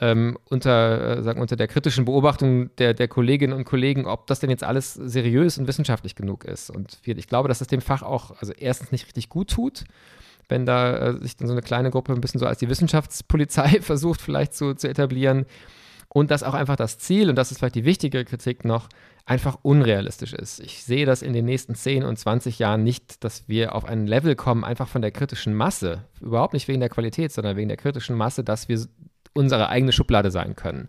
ähm, 0.00 0.36
unter, 0.50 1.18
äh, 1.18 1.22
sagen, 1.22 1.40
unter 1.40 1.54
der 1.54 1.68
kritischen 1.68 2.06
Beobachtung 2.06 2.74
der, 2.78 2.92
der 2.92 3.06
Kolleginnen 3.06 3.52
und 3.52 3.64
Kollegen, 3.64 4.04
ob 4.06 4.26
das 4.26 4.40
denn 4.40 4.50
jetzt 4.50 4.64
alles 4.64 4.94
seriös 4.94 5.58
und 5.58 5.68
wissenschaftlich 5.68 6.16
genug 6.16 6.44
ist. 6.44 6.70
Und 6.70 6.98
ich 7.04 7.28
glaube, 7.28 7.46
dass 7.46 7.60
das 7.60 7.68
dem 7.68 7.80
Fach 7.80 8.02
auch, 8.02 8.32
also 8.40 8.52
erstens 8.52 8.90
nicht 8.90 9.06
richtig 9.06 9.28
gut 9.28 9.50
tut, 9.50 9.84
wenn 10.48 10.66
da 10.66 10.96
äh, 10.96 11.22
sich 11.22 11.36
dann 11.36 11.46
so 11.46 11.54
eine 11.54 11.62
kleine 11.62 11.92
Gruppe 11.92 12.12
ein 12.12 12.20
bisschen 12.20 12.40
so 12.40 12.46
als 12.46 12.58
die 12.58 12.68
Wissenschaftspolizei 12.68 13.80
versucht, 13.80 14.20
vielleicht 14.20 14.54
zu, 14.54 14.74
zu 14.74 14.88
etablieren. 14.88 15.46
Und 16.08 16.30
dass 16.30 16.42
auch 16.42 16.54
einfach 16.54 16.76
das 16.76 16.98
Ziel, 16.98 17.28
und 17.28 17.36
das 17.36 17.50
ist 17.50 17.58
vielleicht 17.58 17.74
die 17.74 17.84
wichtige 17.84 18.24
Kritik 18.24 18.64
noch, 18.64 18.88
einfach 19.26 19.58
unrealistisch 19.62 20.32
ist. 20.32 20.58
Ich 20.60 20.82
sehe 20.82 21.04
das 21.04 21.20
in 21.20 21.34
den 21.34 21.44
nächsten 21.44 21.74
10 21.74 22.02
und 22.04 22.18
20 22.18 22.58
Jahren 22.58 22.82
nicht, 22.82 23.22
dass 23.24 23.46
wir 23.46 23.74
auf 23.74 23.84
ein 23.84 24.06
Level 24.06 24.34
kommen, 24.34 24.64
einfach 24.64 24.88
von 24.88 25.02
der 25.02 25.10
kritischen 25.10 25.54
Masse, 25.54 26.04
überhaupt 26.20 26.54
nicht 26.54 26.66
wegen 26.66 26.80
der 26.80 26.88
Qualität, 26.88 27.30
sondern 27.30 27.56
wegen 27.56 27.68
der 27.68 27.76
kritischen 27.76 28.16
Masse, 28.16 28.42
dass 28.42 28.70
wir 28.70 28.80
unsere 29.34 29.68
eigene 29.68 29.92
Schublade 29.92 30.30
sein 30.30 30.56
können. 30.56 30.88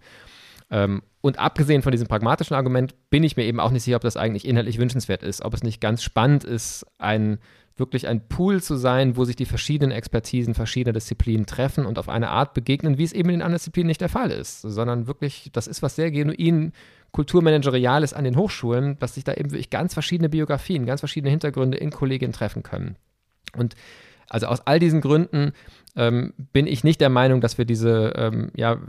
Ähm, 0.72 1.04
und 1.22 1.38
abgesehen 1.38 1.82
von 1.82 1.92
diesem 1.92 2.08
pragmatischen 2.08 2.56
Argument 2.56 2.96
bin 3.10 3.24
ich 3.24 3.36
mir 3.36 3.44
eben 3.44 3.60
auch 3.60 3.72
nicht 3.72 3.84
sicher, 3.84 3.98
ob 3.98 4.04
das 4.04 4.16
eigentlich 4.16 4.48
inhaltlich 4.48 4.78
wünschenswert 4.78 5.22
ist, 5.22 5.44
ob 5.44 5.54
es 5.54 5.64
nicht 5.64 5.82
ganz 5.82 6.02
spannend 6.02 6.46
ist, 6.46 6.86
ein 6.98 7.40
wirklich 7.80 8.08
ein 8.08 8.28
Pool 8.28 8.62
zu 8.62 8.76
sein, 8.76 9.18
wo 9.18 9.26
sich 9.26 9.36
die 9.36 9.46
verschiedenen 9.46 9.92
Expertisen 9.92 10.54
verschiedener 10.54 10.94
Disziplinen 10.94 11.46
treffen 11.46 11.86
und 11.86 11.98
auf 11.98 12.10
eine 12.10 12.30
Art 12.30 12.54
begegnen, 12.54 12.98
wie 12.98 13.04
es 13.04 13.14
eben 13.14 13.30
in 13.30 13.36
den 13.36 13.42
anderen 13.42 13.58
Disziplinen 13.60 13.88
nicht 13.88 14.02
der 14.02 14.10
Fall 14.10 14.32
ist, 14.32 14.62
sondern 14.62 15.08
wirklich, 15.08 15.50
das 15.54 15.68
ist 15.68 15.82
was 15.82 15.96
sehr 15.96 16.12
genuin 16.12 16.74
Kulturmanageriales 17.12 18.14
an 18.14 18.24
den 18.24 18.36
Hochschulen, 18.36 18.98
dass 19.00 19.16
sich 19.16 19.24
da 19.24 19.34
eben 19.34 19.52
wirklich 19.52 19.70
ganz 19.70 19.94
verschiedene 19.94 20.30
Biografien, 20.30 20.86
ganz 20.86 21.02
verschiedene 21.02 21.32
Hintergründe 21.32 21.78
in 21.78 21.90
Kolleginnen 21.90 22.34
treffen 22.34 22.62
können. 22.62 22.98
Und 23.56 23.76
also 24.28 24.46
aus 24.46 24.62
all 24.68 24.80
diesen 24.80 25.02
Gründen 25.02 25.54
ähm, 25.96 26.34
bin 26.54 26.68
ich 26.68 26.84
nicht 26.84 27.02
der 27.02 27.10
Meinung, 27.10 27.42
dass 27.42 27.58
wir 27.58 27.66
diese 27.66 28.14
ähm, 28.16 28.52
ja, 28.56 28.80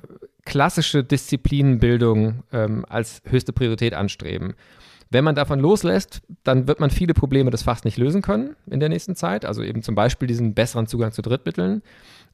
klassische 0.44 1.02
Disziplinenbildung 1.02 2.42
ähm, 2.52 2.84
als 2.88 3.22
höchste 3.24 3.52
Priorität 3.52 3.94
anstreben. 3.94 4.54
Wenn 5.12 5.24
man 5.24 5.34
davon 5.34 5.58
loslässt, 5.58 6.22
dann 6.44 6.68
wird 6.68 6.78
man 6.78 6.90
viele 6.90 7.14
Probleme 7.14 7.50
des 7.50 7.64
Fachs 7.64 7.82
nicht 7.82 7.98
lösen 7.98 8.22
können 8.22 8.54
in 8.70 8.78
der 8.78 8.88
nächsten 8.88 9.16
Zeit. 9.16 9.44
Also 9.44 9.62
eben 9.62 9.82
zum 9.82 9.96
Beispiel 9.96 10.28
diesen 10.28 10.54
besseren 10.54 10.86
Zugang 10.86 11.10
zu 11.10 11.20
Drittmitteln. 11.20 11.82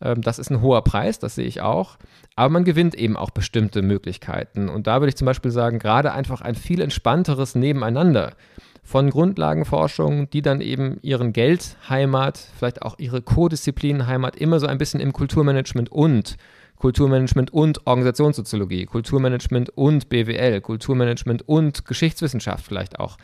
Ähm, 0.03 0.21
das 0.21 0.39
ist 0.39 0.51
ein 0.51 0.61
hoher 0.61 0.85
Preis, 0.85 1.19
das 1.19 1.37
sehe 1.37 1.47
ich 1.47 1.63
auch. 1.63 1.97
Aber 2.35 2.51
man 2.51 2.65
gewinnt 2.65 2.95
eben 2.95 3.17
auch 3.17 3.31
bestimmte 3.31 3.81
Möglichkeiten. 3.81 4.69
Und 4.69 4.87
da 4.87 5.01
würde 5.01 5.09
ich 5.09 5.17
zum 5.17 5.25
Beispiel 5.25 5.51
sagen, 5.51 5.79
gerade 5.79 6.13
einfach 6.13 6.43
ein 6.43 6.55
viel 6.55 6.83
entspannteres 6.83 7.55
Nebeneinander 7.55 8.35
von 8.83 9.09
Grundlagenforschung, 9.11 10.29
die 10.31 10.43
dann 10.43 10.61
eben 10.61 10.99
ihren 11.01 11.33
Geldheimat, 11.33 12.39
vielleicht 12.59 12.83
auch 12.83 12.99
ihre 12.99 13.23
Co-Disziplinenheimat 13.23 14.37
immer 14.37 14.61
so 14.61 14.67
ein 14.67 14.79
bisschen 14.79 15.01
im 15.01 15.13
Kulturmanagement 15.13 15.91
und 15.91 16.37
Kulturmanagement 16.77 17.53
und 17.53 17.87
Organisationssoziologie, 17.87 18.87
Kulturmanagement 18.87 19.71
und 19.71 20.09
BWL, 20.09 20.61
Kulturmanagement 20.61 21.49
und 21.49 21.85
Geschichtswissenschaft 21.85 22.65
vielleicht 22.65 22.99
auch 22.99 23.17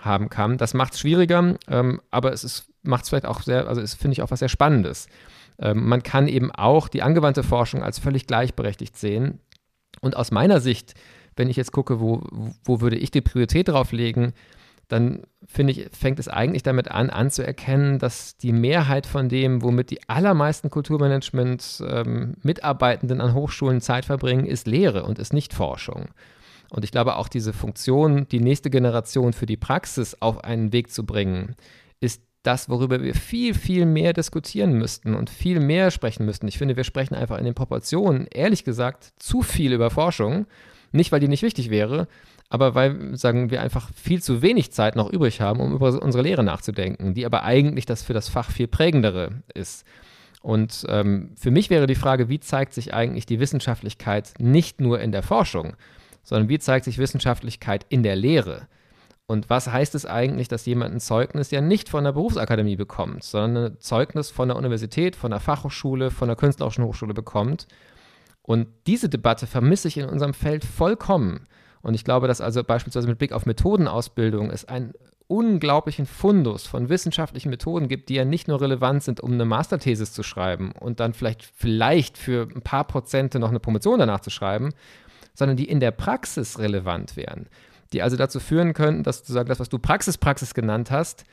haben 0.00 0.28
kann. 0.28 0.58
Das 0.58 0.74
macht 0.74 0.94
es 0.94 1.00
schwieriger, 1.00 1.56
ähm, 1.68 2.00
aber 2.10 2.32
es 2.32 2.66
macht 2.82 3.04
es 3.04 3.10
vielleicht 3.10 3.26
auch 3.26 3.42
sehr, 3.42 3.68
also 3.68 3.80
es 3.80 3.94
finde 3.94 4.14
ich 4.14 4.22
auch 4.22 4.30
was 4.30 4.40
sehr 4.40 4.48
Spannendes. 4.48 5.06
Ähm, 5.58 5.88
man 5.88 6.02
kann 6.02 6.28
eben 6.28 6.50
auch 6.50 6.88
die 6.88 7.02
angewandte 7.02 7.42
Forschung 7.42 7.82
als 7.82 7.98
völlig 7.98 8.26
gleichberechtigt 8.26 8.96
sehen. 8.96 9.40
Und 10.00 10.16
aus 10.16 10.30
meiner 10.30 10.60
Sicht, 10.60 10.94
wenn 11.36 11.48
ich 11.48 11.56
jetzt 11.56 11.72
gucke, 11.72 12.00
wo, 12.00 12.22
wo 12.64 12.80
würde 12.80 12.96
ich 12.96 13.10
die 13.10 13.20
Priorität 13.20 13.68
drauf 13.68 13.92
legen, 13.92 14.32
dann 14.88 15.22
finde 15.52 15.72
ich, 15.72 15.88
fängt 15.92 16.18
es 16.18 16.28
eigentlich 16.28 16.62
damit 16.62 16.90
an, 16.90 17.10
anzuerkennen, 17.10 17.98
dass 17.98 18.38
die 18.38 18.52
Mehrheit 18.52 19.06
von 19.06 19.28
dem, 19.28 19.62
womit 19.62 19.90
die 19.90 20.08
allermeisten 20.08 20.70
Kulturmanagement-Mitarbeitenden 20.70 23.20
ähm, 23.20 23.24
an 23.24 23.34
Hochschulen 23.34 23.80
Zeit 23.80 24.06
verbringen, 24.06 24.46
ist 24.46 24.66
Lehre 24.66 25.04
und 25.04 25.18
ist 25.18 25.32
nicht 25.32 25.52
Forschung. 25.52 26.06
Und 26.70 26.84
ich 26.84 26.90
glaube, 26.90 27.16
auch 27.16 27.28
diese 27.28 27.52
Funktion, 27.52 28.26
die 28.28 28.40
nächste 28.40 28.70
Generation 28.70 29.34
für 29.34 29.46
die 29.46 29.58
Praxis 29.58 30.16
auf 30.20 30.42
einen 30.42 30.72
Weg 30.72 30.90
zu 30.90 31.04
bringen, 31.04 31.54
ist 32.00 32.22
das, 32.42 32.70
worüber 32.70 33.02
wir 33.02 33.14
viel, 33.14 33.54
viel 33.54 33.84
mehr 33.84 34.14
diskutieren 34.14 34.72
müssten 34.72 35.14
und 35.14 35.28
viel 35.28 35.60
mehr 35.60 35.90
sprechen 35.90 36.24
müssten. 36.24 36.48
Ich 36.48 36.56
finde, 36.58 36.76
wir 36.76 36.84
sprechen 36.84 37.14
einfach 37.14 37.38
in 37.38 37.44
den 37.44 37.54
Proportionen, 37.54 38.26
ehrlich 38.26 38.64
gesagt, 38.64 39.12
zu 39.18 39.42
viel 39.42 39.72
über 39.72 39.90
Forschung. 39.90 40.46
Nicht, 40.92 41.12
weil 41.12 41.20
die 41.20 41.28
nicht 41.28 41.42
wichtig 41.42 41.70
wäre, 41.70 42.08
aber 42.52 42.74
weil, 42.74 43.16
sagen 43.16 43.50
wir, 43.50 43.62
einfach 43.62 43.88
viel 43.94 44.22
zu 44.22 44.42
wenig 44.42 44.72
Zeit 44.72 44.94
noch 44.94 45.10
übrig 45.10 45.40
haben, 45.40 45.58
um 45.58 45.72
über 45.72 46.02
unsere 46.02 46.22
Lehre 46.22 46.44
nachzudenken, 46.44 47.14
die 47.14 47.24
aber 47.24 47.44
eigentlich 47.44 47.86
das 47.86 48.02
für 48.02 48.12
das 48.12 48.28
Fach 48.28 48.50
viel 48.50 48.68
prägendere 48.68 49.42
ist. 49.54 49.86
Und 50.42 50.84
ähm, 50.90 51.30
für 51.38 51.50
mich 51.50 51.70
wäre 51.70 51.86
die 51.86 51.94
Frage, 51.94 52.28
wie 52.28 52.40
zeigt 52.40 52.74
sich 52.74 52.92
eigentlich 52.92 53.24
die 53.24 53.40
Wissenschaftlichkeit 53.40 54.34
nicht 54.38 54.82
nur 54.82 55.00
in 55.00 55.12
der 55.12 55.22
Forschung, 55.22 55.76
sondern 56.24 56.50
wie 56.50 56.58
zeigt 56.58 56.84
sich 56.84 56.98
Wissenschaftlichkeit 56.98 57.86
in 57.88 58.02
der 58.02 58.16
Lehre? 58.16 58.68
Und 59.24 59.48
was 59.48 59.72
heißt 59.72 59.94
es 59.94 60.04
eigentlich, 60.04 60.48
dass 60.48 60.66
jemand 60.66 60.92
ein 60.92 61.00
Zeugnis 61.00 61.52
ja 61.52 61.62
nicht 61.62 61.88
von 61.88 62.04
der 62.04 62.12
Berufsakademie 62.12 62.76
bekommt, 62.76 63.24
sondern 63.24 63.72
ein 63.72 63.80
Zeugnis 63.80 64.30
von 64.30 64.48
der 64.48 64.58
Universität, 64.58 65.16
von 65.16 65.30
der 65.30 65.40
Fachhochschule, 65.40 66.10
von 66.10 66.28
der 66.28 66.36
Künstlerischen 66.36 66.84
Hochschule 66.84 67.14
bekommt? 67.14 67.66
Und 68.42 68.68
diese 68.86 69.08
Debatte 69.08 69.46
vermisse 69.46 69.88
ich 69.88 69.96
in 69.96 70.04
unserem 70.06 70.34
Feld 70.34 70.66
vollkommen. 70.66 71.46
Und 71.82 71.94
ich 71.94 72.04
glaube, 72.04 72.28
dass 72.28 72.40
also 72.40 72.62
beispielsweise 72.62 73.08
mit 73.08 73.18
Blick 73.18 73.32
auf 73.32 73.46
Methodenausbildung 73.46 74.50
es 74.50 74.64
einen 74.64 74.92
unglaublichen 75.26 76.06
Fundus 76.06 76.66
von 76.66 76.88
wissenschaftlichen 76.88 77.48
Methoden 77.48 77.88
gibt, 77.88 78.08
die 78.08 78.14
ja 78.14 78.24
nicht 78.24 78.48
nur 78.48 78.60
relevant 78.60 79.02
sind, 79.02 79.20
um 79.20 79.32
eine 79.32 79.44
Masterthesis 79.44 80.12
zu 80.12 80.22
schreiben 80.22 80.72
und 80.78 81.00
dann 81.00 81.14
vielleicht, 81.14 81.42
vielleicht 81.42 82.18
für 82.18 82.48
ein 82.54 82.62
paar 82.62 82.84
Prozente 82.84 83.38
noch 83.38 83.48
eine 83.48 83.60
Promotion 83.60 83.98
danach 83.98 84.20
zu 84.20 84.30
schreiben, 84.30 84.70
sondern 85.34 85.56
die 85.56 85.68
in 85.68 85.80
der 85.80 85.90
Praxis 85.90 86.58
relevant 86.58 87.16
wären. 87.16 87.46
Die 87.92 88.02
also 88.02 88.16
dazu 88.16 88.40
führen 88.40 88.74
könnten, 88.74 89.02
dass 89.02 89.26
sagst, 89.26 89.50
das, 89.50 89.60
was 89.60 89.68
du 89.68 89.78
Praxispraxis 89.78 90.54
genannt 90.54 90.90
hast, 90.90 91.24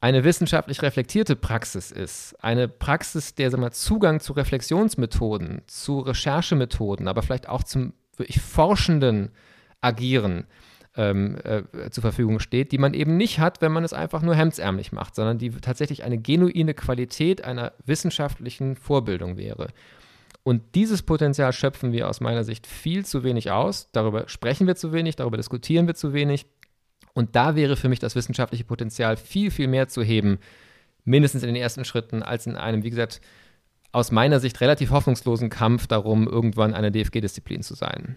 eine 0.00 0.24
wissenschaftlich 0.24 0.82
reflektierte 0.82 1.34
Praxis 1.34 1.90
ist. 1.90 2.36
Eine 2.42 2.68
Praxis, 2.68 3.34
der 3.34 3.56
mal, 3.56 3.72
Zugang 3.72 4.20
zu 4.20 4.34
Reflexionsmethoden, 4.34 5.62
zu 5.66 6.00
Recherchemethoden, 6.00 7.08
aber 7.08 7.22
vielleicht 7.22 7.48
auch 7.48 7.62
zum 7.62 7.94
wirklich 8.16 8.40
forschenden 8.40 9.30
Agieren 9.84 10.46
ähm, 10.96 11.36
äh, 11.44 11.90
zur 11.90 12.02
Verfügung 12.02 12.38
steht, 12.40 12.72
die 12.72 12.78
man 12.78 12.94
eben 12.94 13.16
nicht 13.16 13.38
hat, 13.38 13.60
wenn 13.60 13.72
man 13.72 13.84
es 13.84 13.92
einfach 13.92 14.22
nur 14.22 14.34
hemdsärmlich 14.34 14.92
macht, 14.92 15.14
sondern 15.14 15.38
die 15.38 15.50
tatsächlich 15.50 16.04
eine 16.04 16.18
genuine 16.18 16.74
Qualität 16.74 17.44
einer 17.44 17.72
wissenschaftlichen 17.84 18.76
Vorbildung 18.76 19.36
wäre. 19.36 19.68
Und 20.44 20.74
dieses 20.74 21.02
Potenzial 21.02 21.52
schöpfen 21.52 21.92
wir 21.92 22.08
aus 22.08 22.20
meiner 22.20 22.44
Sicht 22.44 22.66
viel 22.66 23.04
zu 23.04 23.24
wenig 23.24 23.50
aus. 23.50 23.88
Darüber 23.92 24.28
sprechen 24.28 24.66
wir 24.66 24.76
zu 24.76 24.92
wenig, 24.92 25.16
darüber 25.16 25.38
diskutieren 25.38 25.86
wir 25.86 25.94
zu 25.94 26.12
wenig. 26.12 26.46
Und 27.14 27.34
da 27.34 27.56
wäre 27.56 27.76
für 27.76 27.88
mich 27.88 27.98
das 27.98 28.14
wissenschaftliche 28.14 28.64
Potenzial 28.64 29.16
viel, 29.16 29.50
viel 29.50 29.68
mehr 29.68 29.88
zu 29.88 30.02
heben, 30.02 30.38
mindestens 31.04 31.42
in 31.42 31.46
den 31.46 31.56
ersten 31.56 31.84
Schritten, 31.84 32.22
als 32.22 32.46
in 32.46 32.56
einem, 32.56 32.82
wie 32.82 32.90
gesagt, 32.90 33.20
aus 33.92 34.10
meiner 34.10 34.40
Sicht 34.40 34.60
relativ 34.60 34.90
hoffnungslosen 34.90 35.48
Kampf 35.48 35.86
darum, 35.86 36.26
irgendwann 36.26 36.74
eine 36.74 36.90
DFG-Disziplin 36.90 37.62
zu 37.62 37.74
sein. 37.74 38.16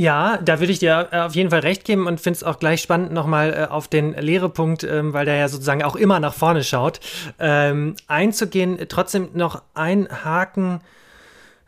Ja, 0.00 0.38
da 0.38 0.60
würde 0.60 0.72
ich 0.72 0.78
dir 0.78 1.08
äh, 1.12 1.18
auf 1.18 1.34
jeden 1.34 1.50
Fall 1.50 1.58
recht 1.58 1.84
geben 1.84 2.06
und 2.06 2.22
finde 2.22 2.38
es 2.38 2.42
auch 2.42 2.58
gleich 2.58 2.80
spannend, 2.80 3.12
nochmal 3.12 3.52
äh, 3.52 3.70
auf 3.70 3.86
den 3.86 4.14
Lehrepunkt, 4.14 4.82
ähm, 4.82 5.12
weil 5.12 5.26
der 5.26 5.36
ja 5.36 5.46
sozusagen 5.46 5.82
auch 5.82 5.94
immer 5.94 6.20
nach 6.20 6.32
vorne 6.32 6.64
schaut, 6.64 7.00
ähm, 7.38 7.96
einzugehen. 8.06 8.78
Trotzdem 8.88 9.28
noch 9.34 9.62
ein 9.74 10.08
Haken 10.24 10.80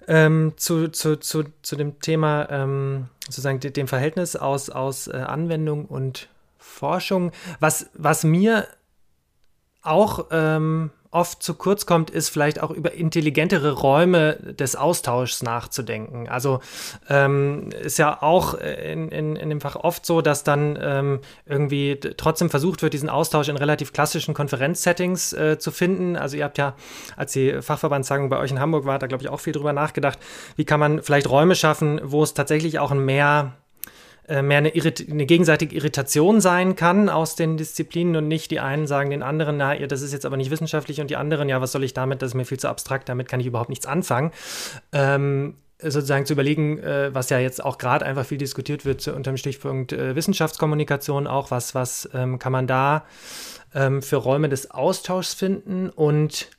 ähm, 0.08 0.54
zu, 0.56 0.88
zu, 0.88 1.16
zu, 1.16 1.44
zu 1.60 1.76
dem 1.76 2.00
Thema, 2.00 2.48
ähm, 2.48 3.08
sozusagen 3.26 3.60
dem 3.60 3.86
Verhältnis 3.86 4.34
aus, 4.34 4.70
aus 4.70 5.08
äh, 5.08 5.12
Anwendung 5.12 5.84
und 5.84 6.30
Forschung. 6.56 7.32
Was, 7.60 7.90
was 7.92 8.24
mir 8.24 8.66
auch 9.82 10.28
ähm, 10.30 10.88
oft 11.12 11.42
zu 11.42 11.54
kurz 11.54 11.86
kommt, 11.86 12.10
ist 12.10 12.30
vielleicht 12.30 12.60
auch 12.62 12.70
über 12.70 12.92
intelligentere 12.92 13.72
Räume 13.72 14.34
des 14.58 14.76
Austauschs 14.76 15.42
nachzudenken. 15.42 16.26
Also 16.28 16.60
ähm, 17.08 17.68
ist 17.82 17.98
ja 17.98 18.22
auch 18.22 18.54
in, 18.54 19.10
in, 19.10 19.36
in 19.36 19.50
dem 19.50 19.60
Fach 19.60 19.76
oft 19.76 20.06
so, 20.06 20.22
dass 20.22 20.42
dann 20.42 20.78
ähm, 20.80 21.20
irgendwie 21.44 22.00
trotzdem 22.16 22.48
versucht 22.48 22.82
wird, 22.82 22.94
diesen 22.94 23.10
Austausch 23.10 23.48
in 23.48 23.58
relativ 23.58 23.92
klassischen 23.92 24.32
Konferenzsettings 24.32 25.34
äh, 25.34 25.58
zu 25.58 25.70
finden. 25.70 26.16
Also 26.16 26.38
ihr 26.38 26.44
habt 26.44 26.56
ja, 26.56 26.74
als 27.16 27.32
die 27.32 27.60
Fachverbandstagung 27.60 28.30
bei 28.30 28.38
euch 28.38 28.50
in 28.50 28.58
Hamburg 28.58 28.86
war, 28.86 28.98
da 28.98 29.06
glaube 29.06 29.22
ich 29.22 29.28
auch 29.28 29.40
viel 29.40 29.52
drüber 29.52 29.74
nachgedacht, 29.74 30.18
wie 30.56 30.64
kann 30.64 30.80
man 30.80 31.02
vielleicht 31.02 31.28
Räume 31.28 31.54
schaffen, 31.54 32.00
wo 32.02 32.22
es 32.22 32.32
tatsächlich 32.32 32.78
auch 32.78 32.90
ein 32.90 33.04
mehr 33.04 33.52
mehr 34.28 34.58
eine, 34.58 34.72
eine, 34.72 35.26
gegenseitige 35.26 35.74
Irritation 35.74 36.40
sein 36.40 36.76
kann 36.76 37.08
aus 37.08 37.34
den 37.34 37.56
Disziplinen 37.56 38.16
und 38.16 38.28
nicht 38.28 38.50
die 38.50 38.60
einen 38.60 38.86
sagen 38.86 39.10
den 39.10 39.22
anderen, 39.22 39.56
na, 39.56 39.74
das 39.74 40.00
ist 40.00 40.12
jetzt 40.12 40.24
aber 40.24 40.36
nicht 40.36 40.50
wissenschaftlich 40.50 41.00
und 41.00 41.10
die 41.10 41.16
anderen, 41.16 41.48
ja, 41.48 41.60
was 41.60 41.72
soll 41.72 41.82
ich 41.82 41.92
damit, 41.92 42.22
das 42.22 42.28
ist 42.28 42.34
mir 42.34 42.44
viel 42.44 42.58
zu 42.58 42.68
abstrakt, 42.68 43.08
damit 43.08 43.28
kann 43.28 43.40
ich 43.40 43.46
überhaupt 43.46 43.68
nichts 43.68 43.86
anfangen. 43.86 44.30
Ähm, 44.92 45.56
sozusagen 45.90 46.26
zu 46.26 46.34
überlegen, 46.34 46.78
äh, 46.78 47.14
was 47.14 47.30
ja 47.30 47.38
jetzt 47.38 47.64
auch 47.64 47.78
gerade 47.78 48.06
einfach 48.06 48.24
viel 48.24 48.38
diskutiert 48.38 48.84
wird 48.84 49.06
unter 49.08 49.32
dem 49.32 49.36
Stichpunkt 49.36 49.92
äh, 49.92 50.14
Wissenschaftskommunikation 50.14 51.26
auch, 51.26 51.50
was, 51.50 51.74
was 51.74 52.08
ähm, 52.14 52.38
kann 52.38 52.52
man 52.52 52.66
da 52.66 53.04
ähm, 53.74 54.02
für 54.02 54.16
Räume 54.16 54.48
des 54.48 54.70
Austauschs 54.70 55.34
finden 55.34 55.90
und 55.90 56.50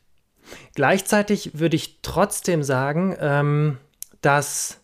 gleichzeitig 0.75 1.57
würde 1.59 1.75
ich 1.75 1.99
trotzdem 2.01 2.63
sagen, 2.63 3.15
ähm, 3.19 3.77
dass 4.21 4.82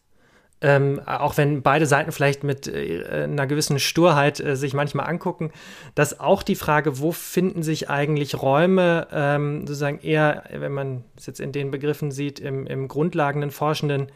ähm, 0.62 1.00
auch 1.06 1.38
wenn 1.38 1.62
beide 1.62 1.86
Seiten 1.86 2.12
vielleicht 2.12 2.44
mit 2.44 2.68
äh, 2.68 3.24
einer 3.24 3.48
gewissen 3.48 3.80
Sturheit 3.80 4.40
äh, 4.40 4.56
sich 4.58 4.74
manchmal 4.74 5.08
angucken, 5.08 5.52
dass 5.96 6.20
auch 6.20 6.44
die 6.44 6.56
Frage, 6.56 7.00
wo 7.00 7.12
finden 7.14 7.64
sich 7.64 7.90
eigentlich 7.90 8.42
Räume, 8.42 9.08
ähm, 9.12 9.62
sozusagen 9.62 10.00
eher, 10.00 10.44
wenn 10.52 10.74
man 10.74 11.06
es 11.18 11.28
jetzt 11.28 11.40
in 11.40 11.54
den 11.54 11.72
Begriffen 11.72 12.12
sieht, 12.12 12.40
im, 12.40 12.68
im 12.68 12.90
grundlagenden 12.90 13.52
Forschenden, 13.52 14.12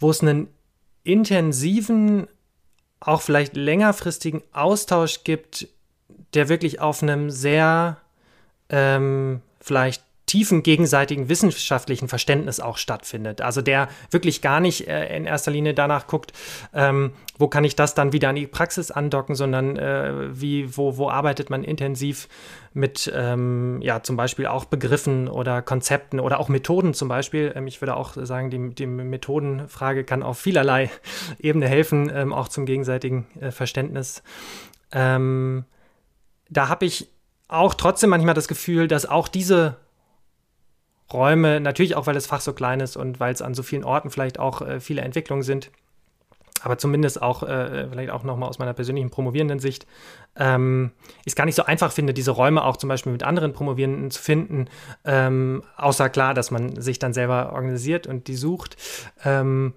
wo 0.00 0.10
es 0.10 0.20
einen 0.20 0.48
intensiven, 1.04 2.26
auch 2.98 3.22
vielleicht 3.22 3.54
längerfristigen 3.56 4.42
Austausch 4.52 5.22
gibt, 5.22 5.68
der 6.34 6.48
wirklich 6.48 6.80
auf 6.80 7.02
einem 7.02 7.30
sehr 7.30 7.98
ähm, 8.68 9.42
vielleicht 9.60 10.02
tiefen 10.26 10.64
gegenseitigen 10.64 11.28
wissenschaftlichen 11.28 12.08
Verständnis 12.08 12.58
auch 12.58 12.78
stattfindet. 12.78 13.40
Also 13.40 13.62
der 13.62 13.88
wirklich 14.10 14.42
gar 14.42 14.58
nicht 14.58 14.88
äh, 14.88 15.16
in 15.16 15.24
erster 15.24 15.52
Linie 15.52 15.72
danach 15.72 16.08
guckt, 16.08 16.32
ähm, 16.74 17.12
wo 17.38 17.46
kann 17.46 17.64
ich 17.64 17.76
das 17.76 17.94
dann 17.94 18.12
wieder 18.12 18.30
an 18.30 18.34
die 18.34 18.48
Praxis 18.48 18.90
andocken, 18.90 19.36
sondern 19.36 19.76
äh, 19.76 20.40
wie, 20.40 20.76
wo, 20.76 20.96
wo 20.96 21.08
arbeitet 21.08 21.48
man 21.48 21.62
intensiv 21.62 22.28
mit, 22.74 23.10
ähm, 23.14 23.80
ja, 23.82 24.02
zum 24.02 24.16
Beispiel 24.16 24.46
auch 24.46 24.64
Begriffen 24.64 25.28
oder 25.28 25.62
Konzepten 25.62 26.18
oder 26.18 26.40
auch 26.40 26.48
Methoden 26.48 26.92
zum 26.92 27.08
Beispiel. 27.08 27.52
Ähm, 27.54 27.68
ich 27.68 27.80
würde 27.80 27.96
auch 27.96 28.14
sagen, 28.14 28.50
die, 28.50 28.74
die 28.74 28.86
Methodenfrage 28.86 30.02
kann 30.02 30.24
auf 30.24 30.38
vielerlei 30.38 30.90
Ebene 31.38 31.68
helfen, 31.68 32.10
ähm, 32.12 32.32
auch 32.32 32.48
zum 32.48 32.66
gegenseitigen 32.66 33.26
äh, 33.40 33.52
Verständnis. 33.52 34.24
Ähm, 34.90 35.64
da 36.50 36.68
habe 36.68 36.84
ich 36.84 37.08
auch 37.48 37.74
trotzdem 37.74 38.10
manchmal 38.10 38.34
das 38.34 38.48
Gefühl, 38.48 38.88
dass 38.88 39.06
auch 39.06 39.28
diese 39.28 39.76
Räume, 41.12 41.60
natürlich 41.60 41.94
auch, 41.94 42.06
weil 42.06 42.14
das 42.14 42.26
Fach 42.26 42.40
so 42.40 42.52
klein 42.52 42.80
ist 42.80 42.96
und 42.96 43.20
weil 43.20 43.32
es 43.32 43.42
an 43.42 43.54
so 43.54 43.62
vielen 43.62 43.84
Orten 43.84 44.10
vielleicht 44.10 44.38
auch 44.38 44.62
äh, 44.62 44.80
viele 44.80 45.02
Entwicklungen 45.02 45.42
sind, 45.42 45.70
aber 46.62 46.78
zumindest 46.78 47.22
auch, 47.22 47.42
äh, 47.42 47.88
vielleicht 47.88 48.10
auch 48.10 48.24
nochmal 48.24 48.48
aus 48.48 48.58
meiner 48.58 48.72
persönlichen 48.72 49.10
promovierenden 49.10 49.60
Sicht, 49.60 49.86
ähm, 50.36 50.90
ich 51.24 51.36
gar 51.36 51.44
nicht 51.44 51.54
so 51.54 51.64
einfach 51.64 51.92
finde, 51.92 52.12
diese 52.12 52.32
Räume 52.32 52.64
auch 52.64 52.76
zum 52.76 52.88
Beispiel 52.88 53.12
mit 53.12 53.22
anderen 53.22 53.52
Promovierenden 53.52 54.10
zu 54.10 54.20
finden, 54.20 54.66
ähm, 55.04 55.62
außer 55.76 56.08
klar, 56.08 56.34
dass 56.34 56.50
man 56.50 56.80
sich 56.80 56.98
dann 56.98 57.12
selber 57.12 57.52
organisiert 57.52 58.06
und 58.06 58.26
die 58.26 58.36
sucht, 58.36 58.76
ähm, 59.24 59.74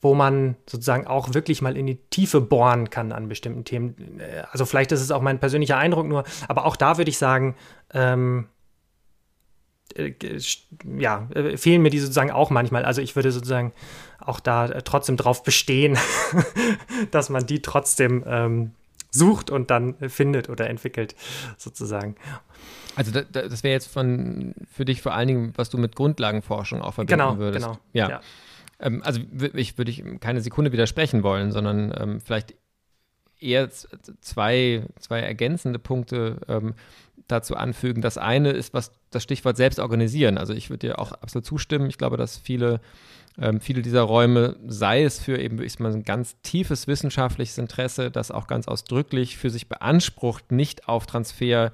wo 0.00 0.14
man 0.14 0.54
sozusagen 0.68 1.08
auch 1.08 1.34
wirklich 1.34 1.60
mal 1.60 1.76
in 1.76 1.86
die 1.86 1.96
Tiefe 1.96 2.40
bohren 2.40 2.88
kann 2.88 3.10
an 3.10 3.28
bestimmten 3.28 3.64
Themen. 3.64 4.20
Äh, 4.20 4.44
also 4.52 4.64
vielleicht 4.64 4.92
ist 4.92 5.00
es 5.00 5.10
auch 5.10 5.22
mein 5.22 5.40
persönlicher 5.40 5.76
Eindruck 5.76 6.06
nur, 6.06 6.24
aber 6.46 6.66
auch 6.66 6.76
da 6.76 6.98
würde 6.98 7.10
ich 7.10 7.18
sagen, 7.18 7.56
ähm, 7.92 8.46
äh, 8.46 8.57
ja, 10.98 11.28
äh, 11.34 11.56
fehlen 11.56 11.82
mir 11.82 11.90
die 11.90 11.98
sozusagen 11.98 12.30
auch 12.30 12.50
manchmal. 12.50 12.84
Also 12.84 13.02
ich 13.02 13.16
würde 13.16 13.32
sozusagen 13.32 13.72
auch 14.18 14.40
da 14.40 14.66
äh, 14.66 14.82
trotzdem 14.82 15.16
drauf 15.16 15.42
bestehen, 15.42 15.98
dass 17.10 17.30
man 17.30 17.46
die 17.46 17.62
trotzdem 17.62 18.24
ähm, 18.26 18.72
sucht 19.10 19.50
und 19.50 19.70
dann 19.70 19.96
findet 20.08 20.48
oder 20.48 20.68
entwickelt, 20.68 21.14
sozusagen. 21.56 22.16
Also 22.94 23.12
da, 23.12 23.22
da, 23.22 23.48
das 23.48 23.62
wäre 23.62 23.72
jetzt 23.72 23.90
von 23.90 24.54
für 24.70 24.84
dich 24.84 25.02
vor 25.02 25.14
allen 25.14 25.28
Dingen, 25.28 25.52
was 25.56 25.70
du 25.70 25.78
mit 25.78 25.96
Grundlagenforschung 25.96 26.82
auch 26.82 26.94
verbinden 26.94 27.20
genau, 27.20 27.38
würdest. 27.38 27.66
Genau, 27.66 27.78
ja. 27.92 28.10
ja. 28.10 28.20
Ähm, 28.80 29.02
also 29.04 29.20
ich 29.54 29.78
würde 29.78 29.90
ich 29.90 30.04
keine 30.20 30.40
Sekunde 30.40 30.72
widersprechen 30.72 31.22
wollen, 31.22 31.52
sondern 31.52 31.94
ähm, 31.98 32.20
vielleicht 32.20 32.54
eher 33.40 33.70
zwei, 33.70 34.84
zwei 34.98 35.20
ergänzende 35.20 35.78
Punkte. 35.78 36.40
Ähm, 36.48 36.74
dazu 37.28 37.56
anfügen. 37.56 38.02
Das 38.02 38.18
eine 38.18 38.50
ist, 38.50 38.74
was 38.74 38.92
das 39.10 39.22
Stichwort 39.22 39.56
selbst 39.56 39.78
organisieren. 39.78 40.38
Also 40.38 40.52
ich 40.52 40.70
würde 40.70 40.88
dir 40.88 40.98
auch 40.98 41.12
absolut 41.12 41.46
zustimmen. 41.46 41.88
Ich 41.88 41.98
glaube, 41.98 42.16
dass 42.16 42.36
viele, 42.36 42.80
ähm, 43.38 43.60
viele 43.60 43.82
dieser 43.82 44.02
Räume, 44.02 44.56
sei 44.66 45.04
es 45.04 45.20
für 45.20 45.38
eben 45.38 45.62
ich 45.62 45.78
mal, 45.78 45.92
ein 45.92 46.02
ganz 46.02 46.40
tiefes 46.42 46.86
wissenschaftliches 46.86 47.58
Interesse, 47.58 48.10
das 48.10 48.30
auch 48.30 48.46
ganz 48.46 48.66
ausdrücklich 48.68 49.36
für 49.36 49.50
sich 49.50 49.68
beansprucht, 49.68 50.50
nicht 50.50 50.88
auf 50.88 51.06
Transfer 51.06 51.72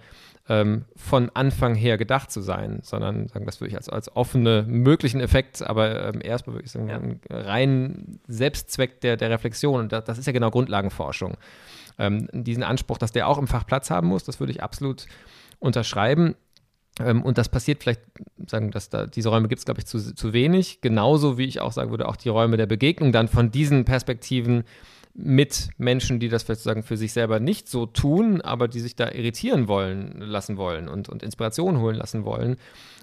ähm, 0.49 0.85
von 0.95 1.31
Anfang 1.33 1.75
her 1.75 1.97
gedacht 1.97 2.31
zu 2.31 2.43
sein, 2.43 2.81
sondern 2.83 3.29
sagen 3.29 3.47
das 3.47 3.61
wirklich 3.61 3.77
als, 3.77 3.89
als 3.89 4.15
offene 4.15 4.65
möglichen 4.69 5.21
Effekt, 5.21 5.63
aber 5.63 6.09
ähm, 6.09 6.21
erstmal 6.23 6.57
wirklich 6.57 6.73
sagen, 6.73 6.89
ja. 6.89 6.97
ein 6.97 7.21
rein 7.31 8.21
Selbstzweck 8.29 9.01
der, 9.01 9.17
der 9.17 9.31
Reflexion. 9.31 9.81
Und 9.81 9.93
das, 9.93 10.05
das 10.05 10.19
ist 10.19 10.27
ja 10.27 10.33
genau 10.33 10.51
Grundlagenforschung. 10.51 11.37
Ähm, 11.99 12.29
diesen 12.33 12.63
Anspruch, 12.63 12.99
dass 12.99 13.13
der 13.13 13.29
auch 13.29 13.39
im 13.39 13.47
Fach 13.47 13.67
Platz 13.67 13.91
haben 13.91 14.09
muss, 14.09 14.25
das 14.25 14.41
würde 14.41 14.53
ich 14.53 14.63
absolut 14.63 15.07
unterschreiben. 15.65 16.35
Ähm, 17.01 17.23
und 17.23 17.39
das 17.39 17.49
passiert 17.49 17.83
vielleicht, 17.83 18.03
sagen, 18.47 18.71
dass 18.71 18.89
da 18.89 19.07
diese 19.07 19.29
Räume 19.29 19.49
gibt 19.49 19.61
es, 19.61 19.65
glaube 19.65 19.81
ich, 19.81 19.87
zu, 19.87 20.15
zu 20.15 20.33
wenig. 20.33 20.81
Genauso 20.81 21.39
wie 21.39 21.45
ich 21.45 21.61
auch 21.61 21.73
sagen 21.73 21.91
würde, 21.91 22.09
auch 22.09 22.17
die 22.17 22.29
Räume 22.29 22.57
der 22.57 22.67
Begegnung 22.67 23.12
dann 23.12 23.29
von 23.29 23.51
diesen 23.51 23.85
Perspektiven 23.85 24.65
mit 25.17 25.69
Menschen, 25.79 26.19
die 26.19 26.29
das 26.29 26.43
vielleicht 26.43 26.62
sagen 26.62 26.83
für 26.83 26.97
sich 26.97 27.12
selber 27.12 27.39
nicht 27.39 27.69
so 27.69 27.87
tun, 27.87 28.41
aber 28.41 28.67
die 28.67 28.81
sich 28.81 28.97
da 28.97 29.12
irritieren 29.12 29.69
wollen, 29.69 30.21
lassen 30.21 30.57
wollen 30.57 30.89
und, 30.89 31.09
und 31.09 31.23
Inspiration 31.23 31.79
holen 31.79 31.95
lassen 31.95 32.25
wollen. 32.25 32.57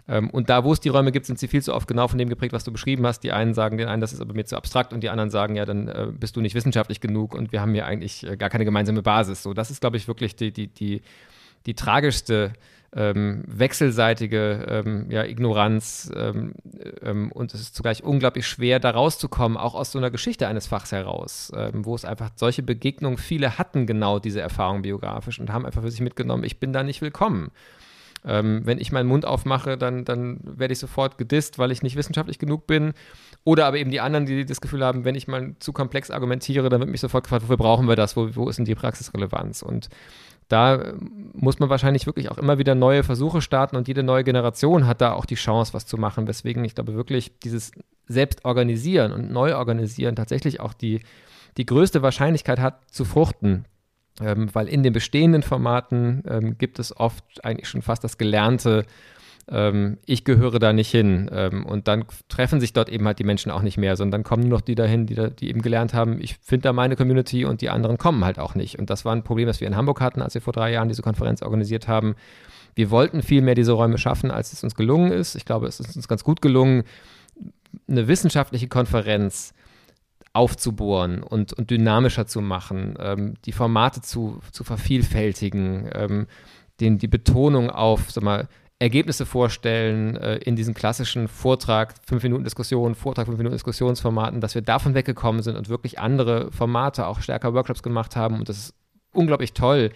Ähm, 0.09 0.29
und 0.29 0.49
da, 0.49 0.65
wo 0.65 0.73
es 0.73 0.81
die 0.81 0.89
Räume 0.89 1.13
gibt, 1.13 1.25
sind 1.25 1.39
sie 1.39 1.47
viel 1.47 1.61
zu 1.61 1.73
oft 1.73 1.87
genau 1.87 2.09
von 2.09 2.17
dem 2.17 2.27
geprägt, 2.27 2.51
was 2.51 2.65
du 2.65 2.71
beschrieben 2.71 3.07
hast. 3.07 3.21
Die 3.21 3.31
einen 3.31 3.53
sagen 3.53 3.77
den 3.77 3.87
einen, 3.87 4.01
das 4.01 4.11
ist 4.11 4.19
aber 4.19 4.33
mir 4.33 4.43
zu 4.43 4.57
abstrakt 4.57 4.91
und 4.91 5.01
die 5.01 5.09
anderen 5.09 5.29
sagen, 5.29 5.55
ja, 5.55 5.65
dann 5.65 5.87
äh, 5.87 6.07
bist 6.11 6.35
du 6.35 6.41
nicht 6.41 6.53
wissenschaftlich 6.53 6.99
genug 6.99 7.33
und 7.33 7.53
wir 7.53 7.61
haben 7.61 7.73
hier 7.73 7.85
eigentlich 7.85 8.27
äh, 8.27 8.35
gar 8.35 8.49
keine 8.49 8.65
gemeinsame 8.65 9.01
Basis. 9.01 9.41
So, 9.41 9.53
das 9.53 9.71
ist, 9.71 9.79
glaube 9.79 9.95
ich, 9.95 10.09
wirklich 10.09 10.35
die, 10.35 10.51
die, 10.51 10.67
die, 10.67 11.01
die 11.65 11.75
tragischste 11.75 12.53
ähm, 12.93 13.43
wechselseitige 13.47 14.65
ähm, 14.67 15.09
ja, 15.09 15.23
Ignoranz 15.23 16.11
ähm, 16.13 16.53
ähm, 17.01 17.31
und 17.31 17.53
es 17.53 17.61
ist 17.61 17.75
zugleich 17.75 18.03
unglaublich 18.03 18.45
schwer, 18.45 18.79
da 18.79 18.89
rauszukommen, 18.89 19.57
auch 19.57 19.75
aus 19.75 19.93
so 19.93 19.97
einer 19.97 20.11
Geschichte 20.11 20.47
eines 20.47 20.67
Fachs 20.67 20.91
heraus, 20.91 21.51
ähm, 21.55 21.85
wo 21.85 21.95
es 21.95 22.03
einfach 22.03 22.31
solche 22.35 22.63
Begegnungen, 22.63 23.17
viele 23.17 23.57
hatten 23.57 23.85
genau 23.85 24.19
diese 24.19 24.41
Erfahrung 24.41 24.81
biografisch 24.81 25.39
und 25.39 25.51
haben 25.53 25.65
einfach 25.65 25.81
für 25.81 25.91
sich 25.91 26.01
mitgenommen, 26.01 26.43
ich 26.43 26.59
bin 26.59 26.73
da 26.73 26.83
nicht 26.83 27.01
willkommen. 27.01 27.51
Ähm, 28.23 28.61
wenn 28.65 28.79
ich 28.79 28.91
meinen 28.91 29.07
Mund 29.07 29.25
aufmache, 29.25 29.77
dann, 29.77 30.05
dann 30.05 30.39
werde 30.43 30.73
ich 30.73 30.79
sofort 30.79 31.17
gedisst, 31.17 31.57
weil 31.57 31.71
ich 31.71 31.81
nicht 31.81 31.95
wissenschaftlich 31.95 32.37
genug 32.37 32.67
bin. 32.67 32.93
Oder 33.43 33.65
aber 33.65 33.77
eben 33.77 33.89
die 33.89 33.99
anderen, 33.99 34.27
die 34.27 34.45
das 34.45 34.61
Gefühl 34.61 34.85
haben, 34.85 35.05
wenn 35.05 35.15
ich 35.15 35.27
mal 35.27 35.55
zu 35.57 35.73
komplex 35.73 36.11
argumentiere, 36.11 36.69
dann 36.69 36.79
wird 36.81 36.91
mich 36.91 37.01
sofort 37.01 37.23
gefragt, 37.23 37.43
wofür 37.43 37.57
brauchen 37.57 37.87
wir 37.87 37.95
das? 37.95 38.15
Wo, 38.15 38.29
wo 38.35 38.47
ist 38.47 38.57
denn 38.57 38.65
die 38.65 38.75
Praxisrelevanz? 38.75 39.63
Und 39.63 39.89
da 40.47 40.93
muss 41.33 41.59
man 41.59 41.69
wahrscheinlich 41.69 42.05
wirklich 42.05 42.29
auch 42.29 42.37
immer 42.37 42.57
wieder 42.57 42.75
neue 42.75 43.03
Versuche 43.03 43.41
starten 43.41 43.77
und 43.77 43.87
jede 43.87 44.03
neue 44.03 44.23
Generation 44.23 44.85
hat 44.85 45.01
da 45.01 45.13
auch 45.13 45.25
die 45.25 45.35
Chance, 45.35 45.73
was 45.73 45.85
zu 45.85 45.97
machen. 45.97 46.27
Weswegen 46.27 46.65
ich 46.65 46.75
glaube 46.75 46.93
wirklich 46.93 47.39
dieses 47.39 47.71
Selbstorganisieren 48.07 49.13
und 49.13 49.31
Neuorganisieren 49.31 50.15
tatsächlich 50.15 50.59
auch 50.59 50.73
die, 50.73 51.01
die 51.57 51.65
größte 51.65 52.01
Wahrscheinlichkeit 52.01 52.59
hat 52.59 52.81
zu 52.91 53.05
fruchten. 53.05 53.65
Ähm, 54.19 54.53
weil 54.53 54.67
in 54.67 54.83
den 54.83 54.91
bestehenden 54.91 55.41
Formaten 55.41 56.23
ähm, 56.27 56.57
gibt 56.57 56.79
es 56.79 56.95
oft 56.95 57.23
eigentlich 57.45 57.69
schon 57.69 57.81
fast 57.81 58.03
das 58.03 58.17
Gelernte, 58.17 58.85
ähm, 59.51 59.97
ich 60.05 60.23
gehöre 60.23 60.59
da 60.59 60.73
nicht 60.73 60.89
hin. 60.89 61.29
Ähm, 61.31 61.65
und 61.65 61.87
dann 61.87 62.05
treffen 62.29 62.59
sich 62.59 62.73
dort 62.73 62.89
eben 62.89 63.05
halt 63.05 63.19
die 63.19 63.23
Menschen 63.23 63.51
auch 63.51 63.61
nicht 63.61 63.77
mehr, 63.77 63.95
sondern 63.97 64.21
dann 64.21 64.23
kommen 64.23 64.43
nur 64.43 64.59
noch 64.59 64.61
die 64.61 64.75
dahin, 64.75 65.05
die, 65.05 65.15
da, 65.15 65.29
die 65.29 65.49
eben 65.49 65.61
gelernt 65.61 65.93
haben, 65.93 66.21
ich 66.21 66.37
finde 66.41 66.63
da 66.63 66.73
meine 66.73 66.95
Community 66.95 67.45
und 67.45 67.61
die 67.61 67.69
anderen 67.69 67.97
kommen 67.97 68.23
halt 68.23 68.39
auch 68.39 68.55
nicht. 68.55 68.79
Und 68.79 68.89
das 68.89 69.03
war 69.05 69.13
ein 69.13 69.23
Problem, 69.23 69.47
das 69.47 69.59
wir 69.59 69.67
in 69.67 69.75
Hamburg 69.75 69.99
hatten, 69.99 70.21
als 70.21 70.33
wir 70.33 70.41
vor 70.41 70.53
drei 70.53 70.71
Jahren 70.71 70.87
diese 70.87 71.01
Konferenz 71.01 71.41
organisiert 71.41 71.87
haben. 71.87 72.15
Wir 72.73 72.89
wollten 72.89 73.21
viel 73.21 73.41
mehr 73.41 73.55
diese 73.55 73.73
Räume 73.73 73.97
schaffen, 73.97 74.31
als 74.31 74.53
es 74.53 74.63
uns 74.63 74.75
gelungen 74.75 75.11
ist. 75.11 75.35
Ich 75.35 75.43
glaube, 75.43 75.67
es 75.67 75.79
ist 75.79 75.95
uns 75.95 76.07
ganz 76.07 76.23
gut 76.23 76.41
gelungen, 76.41 76.83
eine 77.87 78.07
wissenschaftliche 78.07 78.69
Konferenz 78.69 79.53
aufzubohren 80.33 81.23
und, 81.23 81.51
und 81.51 81.69
dynamischer 81.69 82.25
zu 82.25 82.39
machen, 82.39 82.95
ähm, 82.99 83.33
die 83.43 83.51
Formate 83.51 84.01
zu, 84.01 84.39
zu 84.51 84.63
vervielfältigen, 84.63 85.89
ähm, 85.93 86.27
den, 86.79 86.97
die 86.97 87.07
Betonung 87.07 87.69
auf, 87.69 88.11
sag 88.11 88.23
mal, 88.23 88.47
Ergebnisse 88.81 89.27
vorstellen 89.27 90.17
äh, 90.17 90.37
in 90.37 90.55
diesen 90.55 90.73
klassischen 90.73 91.27
Vortrag, 91.27 91.93
fünf 92.03 92.23
Minuten 92.23 92.43
Diskussion, 92.43 92.95
Vortrag, 92.95 93.27
fünf 93.27 93.37
Minuten 93.37 93.53
Diskussionsformaten, 93.53 94.41
dass 94.41 94.55
wir 94.55 94.63
davon 94.63 94.95
weggekommen 94.95 95.43
sind 95.43 95.55
und 95.55 95.69
wirklich 95.69 95.99
andere 95.99 96.51
Formate, 96.51 97.05
auch 97.05 97.21
stärker 97.21 97.53
Workshops 97.53 97.83
gemacht 97.83 98.15
haben. 98.15 98.39
Und 98.39 98.49
das 98.49 98.57
ist 98.57 98.73
unglaublich 99.13 99.53
toll, 99.53 99.91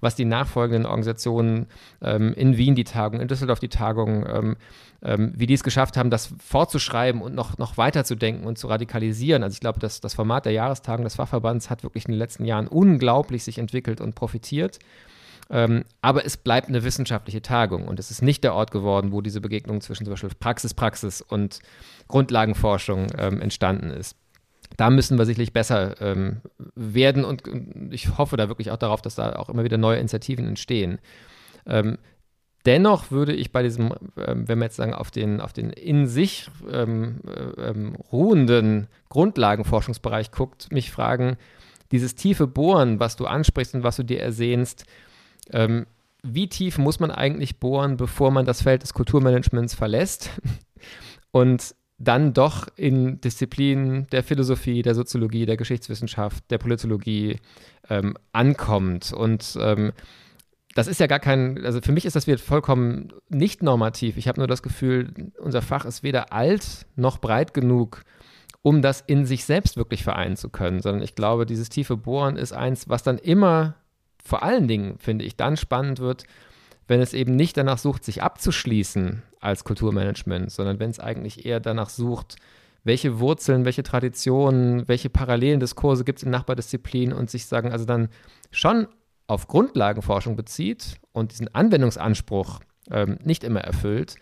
was 0.00 0.16
die 0.16 0.24
nachfolgenden 0.24 0.86
Organisationen 0.86 1.66
ähm, 2.00 2.32
in 2.32 2.56
Wien 2.56 2.74
die 2.74 2.84
Tagung, 2.84 3.20
in 3.20 3.28
Düsseldorf 3.28 3.60
die 3.60 3.68
Tagung, 3.68 4.24
ähm, 4.26 4.56
ähm, 5.02 5.34
wie 5.36 5.46
die 5.46 5.54
es 5.54 5.62
geschafft 5.62 5.98
haben, 5.98 6.08
das 6.08 6.32
fortzuschreiben 6.42 7.20
und 7.20 7.34
noch, 7.34 7.58
noch 7.58 7.76
weiter 7.76 8.02
zu 8.04 8.14
denken 8.14 8.46
und 8.46 8.56
zu 8.56 8.66
radikalisieren. 8.66 9.42
Also 9.42 9.56
ich 9.56 9.60
glaube, 9.60 9.78
das 9.78 10.14
Format 10.14 10.46
der 10.46 10.52
Jahrestagen 10.52 11.04
des 11.04 11.16
Fachverbands 11.16 11.68
hat 11.68 11.82
wirklich 11.82 12.06
in 12.06 12.12
den 12.12 12.18
letzten 12.18 12.46
Jahren 12.46 12.66
unglaublich 12.66 13.44
sich 13.44 13.58
entwickelt 13.58 14.00
und 14.00 14.14
profitiert. 14.14 14.78
Ähm, 15.52 15.84
aber 16.00 16.24
es 16.24 16.38
bleibt 16.38 16.68
eine 16.68 16.82
wissenschaftliche 16.82 17.42
Tagung 17.42 17.86
und 17.86 18.00
es 18.00 18.10
ist 18.10 18.22
nicht 18.22 18.42
der 18.42 18.54
Ort 18.54 18.70
geworden, 18.70 19.12
wo 19.12 19.20
diese 19.20 19.42
Begegnung 19.42 19.82
zwischen 19.82 20.06
zum 20.06 20.12
Beispiel 20.14 20.30
Praxis, 20.40 20.72
Praxis 20.72 21.20
und 21.20 21.58
Grundlagenforschung 22.08 23.08
ähm, 23.18 23.40
entstanden 23.42 23.90
ist. 23.90 24.16
Da 24.78 24.88
müssen 24.88 25.18
wir 25.18 25.26
sicherlich 25.26 25.52
besser 25.52 26.00
ähm, 26.00 26.40
werden 26.74 27.24
und, 27.24 27.42
ich 27.90 28.16
hoffe 28.16 28.38
da 28.38 28.48
wirklich 28.48 28.70
auch 28.70 28.78
darauf, 28.78 29.02
dass 29.02 29.16
da 29.16 29.34
auch 29.34 29.50
immer 29.50 29.64
wieder 29.64 29.76
neue 29.76 29.98
Initiativen 29.98 30.48
entstehen. 30.48 30.98
Ähm, 31.66 31.98
Dennoch 32.64 33.10
würde 33.10 33.32
ich 33.32 33.50
bei 33.50 33.62
diesem, 33.62 33.92
ähm, 34.16 34.46
wenn 34.46 34.58
wir 34.58 34.66
jetzt 34.66 34.76
sagen, 34.76 34.94
auf 34.94 35.10
den, 35.10 35.40
auf 35.40 35.52
den 35.52 35.70
in 35.70 36.06
sich 36.06 36.48
ähm, 36.70 37.20
äh, 37.26 37.70
ähm, 37.70 37.96
ruhenden 38.12 38.86
Grundlagenforschungsbereich 39.08 40.30
guckt, 40.30 40.70
mich 40.70 40.92
fragen, 40.92 41.36
dieses 41.90 42.14
tiefe 42.14 42.46
Bohren, 42.46 43.00
was 43.00 43.16
du 43.16 43.26
ansprichst 43.26 43.74
und 43.74 43.82
was 43.82 43.96
du 43.96 44.04
dir 44.04 44.20
ersehnst, 44.20 44.86
ähm, 45.50 45.86
wie 46.22 46.48
tief 46.48 46.78
muss 46.78 47.00
man 47.00 47.10
eigentlich 47.10 47.58
bohren, 47.58 47.96
bevor 47.96 48.30
man 48.30 48.46
das 48.46 48.62
Feld 48.62 48.82
des 48.82 48.94
Kulturmanagements 48.94 49.74
verlässt 49.74 50.30
und 51.32 51.74
dann 51.98 52.32
doch 52.32 52.68
in 52.76 53.20
Disziplinen 53.20 54.06
der 54.08 54.24
Philosophie, 54.24 54.82
der 54.82 54.94
Soziologie, 54.94 55.46
der 55.46 55.56
Geschichtswissenschaft, 55.56 56.50
der 56.50 56.58
Politologie 56.58 57.38
ähm, 57.88 58.16
ankommt. 58.32 59.12
Und 59.12 59.56
ähm, 59.60 59.92
das 60.74 60.88
ist 60.88 61.00
ja 61.00 61.06
gar 61.06 61.20
kein, 61.20 61.64
also 61.64 61.80
für 61.80 61.92
mich 61.92 62.04
ist 62.04 62.16
das 62.16 62.26
wieder 62.26 62.38
vollkommen 62.38 63.12
nicht 63.28 63.62
normativ. 63.62 64.16
Ich 64.16 64.26
habe 64.26 64.40
nur 64.40 64.48
das 64.48 64.62
Gefühl, 64.62 65.12
unser 65.38 65.62
Fach 65.62 65.84
ist 65.84 66.02
weder 66.02 66.32
alt 66.32 66.86
noch 66.96 67.18
breit 67.18 67.54
genug, 67.54 68.02
um 68.62 68.82
das 68.82 69.00
in 69.00 69.24
sich 69.26 69.44
selbst 69.44 69.76
wirklich 69.76 70.02
vereinen 70.02 70.36
zu 70.36 70.48
können, 70.48 70.80
sondern 70.80 71.02
ich 71.02 71.14
glaube, 71.14 71.46
dieses 71.46 71.68
tiefe 71.68 71.96
Bohren 71.96 72.36
ist 72.36 72.52
eins, 72.52 72.88
was 72.88 73.02
dann 73.02 73.18
immer 73.18 73.74
vor 74.22 74.42
allen 74.42 74.68
Dingen, 74.68 74.98
finde 74.98 75.24
ich, 75.24 75.36
dann 75.36 75.56
spannend 75.56 75.98
wird, 75.98 76.24
wenn 76.88 77.00
es 77.00 77.14
eben 77.14 77.36
nicht 77.36 77.56
danach 77.56 77.78
sucht, 77.78 78.04
sich 78.04 78.22
abzuschließen 78.22 79.22
als 79.40 79.64
Kulturmanagement, 79.64 80.50
sondern 80.50 80.78
wenn 80.78 80.90
es 80.90 81.00
eigentlich 81.00 81.44
eher 81.44 81.60
danach 81.60 81.88
sucht, 81.88 82.36
welche 82.84 83.20
Wurzeln, 83.20 83.64
welche 83.64 83.82
Traditionen, 83.82 84.88
welche 84.88 85.08
parallelen 85.08 85.60
Diskurse 85.60 86.04
gibt 86.04 86.18
es 86.18 86.24
in 86.24 86.30
Nachbardisziplinen 86.30 87.16
und 87.16 87.30
sich 87.30 87.46
sagen, 87.46 87.70
also 87.72 87.84
dann 87.84 88.08
schon 88.50 88.88
auf 89.26 89.46
Grundlagenforschung 89.46 90.36
bezieht 90.36 90.96
und 91.12 91.32
diesen 91.32 91.54
Anwendungsanspruch 91.54 92.60
ähm, 92.90 93.18
nicht 93.22 93.44
immer 93.44 93.60
erfüllt, 93.60 94.16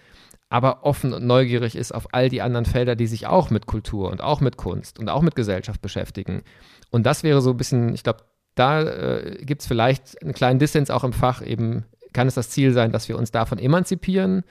aber 0.50 0.84
offen 0.84 1.12
und 1.12 1.26
neugierig 1.26 1.76
ist 1.76 1.92
auf 1.92 2.12
all 2.12 2.28
die 2.28 2.42
anderen 2.42 2.66
Felder, 2.66 2.96
die 2.96 3.06
sich 3.06 3.26
auch 3.26 3.50
mit 3.50 3.66
Kultur 3.66 4.10
und 4.10 4.20
auch 4.20 4.40
mit 4.40 4.56
Kunst 4.56 4.98
und 4.98 5.08
auch 5.08 5.22
mit 5.22 5.36
Gesellschaft 5.36 5.80
beschäftigen. 5.80 6.42
Und 6.90 7.06
das 7.06 7.22
wäre 7.22 7.40
so 7.40 7.50
ein 7.50 7.56
bisschen, 7.56 7.94
ich 7.94 8.02
glaube, 8.02 8.24
da 8.60 8.82
äh, 8.82 9.38
gibt 9.44 9.62
es 9.62 9.66
vielleicht 9.66 10.22
einen 10.22 10.34
kleinen 10.34 10.58
Dissens 10.58 10.90
auch 10.90 11.04
im 11.04 11.12
Fach. 11.12 11.42
Eben 11.44 11.84
kann 12.12 12.28
es 12.28 12.34
das 12.34 12.50
Ziel 12.50 12.72
sein, 12.72 12.92
dass 12.92 13.08
wir 13.08 13.18
uns 13.18 13.30
davon 13.30 13.58
emanzipieren 13.58 14.44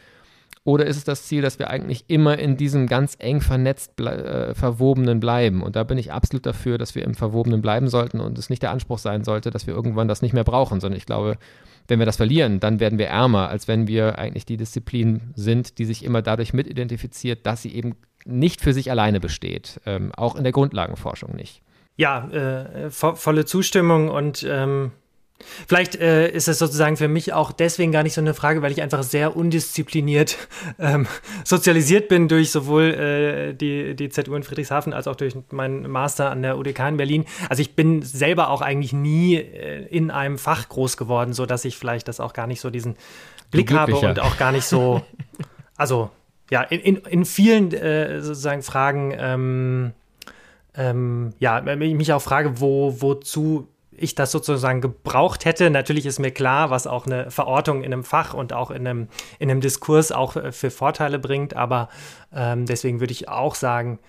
oder 0.70 0.86
ist 0.86 0.98
es 0.98 1.04
das 1.04 1.24
Ziel, 1.24 1.42
dass 1.42 1.58
wir 1.58 1.70
eigentlich 1.70 2.06
immer 2.08 2.38
in 2.38 2.58
diesem 2.58 2.88
ganz 2.88 3.16
eng 3.18 3.42
vernetzt 3.42 3.96
ble 3.96 4.50
äh, 4.50 4.54
Verwobenen 4.54 5.20
bleiben? 5.20 5.64
Und 5.64 5.76
da 5.76 5.84
bin 5.84 5.98
ich 5.98 6.12
absolut 6.12 6.46
dafür, 6.46 6.78
dass 6.78 6.96
wir 6.96 7.04
im 7.04 7.16
Verwobenen 7.16 7.62
bleiben 7.62 7.88
sollten 7.88 8.20
und 8.20 8.38
es 8.38 8.50
nicht 8.50 8.62
der 8.62 8.72
Anspruch 8.72 9.00
sein 9.00 9.24
sollte, 9.24 9.52
dass 9.52 9.68
wir 9.68 9.74
irgendwann 9.74 10.08
das 10.08 10.22
nicht 10.22 10.34
mehr 10.34 10.44
brauchen, 10.44 10.80
sondern 10.80 10.98
ich 10.98 11.06
glaube, 11.06 11.38
wenn 11.88 12.00
wir 12.00 12.06
das 12.06 12.18
verlieren, 12.18 12.60
dann 12.60 12.80
werden 12.80 13.00
wir 13.00 13.08
ärmer, 13.08 13.50
als 13.50 13.68
wenn 13.68 13.88
wir 13.88 14.20
eigentlich 14.20 14.46
die 14.46 14.58
Disziplin 14.58 15.32
sind, 15.34 15.80
die 15.80 15.86
sich 15.86 16.04
immer 16.04 16.22
dadurch 16.22 16.54
mitidentifiziert, 16.54 17.46
dass 17.46 17.62
sie 17.62 17.74
eben 17.74 17.96
nicht 18.26 18.62
für 18.62 18.74
sich 18.74 18.92
alleine 18.92 19.20
besteht, 19.20 19.80
ähm, 19.86 20.12
auch 20.16 20.36
in 20.36 20.44
der 20.44 20.52
Grundlagenforschung 20.52 21.36
nicht. 21.36 21.62
Ja, 22.00 22.30
äh, 22.30 22.90
vo 22.90 23.16
volle 23.16 23.44
Zustimmung 23.44 24.08
und 24.08 24.48
ähm, 24.50 24.94
Vielleicht 25.68 25.96
äh, 25.96 26.30
ist 26.30 26.48
es 26.48 26.60
sozusagen 26.60 26.96
für 26.96 27.10
mich 27.10 27.34
auch 27.34 27.52
deswegen 27.52 27.92
gar 27.92 28.04
nicht 28.04 28.14
so 28.14 28.22
eine 28.22 28.34
Frage, 28.34 28.62
weil 28.62 28.72
ich 28.72 28.82
einfach 28.82 29.04
sehr 29.04 29.36
undiszipliniert 29.36 30.38
ähm, 30.80 31.08
sozialisiert 31.44 32.08
bin 32.08 32.30
durch 32.30 32.52
sowohl 32.52 32.84
äh, 32.84 33.54
die, 33.54 33.96
die 33.96 34.08
ZU 34.08 34.34
in 34.36 34.44
Friedrichshafen 34.44 34.94
als 34.94 35.08
auch 35.08 35.18
durch 35.18 35.36
meinen 35.52 35.90
Master 35.90 36.32
an 36.32 36.42
der 36.42 36.58
UDK 36.58 36.80
in 36.88 36.98
Berlin. 36.98 37.26
Also 37.50 37.62
ich 37.62 37.76
bin 37.76 38.02
selber 38.02 38.50
auch 38.50 38.62
eigentlich 38.62 38.94
nie 38.94 39.36
äh, 39.36 39.86
in 39.88 40.10
einem 40.10 40.38
Fach 40.38 40.70
groß 40.70 40.96
geworden, 40.96 41.34
so 41.34 41.46
dass 41.46 41.66
ich 41.66 41.78
vielleicht 41.78 42.08
das 42.08 42.22
auch 42.22 42.32
gar 42.32 42.48
nicht 42.48 42.62
so 42.62 42.70
diesen 42.70 42.96
Blick 43.52 43.74
habe 43.74 43.96
und 43.96 44.20
auch 44.22 44.38
gar 44.38 44.54
nicht 44.54 44.66
so, 44.66 45.02
also 45.76 46.12
ja, 46.50 46.64
in, 46.64 46.80
in, 46.80 46.96
in 46.96 47.26
vielen 47.26 47.74
äh, 47.74 48.22
sozusagen 48.22 48.62
Fragen, 48.62 49.14
ähm, 49.18 49.94
ähm, 50.80 51.34
ja, 51.40 51.62
mich 51.62 52.14
auch 52.14 52.22
frage, 52.22 52.62
wo, 52.62 53.02
wozu 53.02 53.68
ich 53.92 54.16
das 54.16 54.32
sozusagen 54.32 54.80
gebraucht 54.80 55.44
hätte. 55.44 55.70
Natürlich 55.70 56.06
ist 56.06 56.20
mir 56.20 56.32
klar, 56.32 56.70
was 56.70 56.88
auch 56.88 57.06
eine 57.06 57.30
Verortung 57.32 57.84
in 57.84 57.92
einem 57.92 58.06
Fach 58.06 58.34
und 58.34 58.54
auch 58.54 58.72
in 58.72 58.88
einem, 58.88 59.10
in 59.40 59.52
einem 59.52 59.60
Diskurs 59.60 60.14
auch 60.14 60.38
äh, 60.38 60.54
für 60.54 60.72
Vorteile 60.72 61.20
bringt, 61.20 61.54
aber 61.54 61.90
ähm, 62.34 62.66
deswegen 62.66 63.02
würde 63.02 63.12
ich 63.12 63.28
auch 63.28 63.56
sagen, 63.56 64.00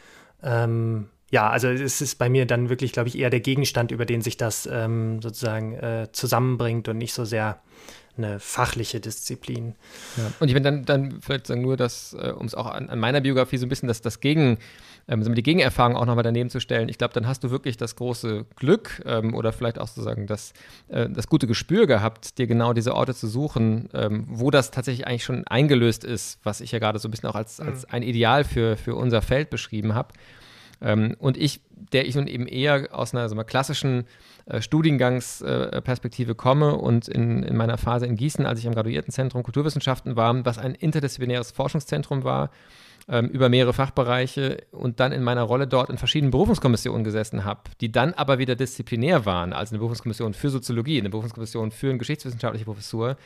ähm, 0.44 1.08
ja, 1.32 1.50
also 1.50 1.68
es 1.68 2.00
ist 2.00 2.18
bei 2.18 2.28
mir 2.28 2.46
dann 2.46 2.68
wirklich, 2.68 2.92
glaube 2.92 3.08
ich, 3.08 3.18
eher 3.18 3.30
der 3.30 3.40
Gegenstand, 3.40 3.90
über 3.90 4.06
den 4.06 4.20
sich 4.20 4.36
das 4.36 4.68
ähm, 4.70 5.20
sozusagen 5.22 5.74
äh, 5.74 6.08
zusammenbringt 6.12 6.88
und 6.88 6.98
nicht 6.98 7.14
so 7.14 7.24
sehr 7.24 7.60
eine 8.16 8.40
fachliche 8.40 9.00
Disziplin. 9.00 9.74
Ja. 10.16 10.32
Und 10.40 10.48
ich 10.48 10.54
bin 10.54 10.62
dann, 10.62 10.84
dann 10.84 11.20
vielleicht 11.20 11.46
sagen 11.46 11.62
nur, 11.62 11.76
dass, 11.76 12.14
äh, 12.14 12.32
um 12.36 12.46
es 12.46 12.54
auch 12.54 12.66
an, 12.66 12.90
an, 12.90 12.98
meiner 12.98 13.20
Biografie 13.20 13.56
so 13.56 13.66
ein 13.66 13.68
bisschen 13.68 13.88
das, 13.88 14.02
das 14.02 14.20
Gegen, 14.20 14.58
ähm, 15.08 15.34
die 15.34 15.42
Gegenerfahrung 15.42 15.96
auch 15.96 16.06
nochmal 16.06 16.24
daneben 16.24 16.50
zu 16.50 16.60
stellen, 16.60 16.88
ich 16.88 16.98
glaube, 16.98 17.14
dann 17.14 17.26
hast 17.26 17.44
du 17.44 17.50
wirklich 17.50 17.76
das 17.76 17.96
große 17.96 18.46
Glück 18.56 19.02
ähm, 19.06 19.34
oder 19.34 19.52
vielleicht 19.52 19.78
auch 19.78 19.88
sozusagen 19.88 20.26
das, 20.26 20.52
äh, 20.88 21.08
das 21.08 21.26
gute 21.26 21.46
Gespür 21.46 21.86
gehabt, 21.86 22.38
dir 22.38 22.46
genau 22.46 22.72
diese 22.72 22.94
Orte 22.94 23.14
zu 23.14 23.26
suchen, 23.26 23.88
ähm, 23.94 24.24
wo 24.28 24.50
das 24.50 24.70
tatsächlich 24.70 25.06
eigentlich 25.06 25.24
schon 25.24 25.46
eingelöst 25.46 26.04
ist, 26.04 26.38
was 26.44 26.60
ich 26.60 26.72
ja 26.72 26.78
gerade 26.78 26.98
so 26.98 27.08
ein 27.08 27.10
bisschen 27.10 27.28
auch 27.28 27.34
als, 27.34 27.60
als 27.60 27.82
mhm. 27.82 27.94
ein 27.94 28.02
Ideal 28.02 28.44
für, 28.44 28.76
für 28.76 28.94
unser 28.94 29.22
Feld 29.22 29.50
beschrieben 29.50 29.94
habe. 29.94 30.14
Ähm, 30.82 31.14
und 31.18 31.36
ich, 31.36 31.60
der 31.92 32.06
ich 32.06 32.14
nun 32.14 32.26
eben 32.26 32.46
eher 32.46 32.88
aus 32.92 33.14
einer, 33.14 33.28
so 33.28 33.34
einer 33.34 33.44
klassischen 33.44 34.04
äh, 34.46 34.60
Studiengangsperspektive 34.62 36.32
äh, 36.32 36.34
komme 36.34 36.76
und 36.76 37.08
in, 37.08 37.42
in 37.42 37.56
meiner 37.56 37.78
Phase 37.78 38.06
in 38.06 38.16
Gießen, 38.16 38.46
als 38.46 38.60
ich 38.60 38.66
am 38.66 38.74
Graduiertenzentrum 38.74 39.42
Kulturwissenschaften 39.42 40.16
war, 40.16 40.44
was 40.44 40.58
ein 40.58 40.74
interdisziplinäres 40.74 41.50
Forschungszentrum 41.50 42.24
war, 42.24 42.50
ähm, 43.08 43.26
über 43.28 43.48
mehrere 43.48 43.72
Fachbereiche 43.72 44.64
und 44.72 45.00
dann 45.00 45.12
in 45.12 45.22
meiner 45.22 45.42
Rolle 45.42 45.66
dort 45.66 45.90
in 45.90 45.98
verschiedenen 45.98 46.30
Berufungskommissionen 46.30 47.04
gesessen 47.04 47.44
habe, 47.44 47.62
die 47.80 47.92
dann 47.92 48.14
aber 48.14 48.38
wieder 48.38 48.56
disziplinär 48.56 49.26
waren, 49.26 49.52
also 49.52 49.72
eine 49.72 49.78
Berufungskommission 49.78 50.34
für 50.34 50.50
Soziologie, 50.50 50.98
eine 50.98 51.10
Berufungskommission 51.10 51.70
für 51.70 51.90
eine 51.90 51.98
geschichtswissenschaftliche 51.98 52.64
Professur 52.64 53.16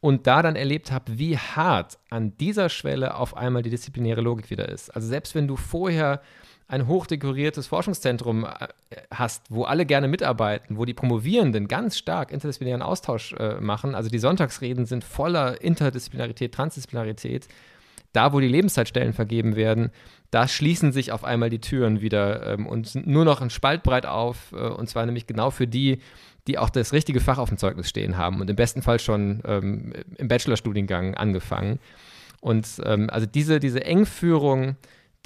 und 0.00 0.26
da 0.26 0.42
dann 0.42 0.56
erlebt 0.56 0.92
habe, 0.92 1.18
wie 1.18 1.36
hart 1.36 1.98
an 2.10 2.36
dieser 2.38 2.68
Schwelle 2.68 3.14
auf 3.16 3.36
einmal 3.36 3.62
die 3.62 3.70
disziplinäre 3.70 4.20
Logik 4.20 4.50
wieder 4.50 4.68
ist. 4.68 4.90
Also 4.94 5.08
selbst 5.08 5.34
wenn 5.34 5.48
du 5.48 5.56
vorher 5.56 6.22
ein 6.68 6.86
hochdekoriertes 6.86 7.66
Forschungszentrum 7.66 8.44
äh, 8.44 8.68
hast, 9.10 9.46
wo 9.48 9.64
alle 9.64 9.86
gerne 9.86 10.06
mitarbeiten, 10.06 10.76
wo 10.76 10.84
die 10.84 10.94
Promovierenden 10.94 11.66
ganz 11.66 11.96
stark 11.96 12.30
interdisziplinären 12.30 12.82
Austausch 12.82 13.32
äh, 13.32 13.58
machen, 13.60 13.94
also 13.94 14.10
die 14.10 14.18
Sonntagsreden 14.18 14.84
sind 14.84 15.02
voller 15.02 15.62
Interdisziplinarität, 15.62 16.54
Transdisziplinarität, 16.54 17.48
da, 18.12 18.32
wo 18.32 18.40
die 18.40 18.48
Lebenszeitstellen 18.48 19.12
vergeben 19.12 19.56
werden, 19.56 19.90
da 20.30 20.48
schließen 20.48 20.92
sich 20.92 21.12
auf 21.12 21.24
einmal 21.24 21.50
die 21.50 21.60
Türen 21.60 22.00
wieder 22.00 22.46
ähm, 22.46 22.66
und 22.66 23.06
nur 23.06 23.24
noch 23.24 23.40
ein 23.40 23.50
Spaltbreit 23.50 24.06
auf, 24.06 24.52
äh, 24.52 24.56
und 24.56 24.88
zwar 24.88 25.06
nämlich 25.06 25.26
genau 25.26 25.50
für 25.50 25.66
die, 25.66 25.98
die 26.46 26.58
auch 26.58 26.70
das 26.70 26.92
richtige 26.92 27.20
Fach 27.20 27.38
auf 27.38 27.48
dem 27.48 27.58
Zeugnis 27.58 27.88
stehen 27.88 28.16
haben 28.16 28.40
und 28.40 28.48
im 28.48 28.56
besten 28.56 28.82
Fall 28.82 28.98
schon 28.98 29.42
ähm, 29.44 29.92
im 30.16 30.28
Bachelorstudiengang 30.28 31.14
angefangen. 31.14 31.78
Und 32.40 32.80
ähm, 32.84 33.10
also 33.10 33.26
diese, 33.26 33.60
diese 33.60 33.84
Engführung, 33.84 34.76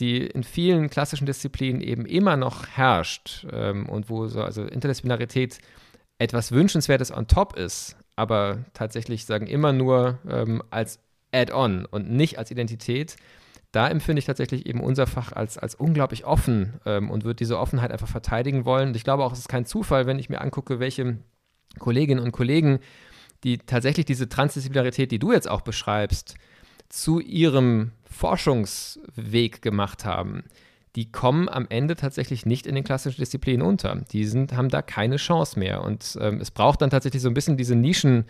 die 0.00 0.26
in 0.26 0.42
vielen 0.42 0.90
klassischen 0.90 1.26
Disziplinen 1.26 1.80
eben 1.80 2.06
immer 2.06 2.36
noch 2.36 2.66
herrscht 2.68 3.46
ähm, 3.52 3.88
und 3.88 4.08
wo 4.08 4.26
so 4.26 4.42
also 4.42 4.62
Interdisziplinarität 4.64 5.58
etwas 6.18 6.52
Wünschenswertes 6.52 7.12
on 7.12 7.26
top 7.26 7.56
ist, 7.56 7.96
aber 8.16 8.64
tatsächlich 8.74 9.26
sagen 9.26 9.46
immer 9.46 9.72
nur 9.72 10.18
ähm, 10.28 10.62
als 10.70 11.00
Add-on 11.32 11.86
und 11.86 12.10
nicht 12.10 12.38
als 12.38 12.50
Identität, 12.50 13.16
da 13.72 13.88
empfinde 13.88 14.20
ich 14.20 14.26
tatsächlich 14.26 14.66
eben 14.66 14.80
unser 14.80 15.06
Fach 15.06 15.32
als, 15.32 15.56
als 15.56 15.74
unglaublich 15.74 16.26
offen 16.26 16.74
ähm, 16.84 17.10
und 17.10 17.24
würde 17.24 17.36
diese 17.36 17.58
Offenheit 17.58 17.90
einfach 17.90 18.08
verteidigen 18.08 18.66
wollen. 18.66 18.88
Und 18.88 18.96
ich 18.96 19.04
glaube 19.04 19.24
auch, 19.24 19.32
es 19.32 19.38
ist 19.38 19.48
kein 19.48 19.64
Zufall, 19.64 20.06
wenn 20.06 20.18
ich 20.18 20.28
mir 20.28 20.42
angucke, 20.42 20.78
welche 20.78 21.18
Kolleginnen 21.78 22.22
und 22.22 22.32
Kollegen, 22.32 22.80
die 23.44 23.58
tatsächlich 23.58 24.04
diese 24.04 24.28
Transdisziplinarität, 24.28 25.10
die 25.10 25.18
du 25.18 25.32
jetzt 25.32 25.48
auch 25.48 25.62
beschreibst, 25.62 26.36
zu 26.90 27.18
ihrem 27.18 27.92
Forschungsweg 28.04 29.62
gemacht 29.62 30.04
haben, 30.04 30.44
die 30.94 31.10
kommen 31.10 31.48
am 31.48 31.66
Ende 31.70 31.96
tatsächlich 31.96 32.44
nicht 32.44 32.66
in 32.66 32.74
den 32.74 32.84
klassischen 32.84 33.20
Disziplinen 33.20 33.66
unter. 33.66 34.02
Die 34.12 34.26
sind, 34.26 34.52
haben 34.54 34.68
da 34.68 34.82
keine 34.82 35.16
Chance 35.16 35.58
mehr. 35.58 35.82
Und 35.82 36.18
ähm, 36.20 36.38
es 36.38 36.50
braucht 36.50 36.82
dann 36.82 36.90
tatsächlich 36.90 37.22
so 37.22 37.28
ein 37.28 37.34
bisschen 37.34 37.56
diese 37.56 37.74
Nischen 37.74 38.24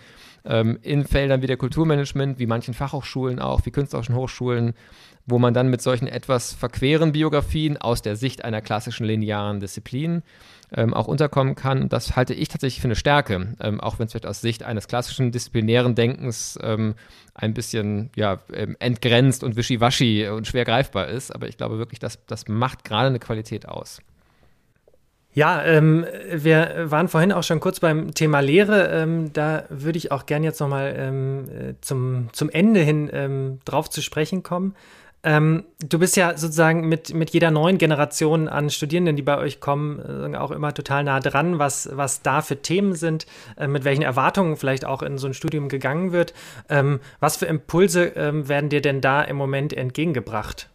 ähm, 0.44 0.78
in 0.82 1.04
Feldern 1.04 1.42
wie 1.42 1.48
der 1.48 1.56
Kulturmanagement, 1.56 2.38
wie 2.38 2.46
manchen 2.46 2.72
Fachhochschulen 2.72 3.40
auch, 3.40 3.66
wie 3.66 3.72
künstlerischen 3.72 4.14
Hochschulen, 4.14 4.74
wo 5.26 5.40
man 5.40 5.54
dann 5.54 5.68
mit 5.68 5.82
solchen 5.82 6.06
etwas 6.06 6.52
verqueren 6.52 7.10
Biografien 7.10 7.78
aus 7.78 8.00
der 8.00 8.14
Sicht 8.14 8.44
einer 8.44 8.60
klassischen 8.60 9.06
linearen 9.06 9.58
Disziplin 9.58 10.22
ähm, 10.74 10.94
auch 10.94 11.06
unterkommen 11.06 11.54
kann. 11.54 11.88
Das 11.88 12.16
halte 12.16 12.34
ich 12.34 12.48
tatsächlich 12.48 12.80
für 12.80 12.88
eine 12.88 12.96
Stärke, 12.96 13.54
ähm, 13.60 13.80
auch 13.80 13.98
wenn 13.98 14.06
es 14.06 14.12
vielleicht 14.12 14.26
aus 14.26 14.40
Sicht 14.40 14.62
eines 14.62 14.88
klassischen 14.88 15.32
disziplinären 15.32 15.94
Denkens 15.94 16.58
ähm, 16.62 16.94
ein 17.34 17.54
bisschen 17.54 18.10
ja, 18.16 18.38
ähm, 18.52 18.76
entgrenzt 18.78 19.44
und 19.44 19.56
wischiwaschi 19.56 20.28
und 20.28 20.46
schwer 20.46 20.64
greifbar 20.64 21.08
ist. 21.08 21.34
Aber 21.34 21.48
ich 21.48 21.56
glaube 21.56 21.78
wirklich, 21.78 21.98
dass 21.98 22.24
das 22.26 22.48
macht 22.48 22.84
gerade 22.84 23.08
eine 23.08 23.18
Qualität 23.18 23.68
aus. 23.68 24.00
Ja, 25.34 25.64
ähm, 25.64 26.04
wir 26.30 26.90
waren 26.90 27.08
vorhin 27.08 27.32
auch 27.32 27.42
schon 27.42 27.60
kurz 27.60 27.80
beim 27.80 28.12
Thema 28.12 28.40
Lehre. 28.40 28.88
Ähm, 28.88 29.32
da 29.32 29.64
würde 29.70 29.96
ich 29.96 30.12
auch 30.12 30.26
gerne 30.26 30.44
jetzt 30.44 30.60
nochmal 30.60 30.94
ähm, 30.96 31.44
äh, 31.48 31.74
zum, 31.80 32.28
zum 32.32 32.50
Ende 32.50 32.80
hin 32.80 33.08
ähm, 33.12 33.60
drauf 33.64 33.88
zu 33.88 34.02
sprechen 34.02 34.42
kommen. 34.42 34.74
Ähm, 35.24 35.64
du 35.78 35.98
bist 36.00 36.16
ja 36.16 36.36
sozusagen 36.36 36.88
mit, 36.88 37.14
mit 37.14 37.30
jeder 37.30 37.50
neuen 37.52 37.78
Generation 37.78 38.48
an 38.48 38.70
Studierenden, 38.70 39.14
die 39.14 39.22
bei 39.22 39.38
euch 39.38 39.60
kommen, 39.60 40.32
äh, 40.32 40.36
auch 40.36 40.50
immer 40.50 40.74
total 40.74 41.04
nah 41.04 41.20
dran, 41.20 41.58
was, 41.58 41.88
was 41.92 42.22
da 42.22 42.42
für 42.42 42.60
Themen 42.60 42.94
sind, 42.94 43.26
äh, 43.56 43.68
mit 43.68 43.84
welchen 43.84 44.02
Erwartungen 44.02 44.56
vielleicht 44.56 44.84
auch 44.84 45.02
in 45.02 45.18
so 45.18 45.28
ein 45.28 45.34
Studium 45.34 45.68
gegangen 45.68 46.10
wird. 46.10 46.34
Ähm, 46.68 46.98
was 47.20 47.36
für 47.36 47.46
Impulse 47.46 48.12
werden 48.14 48.68
dir 48.68 48.80
denn 48.80 49.00
da 49.00 49.22
im 49.22 49.36
Moment 49.36 49.72
entgegengebracht? 49.72 50.71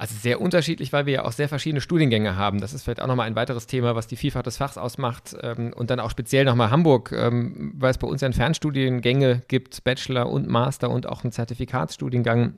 Also 0.00 0.14
sehr 0.14 0.40
unterschiedlich, 0.40 0.92
weil 0.92 1.06
wir 1.06 1.12
ja 1.12 1.24
auch 1.24 1.32
sehr 1.32 1.48
verschiedene 1.48 1.80
Studiengänge 1.80 2.36
haben. 2.36 2.60
Das 2.60 2.72
ist 2.72 2.84
vielleicht 2.84 3.02
auch 3.02 3.08
nochmal 3.08 3.26
ein 3.26 3.34
weiteres 3.34 3.66
Thema, 3.66 3.96
was 3.96 4.06
die 4.06 4.14
Vielfalt 4.14 4.46
des 4.46 4.56
Fachs 4.56 4.78
ausmacht. 4.78 5.36
Ähm, 5.42 5.72
und 5.74 5.90
dann 5.90 5.98
auch 5.98 6.10
speziell 6.10 6.44
nochmal 6.44 6.70
Hamburg, 6.70 7.10
ähm, 7.10 7.72
weil 7.76 7.90
es 7.90 7.98
bei 7.98 8.06
uns 8.06 8.20
ja 8.20 8.30
Fernstudiengänge 8.32 9.42
gibt, 9.48 9.82
Bachelor 9.82 10.30
und 10.30 10.46
Master 10.46 10.88
und 10.90 11.08
auch 11.08 11.24
einen 11.24 11.32
Zertifikatsstudiengang, 11.32 12.54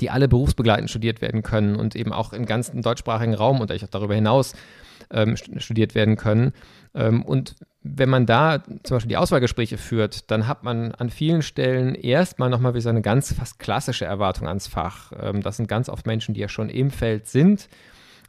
die 0.00 0.10
alle 0.10 0.26
berufsbegleitend 0.26 0.90
studiert 0.90 1.22
werden 1.22 1.44
können 1.44 1.76
und 1.76 1.94
eben 1.94 2.12
auch 2.12 2.32
im 2.32 2.44
ganzen 2.44 2.82
deutschsprachigen 2.82 3.34
Raum 3.34 3.60
und 3.60 3.70
auch 3.70 3.90
darüber 3.90 4.16
hinaus 4.16 4.54
ähm, 5.12 5.36
studiert 5.36 5.94
werden 5.94 6.16
können. 6.16 6.54
Und 6.94 7.56
wenn 7.86 8.08
man 8.08 8.24
da 8.24 8.62
zum 8.82 8.96
Beispiel 8.96 9.10
die 9.10 9.18
Auswahlgespräche 9.18 9.76
führt, 9.76 10.30
dann 10.30 10.48
hat 10.48 10.64
man 10.64 10.92
an 10.92 11.10
vielen 11.10 11.42
Stellen 11.42 11.94
erstmal 11.94 12.48
nochmal 12.48 12.74
wie 12.74 12.80
so 12.80 12.88
eine 12.88 13.02
ganz 13.02 13.34
fast 13.34 13.58
klassische 13.58 14.06
Erwartung 14.06 14.48
ans 14.48 14.66
Fach. 14.66 15.12
Ähm, 15.20 15.42
das 15.42 15.58
sind 15.58 15.68
ganz 15.68 15.90
oft 15.90 16.06
Menschen, 16.06 16.34
die 16.34 16.40
ja 16.40 16.48
schon 16.48 16.70
im 16.70 16.90
Feld 16.90 17.26
sind, 17.28 17.68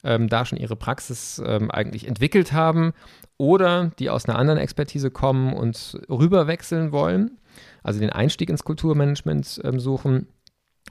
ähm, 0.03 0.28
da 0.28 0.43
schon 0.43 0.58
ihre 0.58 0.76
Praxis 0.76 1.41
ähm, 1.43 1.72
eigentlich 1.72 2.06
entwickelt 2.06 2.51
haben 2.51 2.91
oder 3.38 3.91
die 3.97 4.10
aus 4.10 4.28
einer 4.28 4.38
anderen 4.38 4.60
Expertise 4.60 5.10
kommen 5.10 5.53
und 5.53 5.99
rüberwechseln 6.10 6.91
wollen, 6.91 7.38
also 7.82 8.01
den 8.01 8.10
Einstieg 8.10 8.49
ins 8.49 8.66
Kulturmanagement 8.66 9.62
suchen. 9.78 10.28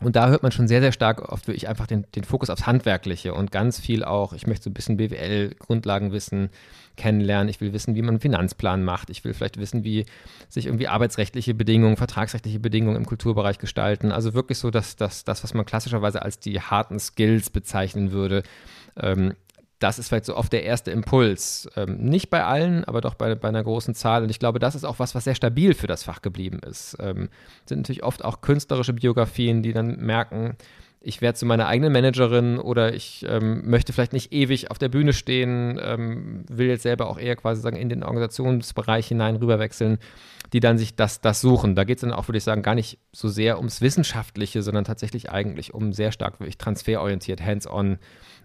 Und 0.00 0.16
da 0.16 0.28
hört 0.28 0.42
man 0.42 0.50
schon 0.50 0.66
sehr, 0.66 0.80
sehr 0.80 0.90
stark 0.90 1.22
oft 1.30 1.46
wirklich 1.46 1.68
einfach 1.68 1.86
den, 1.86 2.04
den 2.16 2.24
Fokus 2.24 2.50
aufs 2.50 2.66
Handwerkliche 2.66 3.32
und 3.32 3.52
ganz 3.52 3.78
viel 3.78 4.02
auch, 4.02 4.32
ich 4.32 4.46
möchte 4.46 4.64
so 4.64 4.70
ein 4.70 4.74
bisschen 4.74 4.96
BWL-Grundlagenwissen 4.96 6.50
kennenlernen, 6.96 7.48
ich 7.48 7.60
will 7.60 7.72
wissen, 7.72 7.94
wie 7.94 8.02
man 8.02 8.10
einen 8.10 8.20
Finanzplan 8.20 8.82
macht, 8.82 9.08
ich 9.10 9.24
will 9.24 9.34
vielleicht 9.34 9.58
wissen, 9.58 9.84
wie 9.84 10.04
sich 10.48 10.66
irgendwie 10.66 10.88
arbeitsrechtliche 10.88 11.54
Bedingungen, 11.54 11.96
vertragsrechtliche 11.96 12.58
Bedingungen 12.58 12.96
im 12.96 13.06
Kulturbereich 13.06 13.58
gestalten. 13.58 14.10
Also 14.10 14.34
wirklich 14.34 14.58
so, 14.58 14.70
dass, 14.70 14.96
das, 14.96 15.24
was 15.26 15.54
man 15.54 15.64
klassischerweise 15.64 16.22
als 16.22 16.40
die 16.40 16.60
harten 16.60 16.98
Skills 16.98 17.50
bezeichnen 17.50 18.10
würde, 18.10 18.42
ähm, 18.96 19.34
das 19.78 19.98
ist 19.98 20.08
vielleicht 20.08 20.24
so 20.24 20.36
oft 20.36 20.52
der 20.52 20.64
erste 20.64 20.90
Impuls. 20.90 21.68
Ähm, 21.76 21.96
nicht 21.98 22.30
bei 22.30 22.44
allen, 22.44 22.84
aber 22.84 23.00
doch 23.00 23.14
bei, 23.14 23.34
bei, 23.34 23.48
einer 23.48 23.62
großen 23.62 23.94
Zahl. 23.94 24.22
Und 24.22 24.30
ich 24.30 24.38
glaube, 24.38 24.58
das 24.58 24.74
ist 24.74 24.84
auch 24.84 24.98
was, 24.98 25.14
was 25.14 25.24
sehr 25.24 25.34
stabil 25.34 25.74
für 25.74 25.86
das 25.86 26.04
Fach 26.04 26.22
geblieben 26.22 26.60
ist. 26.66 26.96
Ähm, 27.00 27.28
sind 27.66 27.78
natürlich 27.78 28.04
oft 28.04 28.24
auch 28.24 28.40
künstlerische 28.40 28.92
Biografien, 28.92 29.62
die 29.62 29.72
dann 29.72 29.96
merken, 29.98 30.56
ich 31.06 31.20
werde 31.20 31.36
zu 31.36 31.44
meiner 31.44 31.66
eigenen 31.66 31.92
Managerin 31.92 32.58
oder 32.58 32.94
ich 32.94 33.26
ähm, 33.28 33.68
möchte 33.68 33.92
vielleicht 33.92 34.14
nicht 34.14 34.32
ewig 34.32 34.70
auf 34.70 34.78
der 34.78 34.88
Bühne 34.88 35.12
stehen, 35.12 35.78
ähm, 35.82 36.44
will 36.48 36.68
jetzt 36.68 36.82
selber 36.82 37.08
auch 37.08 37.18
eher 37.18 37.36
quasi 37.36 37.60
sagen 37.60 37.76
in 37.76 37.90
den 37.90 38.02
Organisationsbereich 38.02 39.08
hinein 39.08 39.36
rüberwechseln, 39.36 39.98
die 40.54 40.60
dann 40.60 40.78
sich 40.78 40.96
das, 40.96 41.20
das 41.20 41.42
suchen. 41.42 41.74
Da 41.74 41.84
geht 41.84 41.98
es 41.98 42.00
dann 42.00 42.12
auch, 42.12 42.28
würde 42.28 42.38
ich 42.38 42.44
sagen, 42.44 42.62
gar 42.62 42.74
nicht 42.74 42.98
so 43.12 43.28
sehr 43.28 43.58
ums 43.58 43.82
Wissenschaftliche, 43.82 44.62
sondern 44.62 44.84
tatsächlich 44.84 45.30
eigentlich 45.30 45.74
um 45.74 45.92
sehr 45.92 46.10
stark 46.10 46.40
wirklich 46.40 46.56
transferorientiert, 46.56 47.42
hands-on 47.42 47.98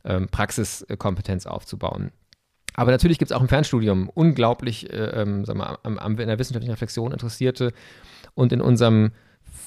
ähm, 0.06 0.28
Praxiskompetenz 0.30 1.46
aufzubauen. 1.46 2.12
Aber 2.76 2.92
natürlich 2.92 3.18
gibt 3.18 3.32
es 3.32 3.36
auch 3.36 3.42
im 3.42 3.50
Fernstudium 3.50 4.10
unglaublich, 4.10 4.92
äh, 4.92 5.22
ähm, 5.22 5.46
sagen 5.46 5.60
wir, 5.60 5.80
am, 5.84 5.98
am, 5.98 6.18
in 6.18 6.28
der 6.28 6.40
wissenschaftlichen 6.40 6.72
Reflexion 6.72 7.12
Interessierte 7.12 7.74
und 8.36 8.54
in 8.54 8.62
unserem 8.62 9.12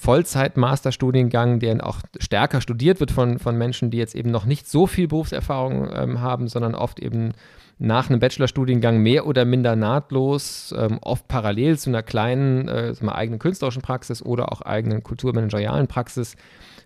Vollzeit-Masterstudiengang, 0.03 1.59
der 1.61 1.87
auch 1.87 2.01
stärker 2.19 2.61
studiert 2.61 3.01
wird 3.01 3.11
von, 3.11 3.39
von 3.39 3.57
Menschen, 3.57 3.91
die 3.91 3.99
jetzt 3.99 4.15
eben 4.15 4.31
noch 4.31 4.45
nicht 4.47 4.69
so 4.69 4.87
viel 4.87 5.09
Berufserfahrung 5.09 5.89
ähm, 5.93 6.21
haben, 6.21 6.49
sondern 6.49 6.75
oft 6.75 7.01
eben 7.01 7.33
nach 7.79 8.09
einem 8.09 8.21
Bachelorstudiengang 8.21 8.99
mehr 8.99 9.27
oder 9.27 9.45
minder 9.45 9.77
nahtlos, 9.77 10.75
ähm, 10.77 10.99
oft 11.03 11.27
parallel 11.29 11.79
zu 11.79 11.91
einer 11.91 12.03
kleinen, 12.03 12.69
äh, 12.69 12.95
mal, 13.01 13.15
eigenen 13.15 13.39
künstlerischen 13.39 13.83
Praxis 13.83 14.23
oder 14.23 14.53
auch 14.53 14.61
eigenen 14.63 15.03
kulturmanagerialen 15.03 15.89
Praxis 15.89 16.37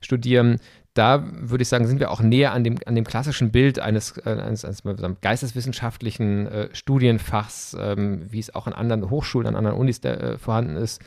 studieren. 0.01 0.59
Da 0.97 1.25
würde 1.31 1.63
ich 1.63 1.69
sagen, 1.69 1.87
sind 1.87 2.01
wir 2.01 2.11
auch 2.11 2.21
näher 2.21 2.53
an 2.53 2.65
dem, 2.65 2.79
an 2.87 2.95
dem 2.95 3.05
klassischen 3.05 3.53
Bild 3.53 3.79
eines, 3.79 4.17
äh, 4.19 4.31
eines, 4.31 4.65
eines 4.65 4.83
geisteswissenschaftlichen 5.21 6.47
äh, 6.47 6.69
Studienfachs, 6.73 7.77
ähm, 7.79 8.27
wie 8.31 8.39
es 8.39 8.55
auch 8.55 8.67
an 8.67 8.73
anderen 8.73 9.11
Hochschulen, 9.11 9.47
an 9.47 9.57
anderen 9.57 9.77
Unis 9.79 10.01
der, 10.01 10.21
äh, 10.21 10.39
vorhanden 10.39 10.77
ist 10.77 11.03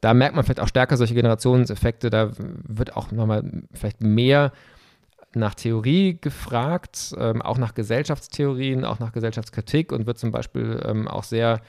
da 0.00 0.14
merkt 0.14 0.36
man 0.36 0.44
vielleicht 0.44 0.60
auch 0.60 0.68
stärker 0.68 0.96
solche 0.96 1.14
Generationseffekte. 1.14 2.10
Da 2.10 2.30
wird 2.36 2.96
auch 2.96 3.10
nochmal 3.10 3.42
vielleicht 3.72 4.00
mehr 4.00 4.52
nach 5.34 5.54
Theorie 5.54 6.18
gefragt, 6.20 7.14
ähm, 7.18 7.42
auch 7.42 7.58
nach 7.58 7.74
Gesellschaftstheorien, 7.74 8.84
auch 8.84 8.98
nach 8.98 9.12
Gesellschaftskritik 9.12 9.92
und 9.92 10.06
wird 10.06 10.18
zum 10.18 10.30
Beispiel 10.30 10.82
ähm, 10.84 11.06
auch 11.08 11.24
sehr 11.24 11.60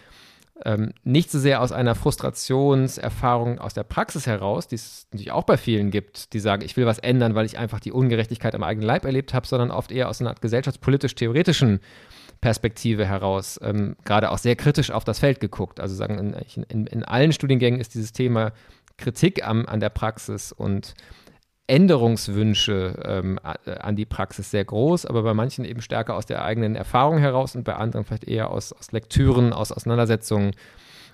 ähm, 0.66 0.94
nicht 1.04 1.32
so 1.32 1.40
sehr 1.40 1.62
aus 1.62 1.72
einer 1.72 1.96
Frustrationserfahrung 1.96 3.60
aus 3.60 3.74
der 3.74 3.84
Praxis 3.84 4.28
heraus, 4.28 4.68
die 4.68 4.76
es 4.76 5.08
natürlich 5.12 5.32
auch 5.32 5.44
bei 5.44 5.58
vielen 5.58 5.92
gibt, 5.92 6.34
die 6.34 6.40
sagen, 6.40 6.64
ich 6.64 6.76
will 6.78 6.86
was 6.86 7.00
ändern, 7.00 7.36
weil 7.36 7.46
ich 7.46 7.58
einfach 7.58 7.80
die 7.80 7.92
Ungerechtigkeit 7.92 8.56
am 8.56 8.64
eigenen 8.64 8.88
Leib 8.88 9.06
erlebt 9.06 9.34
habe, 9.34 9.48
sondern 9.48 9.72
oft 9.72 9.92
eher 9.92 10.10
aus 10.10 10.22
einer 10.22 10.36
gesellschaftspolitisch-theoretischen 10.36 11.80
Perspektive 12.42 13.06
heraus 13.06 13.60
ähm, 13.62 13.96
gerade 14.06 14.32
auch 14.32 14.38
sehr 14.38 14.56
kritisch 14.56 14.92
auf 14.92 15.04
das 15.04 15.20
Feld 15.20 15.40
geguckt. 15.40 15.80
Also 15.80 15.96
sagen, 15.96 16.18
in, 16.18 16.64
in, 16.64 16.88
in 16.88 17.04
allen 17.04 17.34
Studiengängen 17.34 17.80
ist 17.80 17.96
dieses 17.96 18.14
Thema 18.14 18.54
Kritik 18.98 19.46
am, 19.46 19.66
an 19.66 19.80
der 19.80 19.90
Praxis 19.90 20.52
und 20.52 20.94
Änderungswünsche 21.70 23.02
ähm, 23.06 23.40
an 23.66 23.96
die 23.96 24.06
Praxis 24.06 24.52
sehr 24.52 24.66
groß, 24.66 25.06
aber 25.06 25.24
bei 25.24 25.34
manchen 25.34 25.66
eben 25.66 25.82
stärker 25.82 26.16
aus 26.16 26.26
der 26.26 26.44
eigenen 26.44 26.76
Erfahrung 26.76 27.20
heraus 27.20 27.56
und 27.56 27.64
bei 27.64 27.76
anderen 27.76 28.06
vielleicht 28.06 28.26
eher 28.26 28.50
aus, 28.50 28.74
aus 28.74 28.92
Lektüren, 28.92 29.54
aus 29.54 29.72
Auseinandersetzungen 29.72 30.52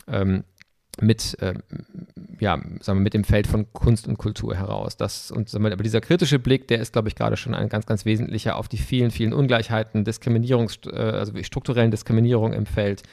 ähm, 0.08 0.44
mit, 1.02 1.38
äh, 1.42 1.56
ja, 2.40 2.58
sagen 2.80 3.00
wir, 3.00 3.04
mit 3.04 3.14
dem 3.14 3.26
Feld 3.26 3.48
von 3.48 3.72
Kunst 3.74 4.08
und 4.08 4.18
Kultur 4.18 4.56
heraus. 4.56 4.96
Das, 4.98 5.30
und 5.30 5.50
sagen 5.50 5.64
wir, 5.66 5.74
aber 5.74 5.84
dieser 5.84 6.02
kritische 6.02 6.40
Blick, 6.40 6.68
der 6.70 6.80
ist, 6.80 6.94
glaube 6.94 7.10
ich, 7.10 7.16
gerade 7.16 7.38
schon 7.38 7.54
ein 7.54 7.70
ganz, 7.70 7.86
ganz 7.86 8.06
wesentlicher 8.06 8.56
auf 8.56 8.68
die 8.68 8.78
vielen, 8.78 9.12
vielen 9.12 9.34
Ungleichheiten, 9.34 10.06
Diskriminierungs, 10.06 10.80
äh, 10.88 10.96
also 10.96 11.34
strukturellen 11.44 11.92
Diskriminierung 11.92 12.54
im 12.54 12.66
Feld. 12.66 13.04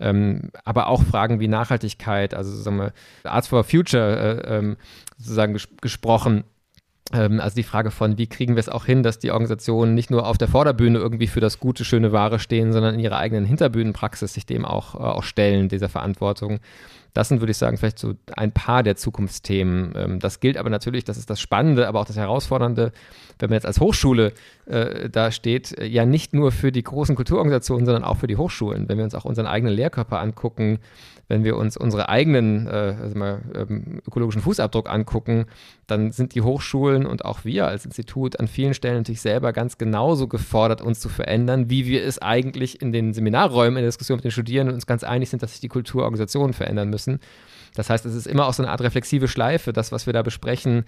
Ähm, 0.00 0.50
aber 0.64 0.88
auch 0.88 1.02
Fragen 1.02 1.40
wie 1.40 1.48
Nachhaltigkeit, 1.48 2.34
also 2.34 2.50
sagen 2.56 2.78
wir, 2.78 2.92
Arts 3.22 3.48
for 3.48 3.62
Future 3.64 4.42
äh, 4.44 4.56
ähm, 4.56 4.76
sozusagen 5.18 5.52
ges 5.52 5.68
gesprochen, 5.80 6.38
ähm, 6.38 6.44
also 7.12 7.56
die 7.56 7.64
Frage 7.64 7.90
von, 7.90 8.18
wie 8.18 8.28
kriegen 8.28 8.54
wir 8.54 8.60
es 8.60 8.68
auch 8.68 8.84
hin, 8.84 9.02
dass 9.02 9.18
die 9.18 9.32
Organisationen 9.32 9.94
nicht 9.94 10.10
nur 10.10 10.26
auf 10.26 10.38
der 10.38 10.48
Vorderbühne 10.48 10.98
irgendwie 10.98 11.26
für 11.26 11.40
das 11.40 11.58
gute, 11.58 11.84
schöne 11.84 12.12
Ware 12.12 12.38
stehen, 12.38 12.72
sondern 12.72 12.94
in 12.94 13.00
ihrer 13.00 13.18
eigenen 13.18 13.44
Hinterbühnenpraxis 13.44 14.32
sich 14.32 14.46
dem 14.46 14.64
auch, 14.64 14.94
äh, 14.94 14.98
auch 14.98 15.24
stellen, 15.24 15.68
dieser 15.68 15.88
Verantwortung. 15.88 16.60
Das 17.12 17.28
sind, 17.28 17.40
würde 17.40 17.50
ich 17.50 17.56
sagen, 17.56 17.76
vielleicht 17.76 17.98
so 17.98 18.14
ein 18.36 18.52
paar 18.52 18.84
der 18.84 18.94
Zukunftsthemen. 18.94 19.92
Ähm, 19.96 20.18
das 20.20 20.38
gilt 20.38 20.56
aber 20.56 20.70
natürlich, 20.70 21.04
das 21.04 21.18
ist 21.18 21.30
das 21.30 21.40
Spannende, 21.40 21.88
aber 21.88 22.00
auch 22.00 22.04
das 22.04 22.16
Herausfordernde, 22.16 22.92
wenn 23.40 23.50
man 23.50 23.56
jetzt 23.56 23.66
als 23.66 23.80
Hochschule 23.80 24.32
äh, 24.66 25.10
da 25.10 25.32
steht, 25.32 25.76
äh, 25.78 25.86
ja 25.86 26.06
nicht 26.06 26.32
nur 26.32 26.52
für 26.52 26.70
die 26.70 26.84
großen 26.84 27.16
Kulturorganisationen, 27.16 27.86
sondern 27.86 28.04
auch 28.04 28.18
für 28.18 28.28
die 28.28 28.36
Hochschulen. 28.36 28.88
Wenn 28.88 28.98
wir 28.98 29.04
uns 29.04 29.16
auch 29.16 29.24
unseren 29.24 29.46
eigenen 29.46 29.74
Lehrkörper 29.74 30.20
angucken, 30.20 30.78
wenn 31.30 31.44
wir 31.44 31.56
uns 31.56 31.76
unsere 31.76 32.08
eigenen 32.08 32.66
äh, 32.66 32.96
also 33.00 33.16
mal, 33.16 33.40
ähm, 33.54 34.02
ökologischen 34.06 34.42
Fußabdruck 34.42 34.90
angucken, 34.90 35.46
dann 35.86 36.10
sind 36.10 36.34
die 36.34 36.42
Hochschulen 36.42 37.06
und 37.06 37.24
auch 37.24 37.44
wir 37.44 37.68
als 37.68 37.84
Institut 37.84 38.38
an 38.40 38.48
vielen 38.48 38.74
Stellen 38.74 38.98
natürlich 38.98 39.20
selber 39.20 39.52
ganz 39.52 39.78
genauso 39.78 40.26
gefordert, 40.26 40.82
uns 40.82 40.98
zu 40.98 41.08
verändern, 41.08 41.70
wie 41.70 41.86
wir 41.86 42.04
es 42.04 42.20
eigentlich 42.20 42.82
in 42.82 42.90
den 42.90 43.14
Seminarräumen 43.14 43.76
in 43.76 43.82
der 43.82 43.88
Diskussion 43.88 44.16
mit 44.16 44.24
den 44.24 44.32
Studierenden 44.32 44.74
uns 44.74 44.86
ganz 44.86 45.04
einig 45.04 45.30
sind, 45.30 45.42
dass 45.42 45.52
sich 45.52 45.60
die 45.60 45.68
Kulturorganisationen 45.68 46.52
verändern 46.52 46.90
müssen. 46.90 47.20
Das 47.76 47.88
heißt, 47.88 48.04
es 48.04 48.14
ist 48.16 48.26
immer 48.26 48.46
auch 48.46 48.52
so 48.52 48.64
eine 48.64 48.72
Art 48.72 48.80
reflexive 48.80 49.28
Schleife. 49.28 49.72
Das, 49.72 49.92
was 49.92 50.06
wir 50.06 50.12
da 50.12 50.22
besprechen, 50.22 50.84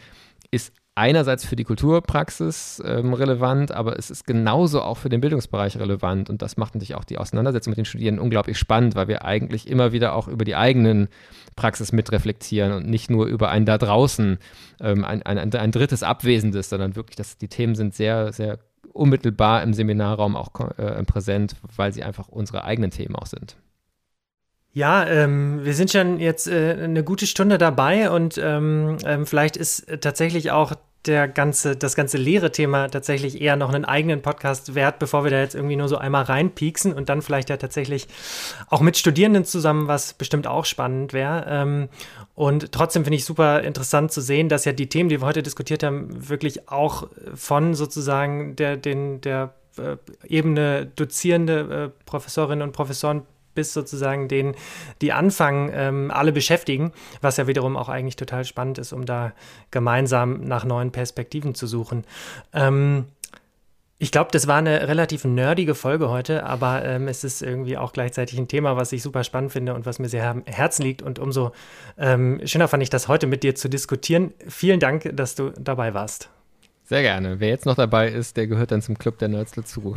ist 0.50 0.72
einerseits 0.94 1.44
für 1.44 1.56
die 1.56 1.64
Kulturpraxis 1.64 2.82
ähm, 2.84 3.14
relevant, 3.14 3.72
aber 3.72 3.98
es 3.98 4.10
ist 4.10 4.26
genauso 4.26 4.82
auch 4.82 4.98
für 4.98 5.08
den 5.08 5.22
Bildungsbereich 5.22 5.78
relevant. 5.78 6.28
Und 6.28 6.42
das 6.42 6.56
macht 6.56 6.74
natürlich 6.74 6.94
auch 6.94 7.04
die 7.04 7.16
Auseinandersetzung 7.16 7.70
mit 7.70 7.78
den 7.78 7.84
Studierenden 7.86 8.22
unglaublich 8.22 8.58
spannend, 8.58 8.94
weil 8.94 9.08
wir 9.08 9.24
eigentlich 9.24 9.68
immer 9.68 9.92
wieder 9.92 10.14
auch 10.14 10.28
über 10.28 10.44
die 10.44 10.54
eigenen 10.54 11.08
Praxis 11.56 11.92
mitreflektieren 11.92 12.72
und 12.72 12.88
nicht 12.88 13.10
nur 13.10 13.26
über 13.26 13.48
ein 13.48 13.64
da 13.64 13.78
draußen, 13.78 14.38
ähm, 14.80 15.04
ein, 15.04 15.22
ein, 15.22 15.54
ein 15.54 15.72
drittes 15.72 16.02
Abwesendes, 16.02 16.68
sondern 16.68 16.94
wirklich, 16.94 17.16
dass 17.16 17.38
die 17.38 17.48
Themen 17.48 17.74
sind 17.74 17.94
sehr, 17.94 18.32
sehr 18.32 18.58
unmittelbar 18.92 19.62
im 19.62 19.72
Seminarraum 19.72 20.36
auch 20.36 20.50
äh, 20.76 21.02
präsent, 21.04 21.56
weil 21.74 21.94
sie 21.94 22.02
einfach 22.02 22.28
unsere 22.28 22.64
eigenen 22.64 22.90
Themen 22.90 23.16
auch 23.16 23.26
sind. 23.26 23.56
Ja, 24.74 25.06
ähm, 25.06 25.64
wir 25.64 25.74
sind 25.74 25.90
schon 25.92 26.18
jetzt 26.18 26.48
äh, 26.48 26.78
eine 26.82 27.04
gute 27.04 27.26
Stunde 27.26 27.58
dabei 27.58 28.10
und 28.10 28.38
ähm, 28.38 28.96
ähm, 29.04 29.26
vielleicht 29.26 29.58
ist 29.58 29.86
tatsächlich 30.00 30.50
auch 30.50 30.72
der 31.04 31.28
ganze, 31.28 31.76
das 31.76 31.94
ganze 31.94 32.16
Lehre-Thema 32.16 32.88
tatsächlich 32.88 33.40
eher 33.40 33.56
noch 33.56 33.74
einen 33.74 33.84
eigenen 33.84 34.22
Podcast 34.22 34.74
wert, 34.74 34.98
bevor 34.98 35.24
wir 35.24 35.30
da 35.30 35.40
jetzt 35.40 35.54
irgendwie 35.54 35.76
nur 35.76 35.88
so 35.88 35.98
einmal 35.98 36.22
reinpieksen 36.22 36.94
und 36.94 37.08
dann 37.08 37.20
vielleicht 37.22 37.50
ja 37.50 37.56
tatsächlich 37.58 38.06
auch 38.68 38.80
mit 38.80 38.96
Studierenden 38.96 39.44
zusammen, 39.44 39.88
was 39.88 40.14
bestimmt 40.14 40.46
auch 40.46 40.64
spannend 40.64 41.12
wäre. 41.12 41.44
Ähm, 41.48 41.88
und 42.34 42.72
trotzdem 42.72 43.04
finde 43.04 43.16
ich 43.16 43.26
super 43.26 43.62
interessant 43.62 44.10
zu 44.10 44.22
sehen, 44.22 44.48
dass 44.48 44.64
ja 44.64 44.72
die 44.72 44.88
Themen, 44.88 45.10
die 45.10 45.20
wir 45.20 45.26
heute 45.26 45.42
diskutiert 45.42 45.82
haben, 45.82 46.28
wirklich 46.30 46.70
auch 46.70 47.08
von 47.34 47.74
sozusagen 47.74 48.56
der, 48.56 48.76
den, 48.78 49.20
der 49.20 49.54
äh, 49.76 49.96
Ebene 50.26 50.86
dozierende 50.96 51.92
äh, 51.92 52.04
Professorinnen 52.06 52.62
und 52.66 52.72
Professoren 52.72 53.22
bis 53.54 53.72
sozusagen 53.72 54.28
den, 54.28 54.54
die 55.00 55.12
anfangen, 55.12 55.70
ähm, 55.74 56.10
alle 56.10 56.32
beschäftigen, 56.32 56.92
was 57.20 57.36
ja 57.36 57.46
wiederum 57.46 57.76
auch 57.76 57.88
eigentlich 57.88 58.16
total 58.16 58.44
spannend 58.44 58.78
ist, 58.78 58.92
um 58.92 59.06
da 59.06 59.32
gemeinsam 59.70 60.40
nach 60.40 60.64
neuen 60.64 60.92
Perspektiven 60.92 61.54
zu 61.54 61.66
suchen. 61.66 62.04
Ähm, 62.52 63.06
ich 64.02 64.10
glaube, 64.10 64.30
das 64.32 64.48
war 64.48 64.56
eine 64.56 64.88
relativ 64.88 65.24
nerdige 65.24 65.76
Folge 65.76 66.08
heute, 66.08 66.44
aber 66.44 66.84
ähm, 66.84 67.06
es 67.06 67.22
ist 67.22 67.40
irgendwie 67.40 67.76
auch 67.76 67.92
gleichzeitig 67.92 68.36
ein 68.36 68.48
Thema, 68.48 68.76
was 68.76 68.90
ich 68.90 69.00
super 69.00 69.22
spannend 69.22 69.52
finde 69.52 69.74
und 69.74 69.86
was 69.86 70.00
mir 70.00 70.08
sehr 70.08 70.28
am 70.28 70.42
Herzen 70.44 70.82
liegt. 70.82 71.02
Und 71.02 71.20
umso 71.20 71.52
ähm, 71.96 72.40
schöner 72.44 72.66
fand 72.66 72.82
ich 72.82 72.90
das 72.90 73.06
heute 73.06 73.28
mit 73.28 73.44
dir 73.44 73.54
zu 73.54 73.68
diskutieren. 73.68 74.34
Vielen 74.48 74.80
Dank, 74.80 75.08
dass 75.14 75.36
du 75.36 75.50
dabei 75.50 75.94
warst. 75.94 76.30
Sehr 76.82 77.02
gerne. 77.02 77.38
Wer 77.38 77.50
jetzt 77.50 77.64
noch 77.64 77.76
dabei 77.76 78.08
ist, 78.08 78.36
der 78.36 78.48
gehört 78.48 78.72
dann 78.72 78.82
zum 78.82 78.98
Club 78.98 79.18
der 79.18 79.28
Nerds 79.28 79.52
dazu. 79.52 79.94